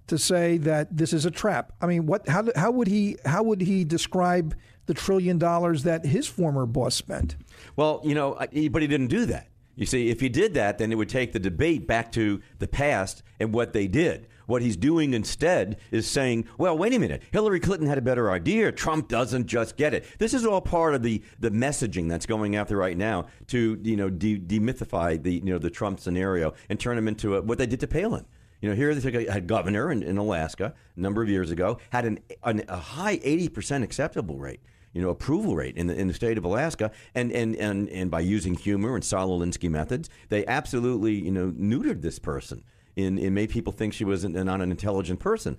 to 0.08 0.18
say 0.18 0.58
that 0.60 0.96
this 0.96 1.14
is 1.14 1.26
a 1.26 1.32
trap? 1.32 1.74
I 1.82 1.86
mean, 1.88 2.06
what? 2.06 2.28
How, 2.28 2.46
how 2.56 2.72
would 2.72 2.88
he? 2.88 3.18
How 3.26 3.44
would 3.44 3.62
he 3.62 3.84
describe 3.84 4.56
the 4.86 4.94
trillion 4.94 5.38
dollars 5.38 5.84
that 5.84 6.06
his 6.06 6.28
former 6.28 6.66
boss 6.66 6.96
spent? 6.96 7.36
Well, 7.76 8.02
you 8.04 8.16
know, 8.16 8.36
but 8.36 8.82
he 8.82 8.88
didn't 8.88 9.08
do 9.08 9.26
that. 9.28 9.48
You 9.76 9.86
see, 9.86 10.10
if 10.10 10.20
he 10.20 10.30
did 10.30 10.54
that, 10.54 10.78
then 10.78 10.92
it 10.92 10.96
would 10.96 11.10
take 11.10 11.34
the 11.34 11.40
debate 11.40 11.88
back 11.88 12.12
to 12.12 12.42
the 12.60 12.68
past 12.68 13.24
and 13.40 13.54
what 13.54 13.74
they 13.74 13.88
did. 13.88 14.28
What 14.46 14.62
he's 14.62 14.76
doing 14.76 15.14
instead 15.14 15.78
is 15.90 16.06
saying, 16.06 16.48
well, 16.58 16.78
wait 16.78 16.94
a 16.94 17.00
minute, 17.00 17.24
Hillary 17.32 17.60
Clinton 17.60 17.88
had 17.88 17.98
a 17.98 18.02
better 18.02 18.30
idea. 18.30 18.72
Trump 18.72 19.08
doesn't 19.08 19.48
just 19.48 19.78
get 19.78 19.94
it. 19.94 20.06
This 20.20 20.34
is 20.34 20.46
all 20.46 20.62
part 20.62 20.94
of 20.94 21.02
the, 21.02 21.24
the 21.40 21.50
messaging 21.50 22.10
that's 22.10 22.26
going 22.26 22.56
out 22.56 22.68
there 22.68 22.78
right 22.78 22.98
now 22.98 23.28
to, 23.48 23.80
you 23.82 23.96
know, 23.96 24.10
de- 24.10 24.40
demythify 24.40 25.22
the, 25.24 25.36
you 25.36 25.46
know, 25.46 25.60
the 25.60 25.70
Trump 25.70 26.00
scenario 26.00 26.54
and 26.70 26.80
turn 26.80 26.98
him 26.98 27.08
into 27.08 27.38
a, 27.38 27.42
what 27.42 27.58
they 27.58 27.66
did 27.66 27.80
to 27.80 27.88
Palin. 27.88 28.26
You 28.64 28.70
know, 28.70 28.76
here 28.76 28.96
they 28.96 29.02
took 29.02 29.14
a, 29.14 29.26
a 29.26 29.42
governor 29.42 29.92
in, 29.92 30.02
in 30.04 30.18
Alaska 30.18 30.74
a 30.96 31.00
number 31.00 31.22
of 31.22 31.28
years 31.28 31.52
ago, 31.52 31.80
had 31.90 32.06
an, 32.06 32.20
an, 32.46 32.64
a 32.70 32.78
high 32.78 33.18
80% 33.18 33.84
acceptable 33.84 34.38
rate 34.38 34.62
you 34.94 35.02
know, 35.02 35.10
approval 35.10 35.56
rate 35.56 35.76
in 35.76 35.88
the 35.88 36.00
in 36.00 36.08
the 36.08 36.14
state 36.14 36.38
of 36.38 36.46
Alaska, 36.46 36.92
and 37.16 37.32
and 37.32 37.56
and, 37.56 37.90
and 37.90 38.12
by 38.12 38.20
using 38.20 38.54
humor 38.54 38.94
and 38.94 39.04
Saul 39.04 39.40
Alinsky 39.40 39.68
methods, 39.68 40.08
they 40.30 40.46
absolutely 40.46 41.16
you 41.16 41.32
know 41.32 41.52
neutered 41.52 42.04
this 42.04 42.20
person 42.20 42.64
and, 42.96 43.18
and 43.18 43.34
made 43.34 43.50
people 43.50 43.74
think 43.74 43.94
she 43.96 44.06
was 44.06 44.24
an, 44.24 44.34
not 44.34 44.62
an 44.62 44.72
intelligent 44.72 45.20
person. 45.20 45.58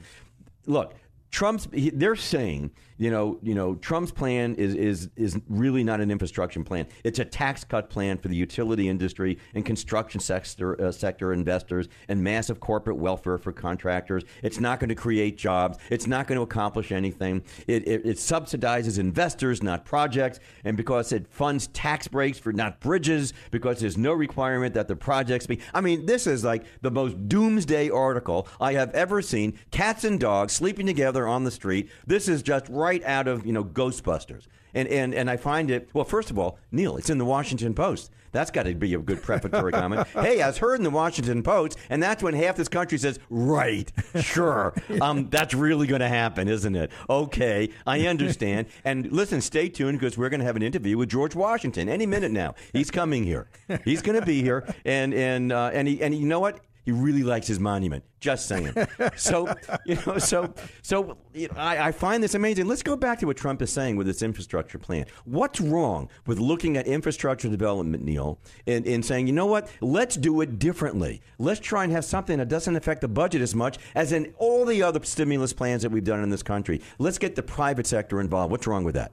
Look. 0.66 0.94
Trump's 1.30 1.66
he- 1.72 1.90
they're 1.90 2.14
saying, 2.14 2.70
you 2.96 3.10
know, 3.10 3.38
you 3.42 3.54
know, 3.54 3.74
Trump's 3.76 4.12
plan 4.12 4.54
is 4.54 4.74
is 4.74 5.08
is 5.16 5.38
really 5.48 5.82
not 5.82 6.00
an 6.00 6.10
infrastructure 6.10 6.62
plan. 6.62 6.86
It's 7.02 7.18
a 7.18 7.24
tax 7.24 7.64
cut 7.64 7.90
plan 7.90 8.18
for 8.18 8.28
the 8.28 8.36
utility 8.36 8.88
industry 8.88 9.38
and 9.54 9.64
construction 9.64 10.20
sector 10.20 10.80
uh, 10.80 10.92
sector 10.92 11.32
investors 11.32 11.88
and 12.08 12.22
massive 12.22 12.60
corporate 12.60 12.96
welfare 12.96 13.38
for 13.38 13.52
contractors. 13.52 14.22
It's 14.42 14.60
not 14.60 14.78
going 14.78 14.90
to 14.90 14.94
create 14.94 15.36
jobs. 15.36 15.78
It's 15.90 16.06
not 16.06 16.26
going 16.26 16.36
to 16.36 16.42
accomplish 16.42 16.92
anything. 16.92 17.42
It, 17.66 17.86
it, 17.88 18.06
it 18.06 18.16
subsidizes 18.16 18.98
investors, 18.98 19.62
not 19.62 19.84
projects, 19.84 20.38
and 20.64 20.76
because 20.76 21.12
it 21.12 21.26
funds 21.26 21.66
tax 21.68 22.06
breaks 22.06 22.38
for 22.38 22.52
not 22.52 22.80
bridges, 22.80 23.32
because 23.50 23.80
there's 23.80 23.98
no 23.98 24.12
requirement 24.12 24.74
that 24.74 24.88
the 24.88 24.96
projects 24.96 25.46
be. 25.46 25.60
I 25.72 25.80
mean, 25.80 26.06
this 26.06 26.26
is 26.26 26.44
like 26.44 26.64
the 26.82 26.90
most 26.90 27.28
doomsday 27.28 27.90
article 27.90 28.46
I 28.60 28.74
have 28.74 28.90
ever 28.90 29.20
seen. 29.20 29.58
Cats 29.70 30.04
and 30.04 30.20
dogs 30.20 30.52
sleeping 30.52 30.86
together 30.86 31.26
on 31.26 31.44
the 31.44 31.50
street. 31.50 31.90
This 32.06 32.28
is 32.28 32.42
just 32.42 32.68
right 32.84 33.02
out 33.04 33.26
of 33.26 33.46
you 33.46 33.52
know 33.52 33.64
Ghostbusters. 33.64 34.46
And, 34.76 34.88
and, 34.88 35.14
and 35.14 35.30
I 35.30 35.36
find 35.36 35.70
it, 35.70 35.88
well, 35.92 36.04
first 36.04 36.32
of 36.32 36.38
all, 36.38 36.58
Neil, 36.72 36.96
it's 36.96 37.08
in 37.08 37.18
the 37.18 37.24
Washington 37.24 37.74
Post. 37.74 38.10
That's 38.32 38.50
got 38.50 38.64
to 38.64 38.74
be 38.74 38.92
a 38.94 38.98
good 38.98 39.22
prefatory 39.22 39.70
comment. 39.80 40.08
Hey, 40.08 40.42
I 40.42 40.48
was 40.48 40.58
heard 40.58 40.80
in 40.80 40.82
the 40.82 40.90
Washington 40.90 41.44
Post, 41.44 41.78
and 41.88 42.02
that's 42.02 42.24
when 42.24 42.34
half 42.34 42.56
this 42.56 42.66
country 42.68 42.98
says, 42.98 43.20
right, 43.30 43.90
sure. 44.20 44.74
Um, 45.00 45.28
that's 45.30 45.54
really 45.54 45.86
going 45.86 46.00
to 46.00 46.08
happen, 46.08 46.48
isn't 46.48 46.74
it? 46.74 46.90
Okay, 47.08 47.70
I 47.86 48.06
understand. 48.06 48.66
And 48.84 49.10
listen, 49.12 49.40
stay 49.40 49.68
tuned 49.68 50.00
because 50.00 50.18
we're 50.18 50.28
going 50.28 50.40
to 50.40 50.46
have 50.46 50.56
an 50.56 50.62
interview 50.62 50.98
with 50.98 51.08
George 51.08 51.34
Washington 51.36 51.88
any 51.88 52.06
minute 52.06 52.32
now. 52.32 52.54
He's 52.72 52.90
coming 52.90 53.22
here. 53.22 53.46
He's 53.84 54.02
going 54.02 54.18
to 54.18 54.26
be 54.26 54.42
here. 54.42 54.66
And, 54.84 55.14
and, 55.14 55.52
uh, 55.52 55.70
and, 55.72 55.86
he, 55.86 56.02
and 56.02 56.14
you 56.14 56.26
know 56.26 56.40
what? 56.40 56.60
He 56.84 56.92
really 56.92 57.22
likes 57.22 57.46
his 57.46 57.58
monument. 57.58 58.04
Just 58.20 58.46
saying. 58.46 58.74
So 59.16 59.54
you 59.86 59.96
know, 60.06 60.18
so 60.18 60.52
so 60.82 61.16
you 61.32 61.48
know, 61.48 61.54
I, 61.56 61.88
I 61.88 61.92
find 61.92 62.22
this 62.22 62.34
amazing. 62.34 62.66
Let's 62.66 62.82
go 62.82 62.96
back 62.96 63.18
to 63.20 63.26
what 63.26 63.36
Trump 63.36 63.62
is 63.62 63.72
saying 63.72 63.96
with 63.96 64.06
this 64.06 64.22
infrastructure 64.22 64.78
plan. 64.78 65.06
What's 65.24 65.60
wrong 65.60 66.08
with 66.26 66.38
looking 66.38 66.76
at 66.76 66.86
infrastructure 66.86 67.48
development, 67.48 68.02
Neil, 68.02 68.38
and, 68.66 68.86
and 68.86 69.04
saying, 69.04 69.26
you 69.26 69.32
know 69.32 69.46
what? 69.46 69.68
Let's 69.80 70.16
do 70.16 70.40
it 70.40 70.58
differently. 70.58 71.22
Let's 71.38 71.60
try 71.60 71.84
and 71.84 71.92
have 71.92 72.04
something 72.04 72.38
that 72.38 72.48
doesn't 72.48 72.74
affect 72.76 73.02
the 73.02 73.08
budget 73.08 73.42
as 73.42 73.54
much 73.54 73.78
as 73.94 74.12
in 74.12 74.34
all 74.38 74.64
the 74.64 74.82
other 74.82 75.02
stimulus 75.04 75.52
plans 75.52 75.82
that 75.82 75.90
we've 75.90 76.04
done 76.04 76.22
in 76.22 76.30
this 76.30 76.42
country. 76.42 76.80
Let's 76.98 77.18
get 77.18 77.36
the 77.36 77.42
private 77.42 77.86
sector 77.86 78.20
involved. 78.20 78.50
What's 78.50 78.66
wrong 78.66 78.84
with 78.84 78.94
that? 78.94 79.12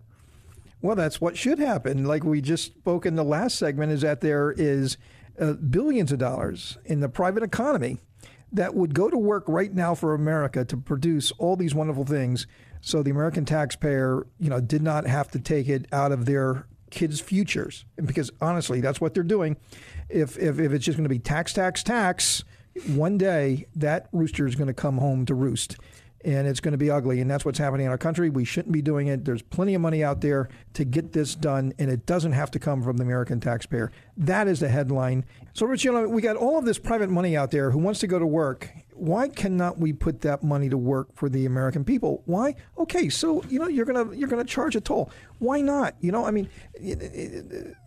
Well, 0.81 0.95
that's 0.95 1.21
what 1.21 1.37
should 1.37 1.59
happen. 1.59 2.05
Like 2.05 2.23
we 2.23 2.41
just 2.41 2.65
spoke 2.65 3.05
in 3.05 3.15
the 3.15 3.23
last 3.23 3.57
segment, 3.57 3.91
is 3.91 4.01
that 4.01 4.21
there 4.21 4.51
is 4.57 4.97
uh, 5.39 5.53
billions 5.53 6.11
of 6.11 6.19
dollars 6.19 6.77
in 6.85 6.99
the 6.99 7.09
private 7.09 7.43
economy 7.43 7.97
that 8.51 8.75
would 8.75 8.93
go 8.93 9.09
to 9.09 9.17
work 9.17 9.45
right 9.47 9.73
now 9.73 9.95
for 9.95 10.13
America 10.13 10.65
to 10.65 10.77
produce 10.77 11.31
all 11.33 11.55
these 11.55 11.73
wonderful 11.73 12.05
things. 12.05 12.47
So 12.81 13.01
the 13.01 13.11
American 13.11 13.45
taxpayer, 13.45 14.27
you 14.39 14.49
know, 14.49 14.59
did 14.59 14.81
not 14.81 15.07
have 15.07 15.31
to 15.31 15.39
take 15.39 15.69
it 15.69 15.85
out 15.91 16.11
of 16.11 16.25
their 16.25 16.67
kids' 16.89 17.21
futures. 17.21 17.85
Because 18.03 18.31
honestly, 18.41 18.81
that's 18.81 18.99
what 18.99 19.13
they're 19.13 19.23
doing. 19.23 19.57
If 20.09 20.37
if, 20.37 20.59
if 20.59 20.73
it's 20.73 20.85
just 20.85 20.97
going 20.97 21.05
to 21.05 21.09
be 21.09 21.19
tax, 21.19 21.53
tax, 21.53 21.83
tax, 21.83 22.43
one 22.87 23.17
day 23.17 23.67
that 23.75 24.07
rooster 24.11 24.47
is 24.47 24.55
going 24.55 24.67
to 24.67 24.73
come 24.73 24.97
home 24.97 25.25
to 25.25 25.35
roost 25.35 25.77
and 26.23 26.47
it's 26.47 26.59
going 26.59 26.73
to 26.73 26.77
be 26.77 26.89
ugly. 26.89 27.21
And 27.21 27.29
that's 27.29 27.45
what's 27.45 27.57
happening 27.59 27.85
in 27.85 27.91
our 27.91 27.97
country. 27.97 28.29
We 28.29 28.45
shouldn't 28.45 28.71
be 28.71 28.81
doing 28.81 29.07
it. 29.07 29.25
There's 29.25 29.41
plenty 29.41 29.73
of 29.73 29.81
money 29.81 30.03
out 30.03 30.21
there 30.21 30.49
to 30.73 30.85
get 30.85 31.13
this 31.13 31.35
done, 31.35 31.73
and 31.79 31.89
it 31.89 32.05
doesn't 32.05 32.31
have 32.33 32.51
to 32.51 32.59
come 32.59 32.81
from 32.83 32.97
the 32.97 33.03
American 33.03 33.39
taxpayer. 33.39 33.91
That 34.17 34.47
is 34.47 34.59
the 34.59 34.69
headline. 34.69 35.25
So, 35.53 35.65
Rich, 35.65 35.83
you 35.83 35.91
know, 35.91 36.07
we 36.07 36.21
got 36.21 36.35
all 36.35 36.57
of 36.57 36.65
this 36.65 36.77
private 36.77 37.09
money 37.09 37.35
out 37.35 37.51
there 37.51 37.71
who 37.71 37.79
wants 37.79 37.99
to 38.01 38.07
go 38.07 38.19
to 38.19 38.25
work. 38.25 38.69
Why 38.93 39.27
cannot 39.27 39.79
we 39.79 39.93
put 39.93 40.21
that 40.21 40.43
money 40.43 40.69
to 40.69 40.77
work 40.77 41.15
for 41.15 41.29
the 41.29 41.45
American 41.45 41.83
people? 41.83 42.21
Why? 42.25 42.55
Okay, 42.77 43.09
so 43.09 43.43
you 43.49 43.59
know 43.59 43.67
you're 43.67 43.85
gonna 43.85 44.13
you're 44.15 44.29
gonna 44.29 44.43
charge 44.43 44.75
a 44.75 44.81
toll. 44.81 45.11
Why 45.39 45.61
not? 45.61 45.95
You 45.99 46.11
know, 46.11 46.25
I 46.25 46.31
mean. 46.31 46.49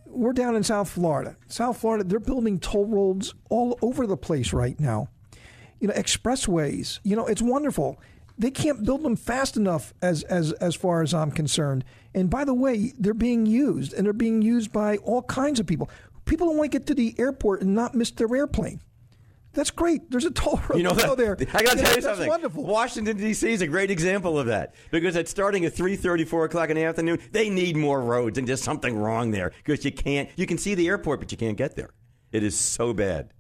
We're 0.06 0.32
down 0.32 0.54
in 0.54 0.62
South 0.62 0.88
Florida. 0.88 1.36
South 1.48 1.78
Florida, 1.78 2.04
they're 2.04 2.20
building 2.20 2.60
toll 2.60 2.86
roads 2.86 3.34
all 3.50 3.76
over 3.82 4.06
the 4.06 4.16
place 4.16 4.52
right 4.52 4.78
now 4.78 5.08
you 5.84 5.88
know 5.88 5.94
expressways 5.94 6.98
you 7.02 7.14
know 7.14 7.26
it's 7.26 7.42
wonderful 7.42 8.00
they 8.38 8.50
can't 8.50 8.84
build 8.84 9.02
them 9.02 9.16
fast 9.16 9.56
enough 9.56 9.94
as 10.02 10.22
as 10.24 10.52
as 10.54 10.74
far 10.74 11.02
as 11.02 11.14
I'm 11.14 11.30
concerned 11.30 11.84
and 12.14 12.28
by 12.30 12.44
the 12.44 12.54
way 12.54 12.92
they're 12.98 13.14
being 13.14 13.46
used 13.46 13.92
and 13.92 14.04
they're 14.06 14.12
being 14.12 14.42
used 14.42 14.72
by 14.72 14.96
all 14.98 15.22
kinds 15.22 15.60
of 15.60 15.66
people 15.66 15.88
people 16.24 16.46
don't 16.48 16.56
want 16.56 16.72
to 16.72 16.78
get 16.78 16.86
to 16.88 16.94
the 16.94 17.14
airport 17.18 17.62
and 17.62 17.74
not 17.74 17.94
miss 17.94 18.10
their 18.10 18.34
airplane 18.34 18.80
that's 19.52 19.70
great 19.70 20.10
there's 20.10 20.24
a 20.24 20.30
toll 20.32 20.60
road 20.68 20.76
You 20.78 20.82
know, 20.82 20.94
go 20.94 21.14
there 21.14 21.36
I 21.52 21.62
got 21.62 21.76
to 21.76 21.76
tell 21.76 21.76
you 21.76 21.82
that's 21.84 22.04
something. 22.06 22.28
wonderful 22.28 22.64
Washington 22.64 23.16
D.C. 23.16 23.52
is 23.52 23.60
a 23.62 23.66
great 23.68 23.90
example 23.90 24.38
of 24.38 24.46
that 24.46 24.74
because 24.90 25.14
it's 25.14 25.30
starting 25.30 25.64
at 25.64 25.72
three 25.74 25.94
thirty, 25.94 26.24
four 26.24 26.44
o'clock 26.44 26.70
in 26.70 26.76
the 26.76 26.82
afternoon. 26.84 27.20
They 27.30 27.50
need 27.50 27.76
more 27.76 28.00
roads, 28.00 28.36
and 28.38 28.48
there's 28.48 28.62
something 28.62 28.96
wrong 28.96 29.30
there 29.30 29.52
because 29.64 29.84
you 29.84 29.92
can't. 29.92 30.28
You 30.36 30.46
can 30.46 30.58
see 30.58 30.74
the 30.74 30.88
airport, 30.88 31.20
but 31.20 31.30
you 31.30 31.38
can't 31.38 31.56
get 31.56 31.76
there. 31.76 31.90
It 32.32 32.42
is 32.42 32.58
so 32.58 32.92
bad. 32.92 33.32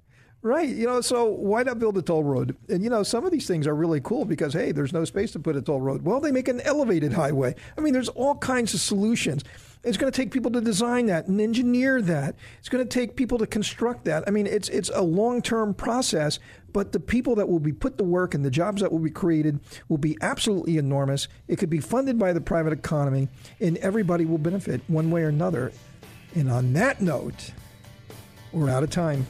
Right. 0.44 0.68
You 0.68 0.84
know, 0.84 1.00
so 1.00 1.24
why 1.24 1.62
not 1.62 1.78
build 1.78 1.96
a 1.96 2.02
toll 2.02 2.22
road? 2.22 2.54
And, 2.68 2.84
you 2.84 2.90
know, 2.90 3.02
some 3.02 3.24
of 3.24 3.32
these 3.32 3.46
things 3.46 3.66
are 3.66 3.74
really 3.74 4.02
cool 4.02 4.26
because, 4.26 4.52
hey, 4.52 4.72
there's 4.72 4.92
no 4.92 5.06
space 5.06 5.32
to 5.32 5.38
put 5.38 5.56
a 5.56 5.62
toll 5.62 5.80
road. 5.80 6.02
Well, 6.02 6.20
they 6.20 6.32
make 6.32 6.48
an 6.48 6.60
elevated 6.60 7.14
highway. 7.14 7.54
I 7.78 7.80
mean, 7.80 7.94
there's 7.94 8.10
all 8.10 8.34
kinds 8.34 8.74
of 8.74 8.80
solutions. 8.80 9.42
It's 9.84 9.96
going 9.96 10.12
to 10.12 10.16
take 10.16 10.30
people 10.30 10.50
to 10.50 10.60
design 10.60 11.06
that 11.06 11.28
and 11.28 11.40
engineer 11.40 12.02
that. 12.02 12.34
It's 12.58 12.68
going 12.68 12.86
to 12.86 12.88
take 12.88 13.16
people 13.16 13.38
to 13.38 13.46
construct 13.46 14.04
that. 14.04 14.24
I 14.26 14.32
mean, 14.32 14.46
it's 14.46 14.68
it's 14.68 14.90
a 14.94 15.00
long-term 15.00 15.74
process, 15.74 16.38
but 16.74 16.92
the 16.92 17.00
people 17.00 17.34
that 17.36 17.48
will 17.48 17.58
be 17.58 17.72
put 17.72 17.96
to 17.96 18.04
work 18.04 18.34
and 18.34 18.44
the 18.44 18.50
jobs 18.50 18.82
that 18.82 18.92
will 18.92 18.98
be 18.98 19.10
created 19.10 19.60
will 19.88 19.96
be 19.96 20.18
absolutely 20.20 20.76
enormous. 20.76 21.26
It 21.48 21.56
could 21.56 21.70
be 21.70 21.80
funded 21.80 22.18
by 22.18 22.34
the 22.34 22.42
private 22.42 22.74
economy, 22.74 23.28
and 23.60 23.78
everybody 23.78 24.26
will 24.26 24.36
benefit 24.36 24.82
one 24.88 25.10
way 25.10 25.22
or 25.22 25.28
another. 25.28 25.72
And 26.34 26.50
on 26.50 26.74
that 26.74 27.00
note, 27.00 27.52
we're 28.52 28.68
out 28.68 28.82
of 28.82 28.90
time. 28.90 29.26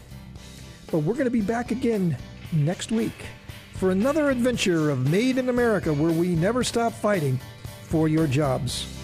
But 0.94 1.02
we're 1.02 1.14
going 1.14 1.24
to 1.24 1.30
be 1.30 1.40
back 1.40 1.72
again 1.72 2.16
next 2.52 2.92
week 2.92 3.26
for 3.72 3.90
another 3.90 4.30
adventure 4.30 4.90
of 4.90 5.10
Made 5.10 5.38
in 5.38 5.48
America 5.48 5.92
where 5.92 6.12
we 6.12 6.36
never 6.36 6.62
stop 6.62 6.92
fighting 6.92 7.40
for 7.82 8.06
your 8.06 8.28
jobs. 8.28 9.03